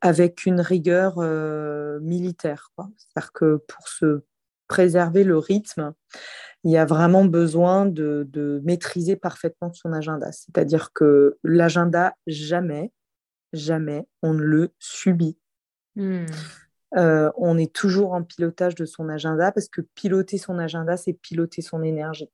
avec 0.01 0.45
une 0.45 0.59
rigueur 0.59 1.19
militaire. 2.01 2.71
C'est-à-dire 2.97 3.31
que 3.31 3.55
pour 3.67 3.87
se 3.87 4.23
préserver 4.67 5.23
le 5.23 5.37
rythme, 5.37 5.93
il 6.63 6.71
y 6.71 6.77
a 6.77 6.85
vraiment 6.85 7.25
besoin 7.25 7.85
de, 7.85 8.27
de 8.29 8.61
maîtriser 8.63 9.15
parfaitement 9.15 9.71
son 9.73 9.93
agenda. 9.93 10.31
C'est-à-dire 10.31 10.91
que 10.93 11.37
l'agenda, 11.43 12.13
jamais, 12.27 12.91
jamais 13.53 14.07
on 14.21 14.33
ne 14.33 14.41
le 14.41 14.71
subit. 14.79 15.37
Hmm. 15.95 16.25
Euh, 16.97 17.31
on 17.37 17.57
est 17.57 17.73
toujours 17.73 18.13
en 18.13 18.23
pilotage 18.23 18.75
de 18.75 18.85
son 18.85 19.07
agenda 19.09 19.51
parce 19.51 19.69
que 19.69 19.81
piloter 19.81 20.37
son 20.37 20.59
agenda, 20.59 20.97
c'est 20.97 21.13
piloter 21.13 21.61
son 21.61 21.83
énergie. 21.83 22.29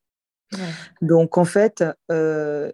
Donc, 1.02 1.38
en 1.38 1.46
fait, 1.46 1.84
euh, 2.10 2.72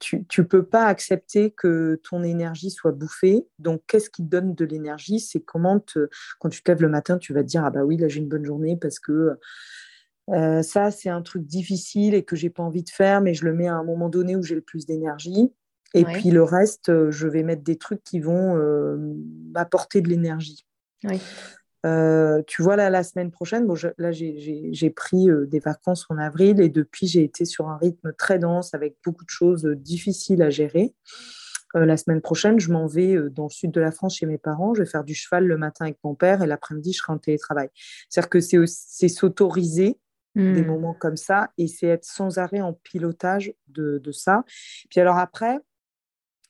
tu 0.00 0.26
ne 0.38 0.42
peux 0.42 0.64
pas 0.64 0.84
accepter 0.84 1.50
que 1.50 1.98
ton 2.08 2.22
énergie 2.22 2.70
soit 2.70 2.92
bouffée. 2.92 3.46
Donc, 3.58 3.82
qu'est-ce 3.86 4.10
qui 4.10 4.22
te 4.22 4.28
donne 4.28 4.54
de 4.54 4.64
l'énergie? 4.64 5.18
C'est 5.20 5.40
comment, 5.40 5.82
quand 6.38 6.48
tu 6.50 6.62
te 6.62 6.70
lèves 6.70 6.82
le 6.82 6.88
matin, 6.88 7.18
tu 7.18 7.32
vas 7.32 7.42
te 7.42 7.48
dire 7.48 7.64
Ah, 7.64 7.70
bah 7.70 7.84
oui, 7.84 7.96
là, 7.96 8.08
j'ai 8.08 8.20
une 8.20 8.28
bonne 8.28 8.44
journée 8.44 8.76
parce 8.76 8.98
que 8.98 9.38
euh, 10.30 10.62
ça, 10.62 10.90
c'est 10.90 11.08
un 11.08 11.22
truc 11.22 11.44
difficile 11.46 12.14
et 12.14 12.24
que 12.24 12.36
j'ai 12.36 12.50
pas 12.50 12.62
envie 12.62 12.82
de 12.82 12.90
faire, 12.90 13.20
mais 13.20 13.34
je 13.34 13.44
le 13.44 13.54
mets 13.54 13.68
à 13.68 13.76
un 13.76 13.84
moment 13.84 14.08
donné 14.08 14.36
où 14.36 14.42
j'ai 14.42 14.54
le 14.54 14.60
plus 14.60 14.86
d'énergie. 14.86 15.52
Et 15.96 16.04
puis, 16.04 16.30
le 16.30 16.42
reste, 16.42 16.88
euh, 16.88 17.10
je 17.10 17.26
vais 17.26 17.42
mettre 17.42 17.62
des 17.62 17.76
trucs 17.76 18.02
qui 18.04 18.20
vont 18.20 18.56
m'apporter 19.52 20.00
de 20.00 20.08
l'énergie. 20.08 20.66
Euh, 21.86 22.42
tu 22.46 22.62
vois, 22.62 22.74
là, 22.74 22.90
la 22.90 23.04
semaine 23.04 23.30
prochaine, 23.30 23.66
bon, 23.66 23.76
là, 23.98 24.10
j'ai 24.10 24.90
pris 24.90 25.30
euh, 25.30 25.46
des 25.46 25.60
vacances 25.60 26.06
en 26.08 26.18
avril 26.18 26.60
et 26.60 26.68
depuis, 26.68 27.06
j'ai 27.06 27.22
été 27.22 27.44
sur 27.44 27.68
un 27.68 27.76
rythme 27.76 28.12
très 28.12 28.38
dense 28.38 28.74
avec 28.74 28.96
beaucoup 29.04 29.24
de 29.24 29.30
choses 29.30 29.66
euh, 29.66 29.76
difficiles 29.76 30.42
à 30.42 30.50
gérer. 30.50 30.94
la 31.74 31.96
semaine 31.96 32.22
prochaine, 32.22 32.58
je 32.58 32.72
m'en 32.72 32.86
vais 32.86 33.16
dans 33.30 33.44
le 33.44 33.50
sud 33.50 33.70
de 33.70 33.80
la 33.80 33.92
France 33.92 34.16
chez 34.16 34.26
mes 34.26 34.38
parents. 34.38 34.72
Je 34.74 34.82
vais 34.82 34.88
faire 34.88 35.04
du 35.04 35.14
cheval 35.14 35.46
le 35.46 35.58
matin 35.58 35.84
avec 35.84 35.98
mon 36.02 36.14
père 36.14 36.42
et 36.42 36.46
l'après-midi, 36.46 36.92
je 36.92 36.98
serai 36.98 37.12
en 37.12 37.18
télétravail. 37.18 37.68
C'est-à-dire 38.08 38.30
que 38.30 38.40
c'est 38.40 39.08
s'autoriser 39.08 39.98
des 40.34 40.62
hmm. 40.62 40.66
moments 40.66 40.94
comme 40.94 41.16
ça 41.16 41.50
et 41.58 41.66
c'est 41.66 41.86
être 41.86 42.04
sans 42.04 42.38
arrêt 42.38 42.60
en 42.60 42.72
pilotage 42.72 43.52
de, 43.68 43.98
de 43.98 44.12
ça. 44.12 44.44
Puis 44.90 45.00
alors 45.00 45.18
après, 45.18 45.58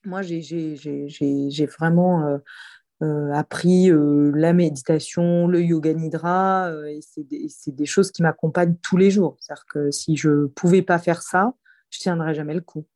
moi, 0.06 0.22
j'ai 0.22 1.66
vraiment 1.78 2.40
euh, 3.02 3.30
appris 3.34 3.90
euh, 3.90 4.32
la 4.34 4.54
méditation, 4.54 5.46
le 5.48 5.60
yoga 5.60 5.92
nidra, 5.92 6.70
euh, 6.70 6.86
et 6.86 7.00
c'est 7.02 7.72
des, 7.74 7.84
choses 7.84 8.10
qui 8.10 8.22
m'accompagnent 8.22 8.76
tous 8.82 8.96
les 8.96 9.10
jours. 9.10 9.36
C'est-à-dire 9.38 9.66
que 9.66 9.90
si 9.90 10.16
je 10.16 10.46
pouvais 10.46 10.80
pas 10.80 10.98
faire 10.98 11.20
ça, 11.20 11.52
je 11.90 11.98
tiendrais 11.98 12.32
jamais 12.32 12.54
le 12.54 12.62
coup. 12.62 12.86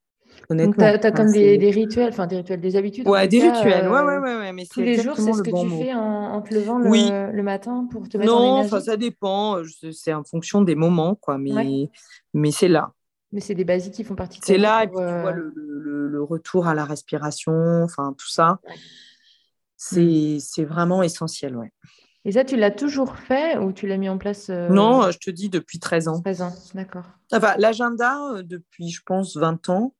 Honnêtement. 0.48 0.90
Donc, 0.90 1.00
tu 1.00 1.06
as, 1.06 1.12
comme 1.12 1.30
des, 1.30 1.70
rituels, 1.70 2.08
enfin 2.08 2.26
des 2.26 2.38
rituels, 2.38 2.62
des 2.62 2.76
habitudes. 2.76 3.06
Ouais, 3.06 3.28
des 3.28 3.40
rituels, 3.40 3.90
ouais, 3.90 4.00
ouais, 4.00 4.18
ouais, 4.38 4.52
Mais 4.54 4.64
tous 4.64 4.80
les 4.80 5.02
jours, 5.02 5.16
c'est 5.16 5.34
ce 5.34 5.42
que 5.42 5.50
tu 5.50 5.84
fais 5.84 5.92
en, 5.92 6.40
te 6.40 6.54
levant 6.54 6.78
le, 6.78 7.42
matin 7.42 7.86
pour 7.90 8.08
te 8.08 8.16
mettre 8.16 8.34
en 8.34 8.56
énergie? 8.56 8.72
Non, 8.72 8.80
ça 8.80 8.96
dépend. 8.96 9.58
C'est 9.92 10.14
en 10.14 10.24
fonction 10.24 10.62
des 10.62 10.76
moments, 10.76 11.14
quoi. 11.14 11.36
Mais, 11.36 11.90
mais 12.32 12.52
c'est 12.52 12.68
là. 12.68 12.94
Mais 13.32 13.40
c'est 13.40 13.54
des 13.54 13.64
basiques 13.64 13.94
qui 13.94 14.04
font 14.04 14.16
partie 14.16 14.40
de 14.40 14.44
C'est 14.44 14.58
là, 14.58 14.84
et 14.84 14.88
puis 14.88 14.96
tu 14.96 15.20
vois 15.20 15.32
le, 15.32 15.52
le, 15.54 16.22
retour 16.22 16.66
à 16.66 16.74
la 16.74 16.84
respiration, 16.84 17.82
enfin 17.82 18.14
tout 18.18 18.28
ça. 18.28 18.60
Mmh. 19.78 20.38
C'est 20.38 20.64
vraiment 20.64 21.02
essentiel, 21.02 21.56
ouais. 21.56 21.72
Et 22.26 22.32
ça, 22.32 22.44
tu 22.44 22.56
l'as 22.56 22.70
toujours 22.70 23.16
fait 23.16 23.56
ou 23.56 23.72
tu 23.72 23.86
l'as 23.86 23.96
mis 23.96 24.08
en 24.08 24.18
place 24.18 24.50
euh, 24.50 24.68
Non, 24.68 25.10
je 25.10 25.18
te 25.18 25.30
dis 25.30 25.48
depuis 25.48 25.78
13 25.78 26.08
ans. 26.08 26.20
13 26.20 26.42
ans, 26.42 26.52
d'accord. 26.74 27.06
Enfin, 27.32 27.54
l'agenda, 27.56 28.18
euh, 28.34 28.42
depuis, 28.42 28.90
je 28.90 29.00
pense, 29.04 29.36
20 29.36 29.68
ans. 29.70 29.94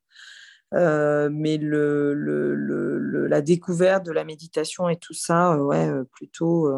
Euh, 0.73 1.31
mais 1.33 1.57
le, 1.57 2.15
le, 2.15 3.27
la 3.27 3.41
découverte 3.41 4.05
de 4.05 4.13
la 4.13 4.25
méditation 4.25 4.89
et 4.89 4.97
tout 4.97 5.15
ça, 5.15 5.57
ouais, 5.57 5.91
plutôt. 6.13 6.69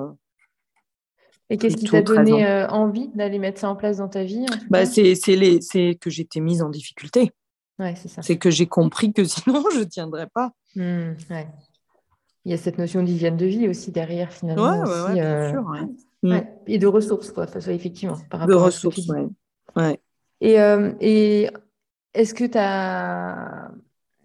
Et 1.53 1.57
qu'est-ce 1.59 1.76
qui 1.76 1.86
t'a 1.86 2.03
donné 2.03 2.66
envie 2.70 3.09
d'aller 3.14 3.38
mettre 3.38 3.61
ça 3.61 3.70
en 3.70 3.76
place 3.76 3.98
dans 3.98 4.09
ta 4.09 4.24
vie 4.24 4.46
bah, 4.70 4.86
C'est 4.86 5.14
que 5.94 6.11
j'étais 6.11 6.40
mise 6.40 6.62
en 6.62 6.68
difficulté. 6.68 7.30
Ouais, 7.78 7.94
c'est 7.96 8.09
ça. 8.09 8.22
C'est 8.22 8.36
que 8.36 8.50
j'ai 8.50 8.66
compris 8.66 9.12
que 9.12 9.24
sinon, 9.24 9.64
je 9.72 9.80
ne 9.80 9.84
tiendrais 9.84 10.26
pas. 10.26 10.53
Mmh, 10.76 11.12
ouais 11.30 11.48
il 12.44 12.50
y 12.50 12.55
a 12.55 12.59
cette 12.59 12.78
notion 12.78 13.03
d'hygiène 13.03 13.36
de 13.36 13.46
vie 13.46 13.68
aussi 13.68 13.92
derrière, 13.92 14.32
finalement. 14.32 14.82
Ouais, 14.82 14.82
aussi, 14.82 15.12
bien 15.12 15.24
euh, 15.24 15.50
sûr. 15.50 15.88
Mm. 16.22 16.40
Et 16.66 16.78
de 16.78 16.86
ressources, 16.86 17.30
quoi, 17.30 17.46
effectivement. 17.68 18.16
Par 18.30 18.40
rapport 18.40 18.57
de 18.57 18.61
ressources, 18.61 19.09
ouais. 19.76 20.00
Et, 20.40 20.61
euh, 20.61 20.92
et 21.00 21.48
est-ce 22.14 22.34
que 22.34 22.44
tu 22.44 22.59
as 22.59 23.70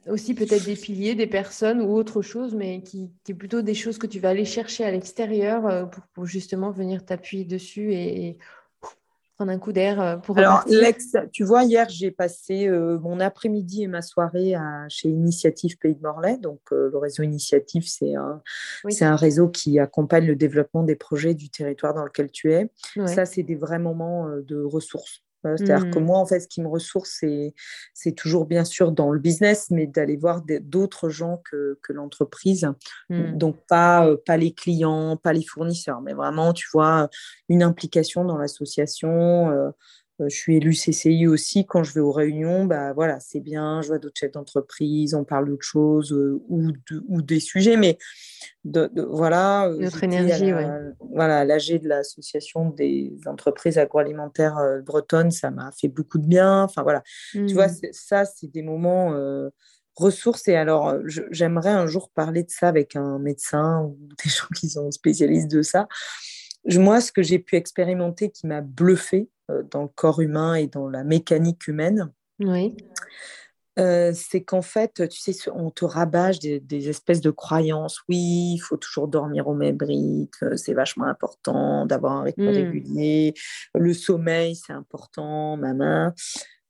aussi 0.10 0.34
peut-être 0.34 0.66
des 0.66 0.76
piliers, 0.76 1.16
des 1.16 1.28
personnes 1.28 1.82
ou 1.82 1.93
autre 1.93 2.22
chose, 2.22 2.55
mais 2.55 2.82
qui, 2.82 3.12
qui, 3.24 3.32
est 3.32 3.36
plutôt 3.36 3.62
des 3.62 3.74
choses 3.74 3.97
que 3.97 4.08
tu 4.08 4.20
vas 4.20 4.30
aller 4.30 4.45
chercher 4.45 4.84
à 4.84 4.91
l'extérieur 4.91 5.66
euh, 5.66 5.86
pour, 5.86 6.03
pour, 6.14 6.26
justement 6.26 6.72
venir 6.72 7.05
t'appuyer 7.05 7.45
dessus 7.45 7.93
et, 7.93 8.38
prendre 9.38 9.51
un 9.51 9.60
coup 9.60 9.72
d'air 9.72 10.01
euh, 10.01 10.18
pour 10.18 10.38
Alors, 10.38 10.64
Lex, 10.68 11.16
tu 11.32 11.43
vois, 11.43 11.64
hier, 11.64 11.88
j'ai 11.89 12.10
passé 12.10 12.68
euh, 12.68 12.97
mon 12.99 13.20
après-midi 13.20 13.84
et 13.84 13.88
ma 13.88 14.01
soirée 14.01 14.55
à, 14.55 14.88
chez 14.89 15.10
Initiative 15.10 15.78
Pays 15.78 15.95
de 15.95 16.01
Morlaix. 16.01 16.38
Donc, 16.38 16.60
euh, 16.72 16.89
le 16.91 16.97
réseau 16.97 17.22
Initiative, 17.22 17.88
c'est 17.88 18.16
un, 18.16 18.41
c'est 18.89 19.05
un 19.05 19.16
réseau 19.16 19.47
qui 19.47 19.80
accompagne 19.80 20.26
le 20.26 20.36
développement 20.36 20.84
des 20.84 20.95
projets 20.95 21.36
du 21.36 21.49
territoire 21.49 21.93
dans 21.93 22.03
lequel 22.03 22.32
tu 22.32 22.51
es. 22.51 22.70
Ça, 23.05 23.26
c'est 23.26 23.43
des 23.43 23.55
vrais 23.55 23.80
moments 23.80 24.28
de 24.28 24.62
ressources. 24.64 25.24
C'est-à-dire 25.44 25.92
que 25.92 26.00
mmh. 26.00 26.04
moi, 26.04 26.18
en 26.18 26.26
fait, 26.26 26.40
ce 26.40 26.48
qui 26.48 26.62
me 26.62 26.68
ressource, 26.68 27.24
c'est 27.94 28.12
toujours 28.14 28.46
bien 28.46 28.66
sûr 28.66 28.92
dans 28.92 29.12
le 29.12 29.20
business, 29.20 29.68
mais 29.70 29.88
d'aller 29.88 30.18
voir 30.18 30.42
d'autres 30.62 31.10
gens 31.10 31.42
que, 31.50 31.80
que 31.84 31.94
l'entreprise. 31.94 32.68
Mmh. 33.10 33.38
Donc, 33.38 33.58
pas, 33.68 34.08
euh, 34.08 34.18
pas 34.26 34.38
les 34.38 34.54
clients, 34.54 35.16
pas 35.18 35.34
les 35.34 35.46
fournisseurs, 35.46 36.02
mais 36.02 36.14
vraiment, 36.14 36.54
tu 36.54 36.68
vois, 36.74 37.10
une 37.50 37.64
implication 37.64 38.26
dans 38.26 38.38
l'association. 38.38 39.52
Euh, 39.52 39.68
euh, 39.68 39.72
je 40.20 40.36
suis 40.36 40.55
élue 40.55 40.74
CCI 40.74 41.28
aussi. 41.28 41.65
Quand 41.65 41.84
je 41.84 41.93
vais 41.93 41.99
aux 41.99 42.11
réunions, 42.11 42.65
bah, 42.65 42.93
voilà, 42.93 43.20
c'est 43.20 43.39
bien, 43.39 43.82
je 43.82 43.89
vois 43.89 43.99
d'autres 43.99 44.18
chefs 44.20 44.32
d'entreprise, 44.32 45.13
on 45.13 45.24
parle 45.24 45.47
d'autres 45.47 45.65
choses 45.65 46.11
ou, 46.11 46.74
ou, 47.07 47.22
des 47.22 47.39
sujets, 47.39 47.78
mais 47.78 47.97
de, 48.63 48.89
voilà. 49.09 49.68
Euh, 49.68 49.78
Notre 49.78 50.03
énergie, 50.03 50.53
oui. 50.53 50.63
Voilà, 51.13 51.45
l'AG 51.45 51.80
de 51.82 51.88
l'association 51.88 52.70
des 52.72 53.13
entreprises 53.26 53.78
agroalimentaires 53.78 54.57
euh, 54.57 54.82
bretonnes, 54.82 55.32
ça 55.32 55.51
m'a 55.51 55.72
fait 55.72 55.88
beaucoup 55.88 56.18
de 56.18 56.28
bien. 56.28 56.63
Enfin 56.63 56.84
voilà, 56.84 57.03
tu 57.32 57.53
vois, 57.53 57.68
mmh. 57.68 57.91
ça, 57.91 58.26
c'est 58.26 58.47
des 58.47 58.63
moments 58.63 59.13
euh, 59.13 59.49
ressources. 59.95 60.47
Et 60.47 60.55
alors, 60.55 60.95
j'aimerais 61.05 61.72
un 61.72 61.86
jour 61.86 62.09
parler 62.09 62.43
de 62.43 62.49
ça 62.49 62.68
avec 62.70 62.95
un 62.95 63.20
médecin 63.20 63.82
ou 63.84 63.97
des 64.24 64.30
gens 64.30 64.47
qui 64.55 64.70
sont 64.70 64.89
spécialistes 64.91 65.51
de 65.51 65.61
ça. 65.61 65.88
Moi, 66.65 66.99
ce 67.01 67.11
que 67.11 67.22
j'ai 67.22 67.39
pu 67.39 67.55
expérimenter 67.55 68.30
qui 68.30 68.47
m'a 68.47 68.61
bluffé 68.61 69.30
dans 69.72 69.84
le 69.84 69.88
corps 69.88 70.22
humain 70.22 70.56
et 70.56 70.68
dans 70.68 70.89
la 70.89 71.04
mécanique 71.04 71.68
humaine, 71.68 72.12
oui. 72.39 72.76
Euh, 73.80 74.12
c'est 74.16 74.43
qu'en 74.43 74.64
fait, 74.64 75.08
tu 75.08 75.20
sais, 75.20 75.52
on 75.52 75.70
te 75.70 75.86
rabâche 75.86 76.39
des, 76.39 76.89
espèces 76.89 77.22
de 77.22 77.30
croyances. 77.30 78.02
Oui, 78.10 78.54
il 78.56 78.58
faut 78.58 78.78
toujours 78.78 79.08
dormir 79.08 79.48
au 79.48 79.54
même 79.54 79.78
rythme, 79.80 80.58
c'est 80.58 80.74
vachement 80.74 81.06
important 81.06 81.86
d'avoir 81.86 82.14
un 82.14 82.24
rythme 82.24 82.45
mmh. 82.45 82.56
régulier. 82.56 83.34
Le 83.76 83.93
sommeil, 83.93 84.56
c'est 84.56 84.74
important, 84.74 85.58
maman. 85.58 86.12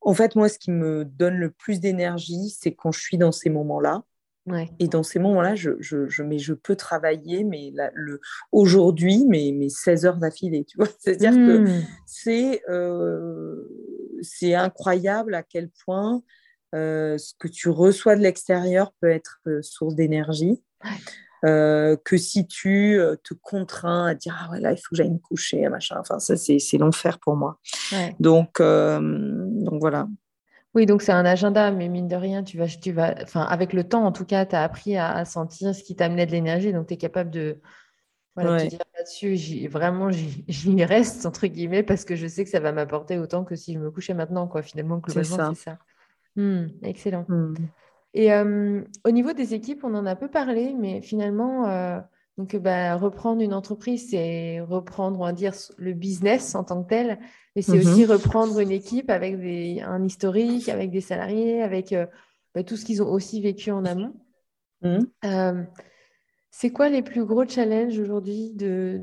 En 0.01 0.13
fait, 0.13 0.35
moi, 0.35 0.49
ce 0.49 0.59
qui 0.59 0.71
me 0.71 1.05
donne 1.05 1.35
le 1.35 1.51
plus 1.51 1.79
d'énergie, 1.79 2.49
c'est 2.49 2.73
quand 2.73 2.91
je 2.91 2.99
suis 2.99 3.17
dans 3.17 3.31
ces 3.31 3.49
moments-là. 3.49 4.03
Et 4.79 4.87
dans 4.87 5.03
ces 5.03 5.19
moments-là, 5.19 5.55
je, 5.55 5.71
je, 5.79 6.23
mais 6.23 6.39
je 6.39 6.53
peux 6.53 6.75
travailler, 6.75 7.43
mais 7.43 7.73
le, 7.93 8.21
aujourd'hui, 8.51 9.25
mes, 9.25 9.51
mes 9.51 9.69
16 9.69 10.05
heures 10.05 10.17
d'affilée, 10.17 10.63
tu 10.65 10.77
vois. 10.77 10.87
C'est-à-dire 10.99 11.33
que 11.33 11.57
mmh. 11.59 11.85
c'est, 12.05 12.61
euh, 12.69 13.55
c'est 14.21 14.53
incroyable 14.55 15.35
à 15.35 15.43
quel 15.43 15.69
point 15.85 16.21
euh, 16.75 17.17
ce 17.17 17.33
que 17.37 17.47
tu 17.47 17.69
reçois 17.69 18.15
de 18.15 18.21
l'extérieur 18.21 18.93
peut 19.01 19.09
être 19.09 19.39
euh, 19.47 19.61
source 19.61 19.95
d'énergie. 19.95 20.61
Que 21.43 22.17
si 22.17 22.45
tu 22.47 22.99
te 23.23 23.33
contrains 23.35 24.07
à 24.07 24.15
dire 24.15 24.35
ah 24.37 24.51
ouais 24.51 24.59
là 24.59 24.73
il 24.73 24.77
faut 24.77 24.89
que 24.89 24.95
j'aille 24.97 25.11
me 25.11 25.19
coucher 25.19 25.69
machin 25.69 25.95
enfin 25.97 26.19
ça 26.19 26.35
c'est, 26.35 26.77
l'enfer 26.77 27.19
pour 27.19 27.37
moi 27.37 27.57
donc 28.19 28.59
donc 28.59 29.79
voilà 29.79 30.07
oui 30.77 30.85
donc 30.85 31.01
c'est 31.01 31.11
un 31.11 31.25
agenda 31.25 31.71
mais 31.71 31.89
mine 31.89 32.07
de 32.07 32.15
rien 32.15 32.43
tu 32.43 32.57
vas 32.57 32.67
tu 32.67 32.91
vas 32.91 33.15
enfin 33.21 33.41
avec 33.41 33.73
le 33.73 33.83
temps 33.83 34.05
en 34.05 34.11
tout 34.11 34.25
cas 34.25 34.45
tu 34.45 34.55
as 34.55 34.63
appris 34.63 34.95
à, 34.95 35.25
sentir 35.25 35.73
ce 35.73 35.83
qui 35.83 35.95
t'amenait 35.95 36.25
de 36.25 36.31
l'énergie 36.31 36.71
donc 36.71 36.87
tu 36.87 36.93
es 36.93 36.97
capable 36.97 37.31
de 37.31 37.59
voilà, 38.35 38.63
te 38.63 38.67
dire 38.67 38.79
là-dessus 38.95 39.67
vraiment 39.67 40.11
j'y, 40.47 40.85
reste 40.85 41.25
entre 41.25 41.47
guillemets 41.47 41.83
parce 41.83 42.05
que 42.05 42.15
je 42.15 42.27
sais 42.27 42.43
que 42.43 42.49
ça 42.49 42.59
va 42.59 42.71
m'apporter 42.71 43.17
autant 43.17 43.43
que 43.43 43.55
si 43.55 43.73
je 43.73 43.79
me 43.79 43.89
couchais 43.89 44.13
maintenant 44.13 44.47
quoi 44.47 44.61
finalement 44.61 44.97
globalement 44.97 45.53
c'est 45.53 45.63
ça. 45.63 45.79
Mmh, 46.35 46.67
excellent. 46.83 47.25
Mmh. 47.27 47.55
Et 48.13 48.31
au 48.33 49.11
niveau 49.11 49.33
des 49.33 49.53
équipes, 49.53 49.83
on 49.83 49.93
en 49.93 50.05
a 50.05 50.15
peu 50.15 50.27
parlé, 50.27 50.73
mais 50.73 51.01
finalement, 51.01 51.67
euh, 51.67 51.99
donc, 52.37 52.55
bah, 52.55 52.95
reprendre 52.97 53.41
une 53.41 53.53
entreprise, 53.53 54.11
c'est 54.11 54.61
reprendre, 54.61 55.19
on 55.19 55.25
va 55.25 55.33
dire, 55.33 55.53
le 55.77 55.93
business 55.93 56.53
en 56.53 56.63
tant 56.63 56.83
que 56.83 56.89
tel, 56.89 57.19
mais 57.55 57.63
c'est 57.63 57.79
aussi 57.79 58.05
mmh 58.05 58.11
reprendre 58.11 58.59
une 58.59 58.69
équipe 58.69 59.09
avec 59.09 59.39
des, 59.39 59.81
un 59.81 60.03
historique, 60.03 60.69
avec 60.69 60.91
des 60.91 61.01
salariés, 61.01 61.63
avec 61.63 61.93
euh, 61.93 62.05
bah, 62.53 62.63
tout 62.63 62.77
ce 62.77 62.85
qu'ils 62.85 63.01
ont 63.01 63.11
aussi 63.11 63.41
vécu 63.41 63.71
en 63.71 63.85
amont. 63.85 64.13
c'est 66.51 66.69
quoi 66.69 66.89
les 66.89 67.01
plus 67.01 67.25
gros 67.25 67.47
challenges 67.47 67.97
aujourd'hui 67.97 68.53
de, 68.53 69.01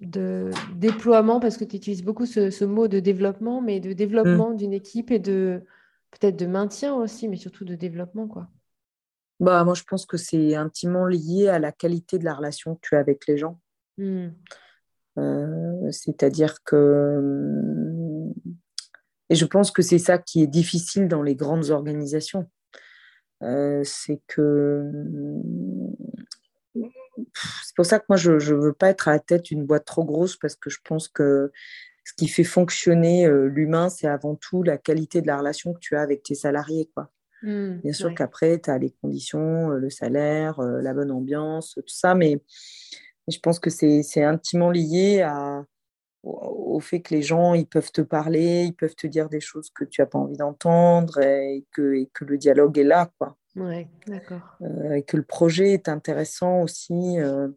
de 0.00 0.50
déploiement, 0.74 1.38
parce 1.38 1.56
que 1.56 1.64
tu 1.64 1.76
utilises 1.76 2.02
beaucoup 2.02 2.26
ce, 2.26 2.50
ce, 2.50 2.64
mot 2.64 2.88
de 2.88 2.98
développement, 2.98 3.60
mais 3.60 3.78
de 3.78 3.92
développement 3.92 4.52
d'une 4.54 4.72
équipe 4.72 5.12
et 5.12 5.20
de 5.20 5.62
peut-être 6.10 6.36
de 6.36 6.46
maintien 6.46 6.96
aussi, 6.96 7.28
mais 7.28 7.36
surtout 7.36 7.64
de 7.64 7.76
développement, 7.76 8.26
quoi. 8.26 8.48
Bah, 9.40 9.62
moi, 9.64 9.74
je 9.74 9.84
pense 9.84 10.06
que 10.06 10.16
c'est 10.16 10.54
intimement 10.54 11.06
lié 11.06 11.48
à 11.48 11.58
la 11.58 11.72
qualité 11.72 12.18
de 12.18 12.24
la 12.24 12.34
relation 12.34 12.74
que 12.74 12.80
tu 12.82 12.96
as 12.96 12.98
avec 12.98 13.26
les 13.26 13.36
gens. 13.36 13.60
Mmh. 13.98 14.28
Euh, 15.18 15.90
c'est-à-dire 15.90 16.62
que 16.64 18.32
et 19.30 19.34
je 19.34 19.44
pense 19.44 19.70
que 19.70 19.82
c'est 19.82 19.98
ça 19.98 20.18
qui 20.18 20.42
est 20.42 20.46
difficile 20.46 21.08
dans 21.08 21.22
les 21.22 21.34
grandes 21.34 21.70
organisations. 21.70 22.48
c'est 23.40 24.22
que 24.26 24.90
c'est 27.64 27.76
pour 27.76 27.86
ça 27.86 27.98
que 27.98 28.06
moi, 28.08 28.16
je 28.16 28.32
ne 28.32 28.60
veux 28.60 28.72
pas 28.72 28.90
être 28.90 29.08
à 29.08 29.12
la 29.12 29.18
tête 29.18 29.44
d'une 29.44 29.64
boîte 29.64 29.84
trop 29.84 30.04
grosse 30.04 30.36
parce 30.36 30.56
que 30.56 30.70
je 30.70 30.78
pense 30.84 31.08
que 31.08 31.50
ce 32.04 32.12
qui 32.14 32.28
fait 32.28 32.44
fonctionner 32.44 33.26
euh, 33.26 33.46
l'humain, 33.48 33.88
c'est 33.88 34.06
avant 34.06 34.34
tout 34.34 34.62
la 34.62 34.78
qualité 34.78 35.20
de 35.20 35.26
la 35.26 35.38
relation 35.38 35.74
que 35.74 35.78
tu 35.78 35.96
as 35.96 36.00
avec 36.00 36.22
tes 36.22 36.34
salariés. 36.34 36.90
Quoi. 36.94 37.10
Mmh, 37.42 37.76
Bien 37.84 37.92
sûr 37.92 38.14
qu'après, 38.14 38.60
tu 38.60 38.70
as 38.70 38.78
les 38.78 38.90
conditions, 39.02 39.68
le 39.68 39.90
salaire, 39.90 40.60
la 40.60 40.94
bonne 40.94 41.10
ambiance, 41.10 41.74
tout 41.74 41.82
ça, 41.86 42.14
mais, 42.14 42.40
je 43.28 43.38
pense 43.38 43.58
que 43.58 43.70
c'est 43.70 44.24
intimement 44.24 44.70
lié 44.70 45.20
à, 45.20 45.64
au, 46.22 46.80
fait 46.80 47.00
que 47.00 47.14
les 47.14 47.22
gens, 47.22 47.54
ils 47.54 47.66
peuvent 47.66 47.92
te 47.92 48.00
parler, 48.00 48.64
ils 48.64 48.74
peuvent 48.74 48.94
te 48.94 49.06
dire 49.06 49.28
des 49.28 49.40
choses 49.40 49.70
que 49.70 49.84
tu 49.84 50.00
n'as 50.00 50.06
pas 50.06 50.18
envie 50.18 50.36
d'entendre 50.36 51.18
et 51.20 51.64
que, 51.72 51.94
et 51.94 52.10
que 52.12 52.24
le 52.24 52.38
dialogue 52.38 52.78
est 52.78 52.84
là. 52.84 53.10
Quoi. 53.18 53.36
Ouais, 53.56 53.88
d'accord. 54.06 54.56
Euh, 54.62 54.94
et 54.94 55.02
que 55.02 55.16
le 55.16 55.22
projet 55.22 55.72
est 55.72 55.88
intéressant 55.88 56.62
aussi 56.62 57.18
euh, 57.18 57.48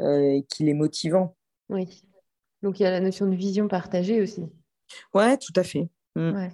euh, 0.00 0.20
et 0.20 0.44
qu'il 0.48 0.68
est 0.68 0.74
motivant. 0.74 1.36
Oui. 1.68 2.04
Donc 2.62 2.80
il 2.80 2.82
y 2.82 2.86
a 2.86 2.90
la 2.90 3.00
notion 3.00 3.26
de 3.26 3.34
vision 3.34 3.68
partagée 3.68 4.20
aussi. 4.20 4.44
Ouais, 5.14 5.36
tout 5.36 5.52
à 5.56 5.62
fait. 5.62 5.88
Mm. 6.16 6.34
Ouais. 6.34 6.50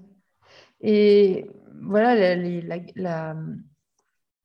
Et 0.85 1.47
voilà, 1.82 2.37
la, 2.37 2.76
la, 2.95 3.37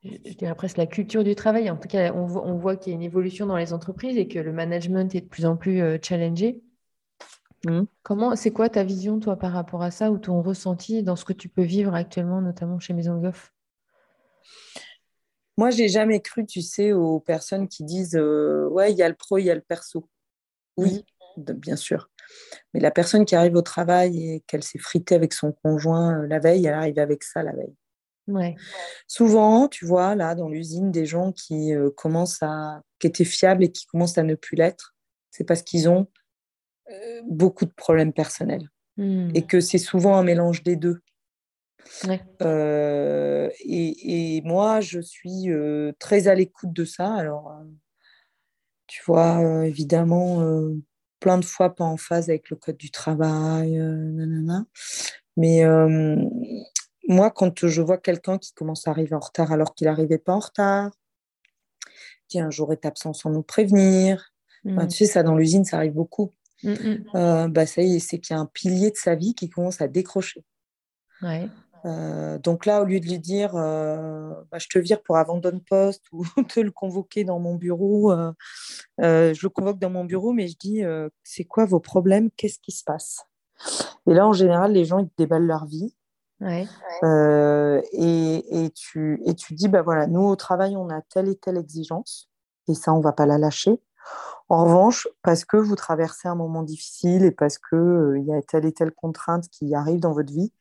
je 0.04 0.34
dirais 0.34 0.56
presque 0.56 0.78
la 0.78 0.88
culture 0.88 1.24
du 1.24 1.36
travail. 1.36 1.70
En 1.70 1.78
tout 1.78 1.88
cas, 1.88 2.14
on, 2.14 2.26
voit, 2.26 2.46
on 2.48 2.58
voit 2.58 2.76
qu'il 2.76 2.92
y 2.92 2.94
a 2.94 2.98
une 2.98 3.04
évolution 3.04 3.46
dans 3.46 3.58
les 3.58 3.74
entreprises 3.74 4.18
et 4.18 4.28
que 4.28 4.40
le 4.40 4.52
management 4.52 5.14
est 5.14 5.22
de 5.22 5.28
plus 5.28 5.46
en 5.46 5.58
plus 5.58 5.82
challengé. 6.02 6.64
Mm. 7.66 7.84
Comment, 8.04 8.36
c'est 8.36 8.52
quoi 8.52 8.70
ta 8.70 8.84
vision, 8.84 9.20
toi, 9.20 9.36
par 9.36 9.52
rapport 9.52 9.84
à 9.84 9.92
ça 9.92 10.12
ou 10.12 10.18
ton 10.18 10.42
ressenti 10.42 11.04
dans 11.04 11.16
ce 11.16 11.26
que 11.26 11.34
tu 11.34 11.50
peux 11.50 11.64
vivre 11.64 11.94
actuellement, 11.94 12.42
notamment 12.42 12.80
chez 12.80 12.94
Maison 12.94 13.20
Goff 13.20 13.54
moi, 15.60 15.72
j'ai 15.72 15.90
jamais 15.90 16.22
cru, 16.22 16.46
tu 16.46 16.62
sais, 16.62 16.94
aux 16.94 17.20
personnes 17.20 17.68
qui 17.68 17.84
disent 17.84 18.16
euh, 18.16 18.70
ouais, 18.70 18.94
il 18.94 18.98
y 18.98 19.04
a 19.04 19.10
le 19.10 19.16
pro, 19.16 19.40
il 19.40 19.44
y 19.44 19.52
a 19.52 19.56
le 19.56 19.60
perso. 19.60 20.08
Oui, 20.78 21.04
mm. 21.36 21.52
bien 21.52 21.76
sûr. 21.76 22.10
Mais 22.74 22.80
la 22.80 22.92
personne 22.92 23.26
qui 23.26 23.36
arrive 23.36 23.56
au 23.56 23.62
travail 23.62 24.30
et 24.30 24.44
qu'elle 24.48 24.64
s'est 24.64 24.80
fritée 24.80 25.16
avec 25.16 25.34
son 25.34 25.52
conjoint 25.52 26.22
euh, 26.22 26.28
la 26.28 26.40
veille, 26.40 26.66
elle 26.66 26.74
arrive 26.74 27.00
avec 27.00 27.24
ça 27.24 27.44
la 27.44 27.54
veille. 27.54 27.76
Ouais. 28.28 28.56
Souvent, 29.08 29.68
tu 29.68 29.86
vois, 29.86 30.16
là, 30.16 30.36
dans 30.36 30.50
l'usine, 30.50 30.92
des 30.92 31.06
gens 31.06 31.32
qui 31.32 31.74
euh, 31.74 31.90
commencent 31.90 32.44
à, 32.44 32.82
qui 33.00 33.08
étaient 33.08 33.26
fiables 33.26 33.64
et 33.64 33.72
qui 33.72 33.86
commencent 33.88 34.18
à 34.18 34.24
ne 34.24 34.36
plus 34.36 34.56
l'être, 34.56 34.96
c'est 35.32 35.44
parce 35.44 35.62
qu'ils 35.62 35.90
ont 35.90 36.08
beaucoup 37.28 37.66
de 37.66 37.72
problèmes 37.72 38.14
personnels. 38.14 38.68
Mm. 38.98 39.30
Et 39.36 39.46
que 39.46 39.62
c'est 39.62 39.78
souvent 39.78 40.16
un 40.18 40.24
mélange 40.24 40.64
des 40.64 40.76
deux. 40.76 41.02
Euh, 42.42 43.50
et, 43.66 44.42
moi, 44.44 44.82
je 44.82 45.00
suis 45.00 45.50
euh, 45.50 45.92
très 46.00 46.28
à 46.28 46.36
l'écoute 46.36 46.74
de 46.74 46.86
ça. 46.86 47.14
Alors, 47.14 47.52
euh, 47.52 47.64
tu 48.88 49.02
vois, 49.06 49.66
évidemment, 49.66 50.42
plein 51.20 51.38
de 51.38 51.46
fois 51.46 51.76
pas 51.76 51.84
en 51.84 51.98
phase 51.98 52.30
avec 52.30 52.50
le 52.50 52.56
code 52.56 52.78
du 52.78 52.92
travail, 52.92 53.72
nanana. 53.78 54.66
Mais 55.38 55.64
moi, 57.08 57.32
quand 57.32 57.68
je 57.68 57.82
vois 57.82 57.98
quelqu'un 57.98 58.38
qui 58.38 58.54
commence 58.54 58.88
à 58.88 58.92
arriver 58.92 59.16
en 59.16 59.20
retard 59.20 59.52
alors 59.52 59.74
qu'il 59.74 59.88
n'arrivait 59.88 60.18
pas 60.18 60.34
en 60.34 60.40
retard, 60.40 60.92
qui 62.28 62.40
un 62.40 62.52
jour 62.52 62.72
est 62.72 62.86
absent 62.86 63.14
sans 63.14 63.32
nous 63.32 63.42
prévenir, 63.42 64.34
mmh. 64.64 64.88
tu 64.88 64.98
sais, 64.98 65.06
ça 65.06 65.24
dans 65.24 65.36
l'usine, 65.36 65.66
ça 65.66 65.78
arrive 65.78 65.94
beaucoup. 65.94 66.34
Mmh, 66.64 66.74
mmh. 67.14 67.48
bah, 67.48 67.66
ça 67.66 67.82
y 67.82 67.96
est, 67.96 68.00
c'est 68.00 68.20
qu'il 68.20 68.36
y 68.36 68.38
a 68.38 68.42
un 68.42 68.46
pilier 68.46 68.92
de 68.92 68.98
sa 68.98 69.16
vie 69.16 69.34
qui 69.34 69.50
commence 69.50 69.82
à 69.82 69.88
décrocher. 69.88 70.44
Ouais. 71.22 71.50
Euh, 71.86 72.38
donc 72.40 72.66
là, 72.66 72.82
au 72.82 72.86
lieu 72.86 73.00
de 73.00 73.06
lui 73.06 73.20
dire 73.20 73.56
euh, 73.56 74.34
bah, 74.52 74.58
je 74.60 74.68
te 74.68 74.80
vire 74.80 75.02
pour 75.02 75.18
abandonner 75.18 75.62
poste 75.68 76.04
ou 76.12 76.24
de 76.56 76.62
le 76.62 76.72
convoquer 76.72 77.24
dans 77.24 77.40
mon 77.40 77.56
bureau, 77.56 78.12
euh, 78.12 78.34
je 78.98 79.40
le 79.42 79.50
convoque 79.50 79.80
dans 79.80 79.90
mon 79.90 80.06
bureau, 80.06 80.34
mais 80.34 80.48
je 80.48 80.58
dis 80.58 80.82
c'est 81.24 81.46
quoi 81.46 81.66
vos 81.66 81.80
problèmes? 81.80 82.30
Qu'est-ce 82.32 82.60
qui 82.60 82.72
se 82.72 82.84
passe? 82.84 83.26
Et 84.08 84.14
là, 84.14 84.28
en 84.28 84.34
général, 84.34 84.72
les 84.74 84.86
gens 84.86 85.00
ils 85.00 85.10
déballent 85.18 85.48
leur 85.48 85.66
vie. 85.66 85.96
et, 87.92 88.64
et, 88.64 88.70
tu, 88.72 89.22
et 89.26 89.36
tu 89.36 89.54
dis 89.56 89.68
bah 89.68 89.82
voilà, 89.82 90.08
nous 90.08 90.22
au 90.22 90.36
travail, 90.36 90.78
on 90.78 90.90
a 90.90 91.02
telle 91.02 91.28
et 91.28 91.36
telle 91.36 91.58
exigence, 91.58 92.30
et 92.70 92.76
ça, 92.76 92.94
on 92.94 93.02
va 93.02 93.12
pas 93.12 93.26
la 93.26 93.38
lâcher. 93.38 93.82
En 94.48 94.64
revanche, 94.66 95.08
parce 95.22 95.46
que 95.46 95.58
vous 95.58 95.76
traversez 95.76 96.28
un 96.28 96.36
moment 96.36 96.64
difficile 96.64 97.24
et 97.24 97.32
parce 97.32 97.58
qu'il 97.60 98.16
il 98.18 98.26
y 98.26 98.34
a 98.34 98.42
telle 98.42 98.66
et 98.66 98.74
telle 98.74 98.92
contrainte 98.92 99.48
qui 99.50 99.76
arrive 99.76 100.00
dans 100.00 100.14
votre 100.14 100.34
vie, 100.34 100.52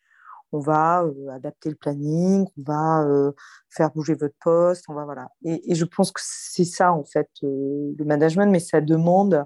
on 0.52 0.60
va 0.60 1.02
euh, 1.02 1.28
adapter 1.30 1.68
le 1.68 1.76
planning, 1.76 2.46
on 2.58 2.62
va 2.62 3.02
euh, 3.04 3.32
faire 3.68 3.90
bouger 3.90 4.14
votre 4.14 4.34
poste, 4.42 4.84
on 4.88 4.94
va 4.94 5.04
voilà. 5.04 5.30
Et, 5.44 5.74
je 5.74 5.84
pense 5.84 6.10
que 6.10 6.20
c'est 6.22 6.64
ça 6.64 6.92
en 6.92 7.04
fait 7.04 7.30
euh, 7.42 7.94
le 7.96 8.04
management, 8.04 8.50
mais 8.50 8.60
ça 8.60 8.80
demande 8.80 9.44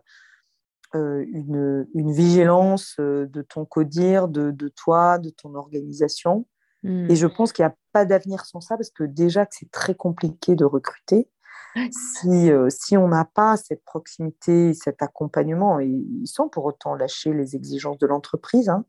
une, 0.95 1.87
vigilance 1.95 2.97
de 2.99 3.43
ton 3.43 3.65
codir, 3.65 4.29
de, 4.29 4.51
de, 4.51 4.69
toi, 4.69 5.19
de 5.19 5.31
ton 5.31 5.55
organisation. 5.55 6.47
Hmm. 6.83 7.11
Et 7.11 7.17
je 7.17 7.27
pense 7.27 7.55
qu'il 7.55 7.65
n'y 7.65 7.71
a 7.71 7.77
pas 7.93 8.05
d'avenir 8.05 8.45
sans 8.45 8.61
ça 8.61 8.77
parce 8.77 8.91
que 8.91 9.05
déjà 9.05 9.47
que 9.47 9.55
c'est 9.59 9.71
très 9.71 9.95
compliqué 9.95 10.55
de 10.55 10.67
recruter. 10.67 11.31
Si, 11.91 12.51
si 12.69 12.99
on 12.99 13.09
n'a 13.09 13.25
pas 13.25 13.57
cette 13.57 13.83
proximité, 13.87 14.75
cet 14.75 15.03
accompagnement, 15.03 15.81
et 15.81 16.05
sans 16.27 16.51
pour 16.51 16.67
autant 16.67 16.95
lâcher 16.95 17.33
les 17.33 17.57
exigences 17.57 17.97
de 17.97 18.07
l'entreprise, 18.07 18.69
hein, 18.69 18.85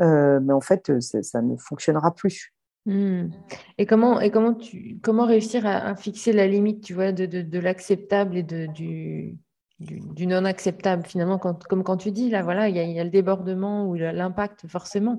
euh, 0.00 0.40
mais 0.40 0.52
en 0.52 0.60
fait, 0.60 0.90
euh, 0.90 1.00
ça 1.00 1.42
ne 1.42 1.56
fonctionnera 1.56 2.14
plus. 2.14 2.52
Hmm. 2.84 3.30
Et 3.78 3.86
comment, 3.86 4.20
et 4.20 4.30
comment, 4.30 4.54
tu, 4.54 4.98
comment 5.02 5.26
réussir 5.26 5.66
à, 5.66 5.96
fixer 5.96 6.32
la 6.32 6.46
limite, 6.46 6.84
tu 6.84 6.94
vois, 6.94 7.12
de, 7.12 7.26
de, 7.26 7.58
l'acceptable 7.58 8.36
et 8.36 8.42
de, 8.44 8.66
du, 8.66 9.36
du, 9.80 10.26
non 10.26 10.44
acceptable 10.44 11.04
finalement, 11.04 11.38
quand, 11.38 11.64
comme 11.64 11.82
quand 11.82 11.96
tu 11.96 12.12
dis 12.12 12.30
là, 12.30 12.42
voilà, 12.42 12.68
il 12.68 12.76
y, 12.76 12.78
y, 12.78 13.00
a 13.00 13.04
le 13.04 13.10
débordement 13.10 13.88
ou 13.88 13.94
l'impact 13.94 14.68
forcément 14.68 15.18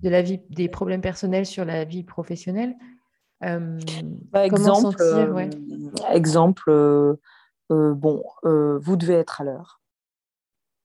de 0.00 0.10
la 0.10 0.20
vie, 0.20 0.40
des 0.50 0.68
problèmes 0.68 1.00
personnels 1.00 1.46
sur 1.46 1.64
la 1.64 1.84
vie 1.84 2.04
professionnelle. 2.04 2.76
Euh, 3.44 3.78
Par 4.30 4.42
exemple, 4.42 5.02
exemple 6.10 6.70
bon, 7.70 8.22
vous 8.42 8.96
devez 8.96 9.14
être 9.14 9.40
à 9.40 9.44
l'heure. 9.44 9.80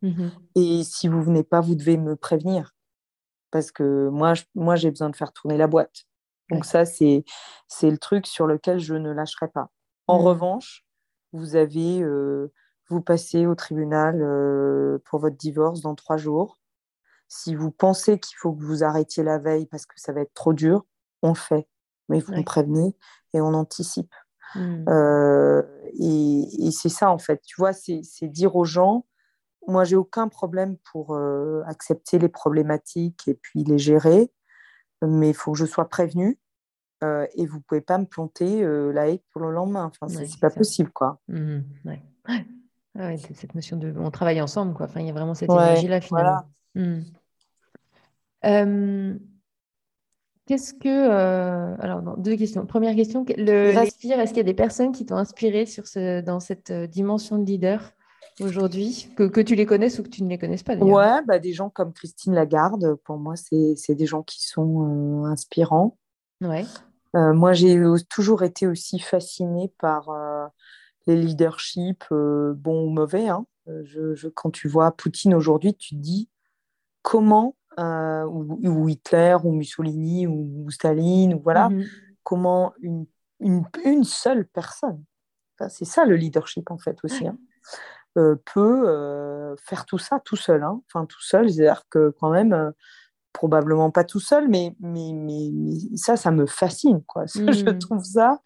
Mmh 0.01 0.29
et 0.55 0.83
si 0.83 1.07
vous 1.07 1.21
venez 1.21 1.43
pas, 1.43 1.61
vous 1.61 1.75
devez 1.75 1.95
me 1.95 2.15
prévenir 2.15 2.73
parce 3.52 3.72
que 3.72 4.10
moi, 4.10 4.34
moi 4.56 4.76
j'ai 4.76 4.89
besoin 4.89 5.10
de 5.10 5.16
faire 5.16 5.34
tourner 5.34 5.58
la 5.58 5.68
boîte. 5.68 6.06
Donc 6.49 6.66
ça, 6.66 6.86
c'est, 6.86 7.24
c'est 7.68 7.89
le 7.89 7.97
truc 7.97 8.28
sur 8.28 8.45
lequel 8.45 8.80
je 8.80 8.93
ne 8.93 9.12
lâcherai 9.12 9.47
pas. 9.47 9.70
En 10.08 10.20
mmh. 10.20 10.26
revanche, 10.26 10.86
vous 11.32 11.56
avez, 11.56 12.02
euh, 12.02 12.52
vous 12.89 13.02
passez 13.02 13.45
au 13.45 13.56
tribunal 13.56 14.22
euh, 14.22 14.99
pour 15.06 15.20
votre 15.20 15.38
divorce 15.38 15.82
dans 15.82 15.95
trois 15.95 16.18
jours. 16.18 16.60
Si 17.30 17.56
vous 17.56 17.72
pensez 17.72 18.20
qu'il 18.20 18.36
faut 18.38 18.52
que 18.52 18.64
vous 18.64 18.84
arrêtiez 18.84 19.24
la 19.24 19.38
veille 19.38 19.66
parce 19.66 19.86
que 19.86 19.93
ça 19.95 20.12
va 20.12 20.22
être 20.22 20.34
trop 20.34 20.52
dur, 20.52 20.86
on 21.22 21.30
le 21.30 21.36
fait. 21.36 21.70
Mais 22.10 22.20
vous 22.20 22.34
me 22.34 22.43
prévenez 22.43 22.93
et 23.34 23.39
on 23.39 23.54
anticipe. 23.54 24.14
Mmh. 24.56 24.89
Euh, 24.89 25.64
et, 25.97 26.68
et 26.68 26.72
c'est 26.72 26.89
ça, 26.89 27.10
en 27.10 27.18
fait. 27.18 27.41
Tu 27.43 27.56
vois, 27.58 27.72
c'est, 27.72 28.02
c'est 28.04 28.28
dire 28.28 28.58
aux 28.58 28.66
gens, 28.66 29.06
moi, 29.68 29.84
j'ai 29.84 29.95
aucun 29.95 30.28
problème 30.28 30.78
pour 30.91 31.16
euh, 31.16 31.62
accepter 31.66 32.20
les 32.20 32.30
problématiques 32.30 33.28
et 33.28 33.36
puis 33.36 33.64
les 33.64 33.78
gérer, 33.78 34.32
mais 35.01 35.30
il 35.30 35.34
faut 35.34 35.51
que 35.51 35.57
je 35.57 35.66
sois 35.66 35.88
prévenue 35.88 36.39
euh, 37.03 37.26
et 37.36 37.45
vous 37.45 37.62
pouvez 37.62 37.82
pas 37.82 37.97
me 37.97 38.05
planter 38.05 38.64
euh, 38.64 38.91
la 38.91 39.09
haie 39.09 39.22
pour 39.32 39.41
le 39.41 39.51
lendemain. 39.51 39.91
Enfin, 40.01 40.07
c'est 40.07 40.39
pas 40.39 40.49
possible, 40.49 40.91
quoi. 40.91 41.20
Mmh 41.28 41.59
ouais. 41.86 42.01
cette 43.34 43.55
notion 43.55 43.78
de 43.78 43.93
on 43.97 44.12
travaille 44.12 44.41
ensemble, 44.41 44.74
quoi. 44.74 44.88
Enfin, 44.88 44.99
il 44.99 45.07
y 45.07 45.09
a 45.09 45.14
vraiment 45.14 45.34
cette 45.34 45.49
énergie-là 45.49 46.01
finalement. 46.01 46.41
Mmh. 46.76 47.01
Qu'est-ce 50.47 50.74
que. 50.74 51.80
alors, 51.80 52.18
deux 52.18 52.36
questions. 52.36 52.66
Première 52.66 52.95
question 52.95 53.24
le, 53.38 53.70
est-ce 53.70 53.97
qu'il 53.97 54.09
y 54.38 54.39
a 54.39 54.43
des 54.43 54.53
personnes 54.53 54.91
qui 54.91 55.05
t'ont 55.05 55.18
inspiré 55.18 55.66
sur 55.66 55.88
ce, 55.88 56.22
dans 56.22 56.39
cette 56.39 56.72
dimension 56.72 57.38
de 57.38 57.45
leader? 57.45 57.93
Aujourd'hui, 58.39 59.09
que, 59.15 59.23
que, 59.23 59.41
tu 59.41 59.55
les 59.55 59.65
connaisses 59.65 59.99
ou 59.99 60.03
que 60.03 60.09
tu 60.09 60.23
ne 60.23 60.29
les 60.29 60.38
connaisses 60.38 60.63
pas 60.63 60.75
Ouais, 60.75 61.21
bah, 61.25 61.39
des 61.39 61.53
gens 61.53 61.69
comme 61.69 61.93
Christine 61.93 62.34
Lagarde, 62.34 62.95
pour 63.03 63.17
moi, 63.17 63.36
c'est 63.36 63.95
des 63.95 64.05
gens 64.05 64.23
qui 64.23 64.45
sont 64.45 65.23
euh, 65.23 65.25
inspirants. 65.25 65.97
Ouais. 66.41 66.65
Euh, 67.15 67.34
moi, 67.34 67.53
j'ai 67.53 67.79
toujours 68.09 68.43
été 68.43 68.67
aussi 68.67 68.99
fascinée 68.99 69.71
par 69.79 70.09
euh, 70.09 70.47
les 71.07 71.17
leaderships, 71.17 72.05
bons 72.09 72.88
ou 72.88 72.89
mauvais. 72.89 73.27
Hein. 73.27 73.45
Je, 73.84 74.27
quand 74.29 74.51
tu 74.51 74.67
vois 74.67 74.91
Poutine 74.91 75.34
aujourd'hui, 75.34 75.75
tu 75.75 75.95
te 75.95 75.99
dis 75.99 76.29
comment, 77.01 77.55
ou, 77.77 78.89
Hitler, 78.89 79.38
ou 79.43 79.51
Mussolini, 79.51 80.27
ou, 80.27 80.69
Staline, 80.71 81.34
ou 81.34 81.39
voilà, 81.41 81.69
mhm. 81.69 81.86
comment 82.23 82.73
une, 82.82 83.05
une, 83.39 83.65
une, 83.84 84.03
seule 84.03 84.47
personne, 84.47 85.03
c'est 85.69 85.86
ça 85.86 86.05
le 86.05 86.15
leadership 86.15 86.71
en 86.71 86.77
fait 86.77 86.97
aussi, 87.03 87.27
hein. 87.27 87.38
Euh, 88.18 88.36
peut 88.53 88.89
euh, 88.89 89.55
faire 89.57 89.86
tout 89.86 89.97
ça 89.97 90.20
tout 90.20 90.36
seul. 90.36 90.64
Hein. 90.64 90.82
Enfin, 90.88 91.05
tout 91.05 91.22
seul, 91.22 91.49
c'est-à-dire 91.49 91.84
que 91.89 92.14
quand 92.20 92.30
même, 92.30 92.51
euh, 92.51 92.72
probablement 93.32 93.89
pas 93.89 94.03
tout 94.03 94.20
seul, 94.20 94.49
mais, 94.49 94.76
mais, 94.82 95.14
mais, 95.14 95.49
ça, 95.95 96.18
ça 96.18 96.32
me 96.32 96.45
fascine. 96.45 97.01
Quoi. 97.03 97.26
Je 97.34 97.70
mmh. 97.70 97.80
trouve 97.80 98.03
ça 98.03 98.41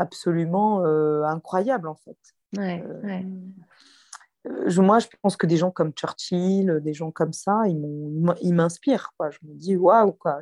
absolument 0.00 0.84
incroyable, 1.24 1.86
en 1.86 1.94
fait. 1.94 2.18
Ouais, 2.56 2.84
moi, 4.76 4.98
je 4.98 5.06
pense 5.22 5.36
que 5.36 5.46
des 5.46 5.56
gens 5.56 5.70
comme 5.70 5.92
Churchill, 5.92 6.80
des 6.82 6.92
gens 6.92 7.10
comme 7.10 7.32
ça, 7.32 7.62
ils 7.68 8.54
m'inspirent. 8.54 9.12
Je 9.30 9.38
me 9.46 9.54
dis, 9.54 9.76
waouh, 9.76 10.12
quoi. 10.12 10.40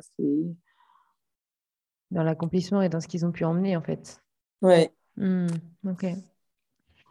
Dans 2.09 2.23
l'accomplissement 2.23 2.81
et 2.81 2.89
dans 2.89 2.99
ce 2.99 3.07
qu'ils 3.07 3.25
ont 3.25 3.31
pu 3.31 3.45
emmener, 3.45 3.77
en 3.77 3.81
fait. 3.81 4.21
Ouais. 4.63 4.91
Mmh, 5.17 5.47
ok. 5.87 6.05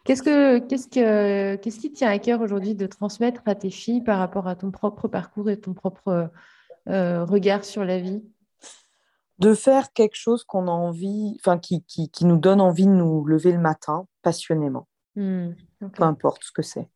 Qu'est-ce, 0.04 0.22
que, 0.22 0.58
qu'est-ce, 0.58 0.88
que, 0.88 1.56
qu'est-ce 1.56 1.78
qui 1.78 1.92
tient 1.92 2.10
à 2.10 2.18
cœur 2.18 2.40
aujourd'hui 2.40 2.74
de 2.74 2.86
transmettre 2.86 3.42
à 3.46 3.54
tes 3.54 3.70
filles 3.70 4.02
par 4.02 4.18
rapport 4.18 4.48
à 4.48 4.56
ton 4.56 4.70
propre 4.70 5.06
parcours 5.06 5.48
et 5.48 5.60
ton 5.60 5.74
propre 5.74 6.30
euh, 6.88 7.24
regard 7.24 7.64
sur 7.64 7.84
la 7.84 8.00
vie? 8.00 8.22
De 9.38 9.54
faire 9.54 9.92
quelque 9.92 10.16
chose 10.16 10.44
qu'on 10.44 10.66
a 10.66 10.72
envie, 10.72 11.36
enfin, 11.40 11.58
qui, 11.58 11.84
qui, 11.84 12.10
qui, 12.10 12.24
nous 12.24 12.36
donne 12.36 12.60
envie 12.60 12.86
de 12.86 12.92
nous 12.92 13.24
lever 13.24 13.52
le 13.52 13.58
matin 13.58 14.06
passionnément. 14.22 14.88
Mmh, 15.14 15.50
Peu 15.94 16.02
importe 16.02 16.42
ce 16.44 16.52
que 16.52 16.62
c'est. 16.62 16.88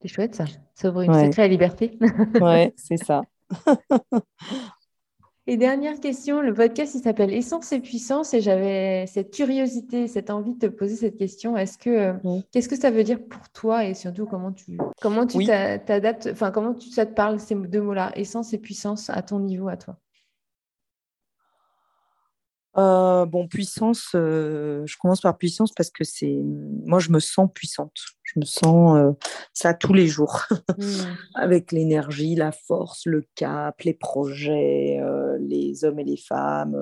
C'est 0.00 0.08
chouette 0.08 0.34
ça. 0.34 0.44
Ça 0.74 0.90
ouvre 0.90 1.02
une 1.02 1.14
sacrée 1.14 1.48
liberté. 1.48 1.98
ouais, 2.40 2.72
c'est 2.76 2.96
ça. 2.96 3.22
et 5.50 5.56
dernière 5.56 5.98
question, 5.98 6.42
le 6.42 6.52
podcast 6.52 6.94
il 6.94 7.00
s'appelle 7.00 7.32
Essence 7.32 7.72
et 7.72 7.80
puissance 7.80 8.34
et 8.34 8.42
j'avais 8.42 9.06
cette 9.06 9.32
curiosité, 9.32 10.06
cette 10.06 10.28
envie 10.28 10.52
de 10.52 10.58
te 10.58 10.66
poser 10.66 10.94
cette 10.94 11.16
question. 11.16 11.56
Est-ce 11.56 11.78
que 11.78 11.88
euh, 11.88 12.40
qu'est-ce 12.52 12.68
que 12.68 12.76
ça 12.76 12.90
veut 12.90 13.02
dire 13.02 13.18
pour 13.18 13.48
toi 13.48 13.86
et 13.86 13.94
surtout 13.94 14.26
comment 14.26 14.52
tu 14.52 14.76
comment 15.00 15.26
tu 15.26 15.42
t'adaptes, 15.46 16.28
enfin 16.30 16.50
comment 16.50 16.74
tu, 16.74 16.90
ça 16.90 17.06
te 17.06 17.14
parle 17.14 17.40
ces 17.40 17.54
deux 17.54 17.80
mots-là, 17.80 18.12
essence 18.14 18.52
et 18.52 18.58
puissance 18.58 19.08
à 19.08 19.22
ton 19.22 19.40
niveau 19.40 19.68
à 19.68 19.78
toi? 19.78 19.96
Euh, 22.76 23.24
bon, 23.26 23.48
puissance, 23.48 24.10
euh, 24.14 24.84
je 24.86 24.96
commence 24.98 25.20
par 25.20 25.36
puissance 25.36 25.72
parce 25.72 25.90
que 25.90 26.04
c'est. 26.04 26.38
Moi, 26.84 26.98
je 26.98 27.10
me 27.10 27.18
sens 27.18 27.48
puissante. 27.52 27.96
Je 28.22 28.38
me 28.38 28.44
sens 28.44 28.96
euh, 28.96 29.12
ça 29.52 29.74
tous 29.74 29.94
les 29.94 30.06
jours. 30.06 30.42
Hmm. 30.76 31.14
Avec 31.34 31.72
l'énergie, 31.72 32.34
la 32.34 32.52
force, 32.52 33.06
le 33.06 33.24
cap, 33.34 33.80
les 33.82 33.94
projets, 33.94 35.00
les 35.40 35.84
hommes 35.84 35.98
et 35.98 36.04
les 36.04 36.18
femmes. 36.18 36.76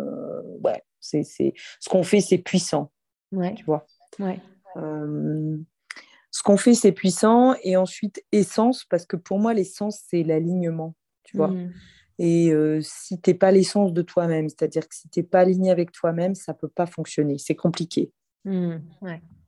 ouais, 0.62 0.82
c'est, 1.01 1.22
Ce 1.22 1.89
qu'on 1.89 2.03
fait, 2.03 2.20
c'est 2.20 2.39
puissant. 2.39 2.91
Ouais. 3.32 3.55
Tu 3.55 3.64
vois 3.64 3.87
ouais. 4.18 4.41
ce 4.74 6.43
qu'on 6.43 6.57
fait, 6.57 6.74
c'est 6.74 6.93
puissant. 6.93 7.55
Et 7.62 7.76
ensuite, 7.76 8.22
essence, 8.32 8.84
parce 8.84 9.07
que 9.07 9.16
pour 9.16 9.39
moi, 9.39 9.55
l'essence, 9.55 10.03
c'est 10.09 10.24
l'alignement. 10.24 10.95
Tu 11.22 11.37
vois 11.37 11.49
hmm. 11.49 11.72
Et 12.19 12.51
euh, 12.51 12.81
si 12.83 13.21
tu 13.21 13.31
n'es 13.31 13.35
pas 13.35 13.51
l'essence 13.51 13.93
de 13.93 14.03
toi-même, 14.03 14.49
c'est-à-dire 14.49 14.89
que 14.89 14.95
si 14.95 15.09
tu 15.09 15.21
n'es 15.21 15.27
pas 15.27 15.41
aligné 15.41 15.71
avec 15.71 15.93
toi-même, 15.93 16.35
ça 16.35 16.53
ne 16.53 16.59
peut 16.59 16.69
pas 16.69 16.87
fonctionner. 16.87 17.37
C'est 17.39 17.55
compliqué. 17.55 18.11
Mmh, 18.45 18.77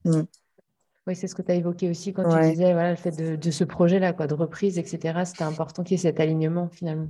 mmh. 0.04 0.22
Oui, 1.06 1.16
c'est 1.16 1.26
ce 1.26 1.34
que 1.34 1.40
tu 1.40 1.50
as 1.50 1.54
évoqué 1.54 1.88
aussi 1.88 2.12
quand 2.12 2.28
tu 2.28 2.50
disais 2.50 2.72
voilà, 2.72 2.90
le 2.90 2.96
fait 2.96 3.38
de, 3.38 3.50
ce 3.50 3.64
projet-là, 3.64 4.12
quoi, 4.12 4.26
de 4.26 4.34
reprise, 4.34 4.78
etc. 4.78 5.20
C'était 5.24 5.44
important 5.44 5.82
qu'il 5.82 5.96
y 5.96 6.00
ait 6.00 6.02
cet 6.02 6.20
alignement 6.20 6.68
finalement. 6.68 7.08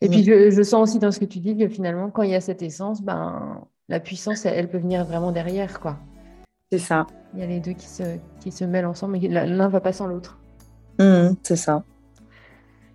Et 0.00 0.08
puis, 0.08 0.22
mmh. 0.22 0.50
je, 0.50 0.62
sens 0.62 0.90
aussi 0.90 0.98
dans 0.98 1.12
ce 1.12 1.20
que 1.20 1.24
tu 1.24 1.38
dis 1.38 1.56
que 1.56 1.68
finalement, 1.68 2.10
quand 2.10 2.22
il 2.22 2.30
y 2.30 2.34
a 2.34 2.40
cette 2.40 2.62
essence, 2.62 3.02
ben, 3.02 3.64
la 3.88 4.00
puissance, 4.00 4.44
elle, 4.44 4.68
peut 4.68 4.78
venir 4.78 5.04
vraiment 5.04 5.30
derrière. 5.30 5.80
quoi. 5.80 5.96
C'est 6.70 6.78
ça. 6.78 7.06
Il 7.32 7.40
y 7.40 7.42
a 7.42 7.46
les 7.46 7.60
deux 7.60 7.72
qui 7.72 7.86
se, 7.86 8.18
qui 8.40 8.50
se 8.50 8.64
mêlent 8.64 8.86
ensemble, 8.86 9.12
mais 9.12 9.28
l'un 9.28 9.46
ne 9.46 9.68
va 9.68 9.80
pas 9.80 9.92
sans 9.92 10.08
l'autre. 10.08 10.38
c'est 10.98 11.56
ça. 11.56 11.84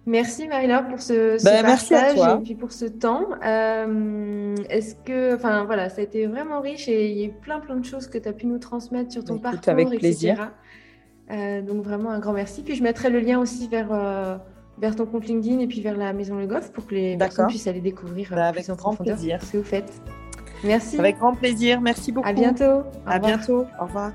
Merci 0.07 0.47
Marie-Laure 0.47 0.87
pour 0.87 0.99
ce, 0.99 1.43
ben, 1.43 1.63
partage 1.63 2.17
et 2.17 2.43
puis 2.43 2.55
pour 2.55 2.71
ce 2.71 2.85
temps. 2.85 3.27
Euh, 3.45 4.55
est-ce 4.69 4.95
que, 4.95 5.35
enfin 5.35 5.63
voilà, 5.65 5.89
ça 5.89 6.01
a 6.01 6.03
été 6.03 6.25
vraiment 6.25 6.59
riche 6.59 6.87
et 6.87 7.11
il 7.11 7.17
y 7.17 7.23
a 7.23 7.27
eu 7.27 7.31
plein 7.31 7.59
plein 7.59 7.75
de 7.75 7.85
choses 7.85 8.07
que 8.07 8.17
tu 8.17 8.27
as 8.27 8.33
pu 8.33 8.47
nous 8.47 8.57
transmettre 8.57 9.11
sur 9.11 9.23
ton 9.23 9.35
bah, 9.35 9.51
parcours, 9.51 9.69
avec 9.69 9.89
plaisir. 9.99 10.51
Euh, 11.29 11.61
donc 11.61 11.83
vraiment 11.83 12.09
un 12.09 12.19
grand 12.19 12.33
merci. 12.33 12.63
Puis 12.63 12.75
je 12.75 12.83
mettrai 12.83 13.09
le 13.11 13.19
lien 13.19 13.39
aussi 13.39 13.67
vers, 13.67 13.89
euh, 13.91 14.37
vers 14.79 14.95
ton 14.95 15.05
compte 15.05 15.27
LinkedIn 15.27 15.59
et 15.59 15.67
puis 15.67 15.81
vers 15.81 15.95
la 15.95 16.13
Maison 16.13 16.35
Le 16.37 16.47
Goff 16.47 16.71
pour 16.71 16.87
que 16.87 16.95
les 16.95 17.15
personnes 17.15 17.47
puissent 17.47 17.67
aller 17.67 17.81
découvrir 17.81 18.29
bah, 18.31 18.47
avec 18.47 18.67
grand 18.69 18.95
plaisir 18.95 19.41
ce 19.43 19.51
que 19.51 19.57
vous 19.57 19.63
faites. 19.63 20.01
Merci. 20.63 20.99
Avec 20.99 21.17
grand 21.19 21.35
plaisir. 21.35 21.79
Merci 21.79 22.11
beaucoup. 22.11 22.27
À 22.27 22.33
bientôt. 22.33 22.83
à 23.05 23.19
bientôt. 23.19 23.65
Au 23.79 23.85
revoir. 23.85 24.11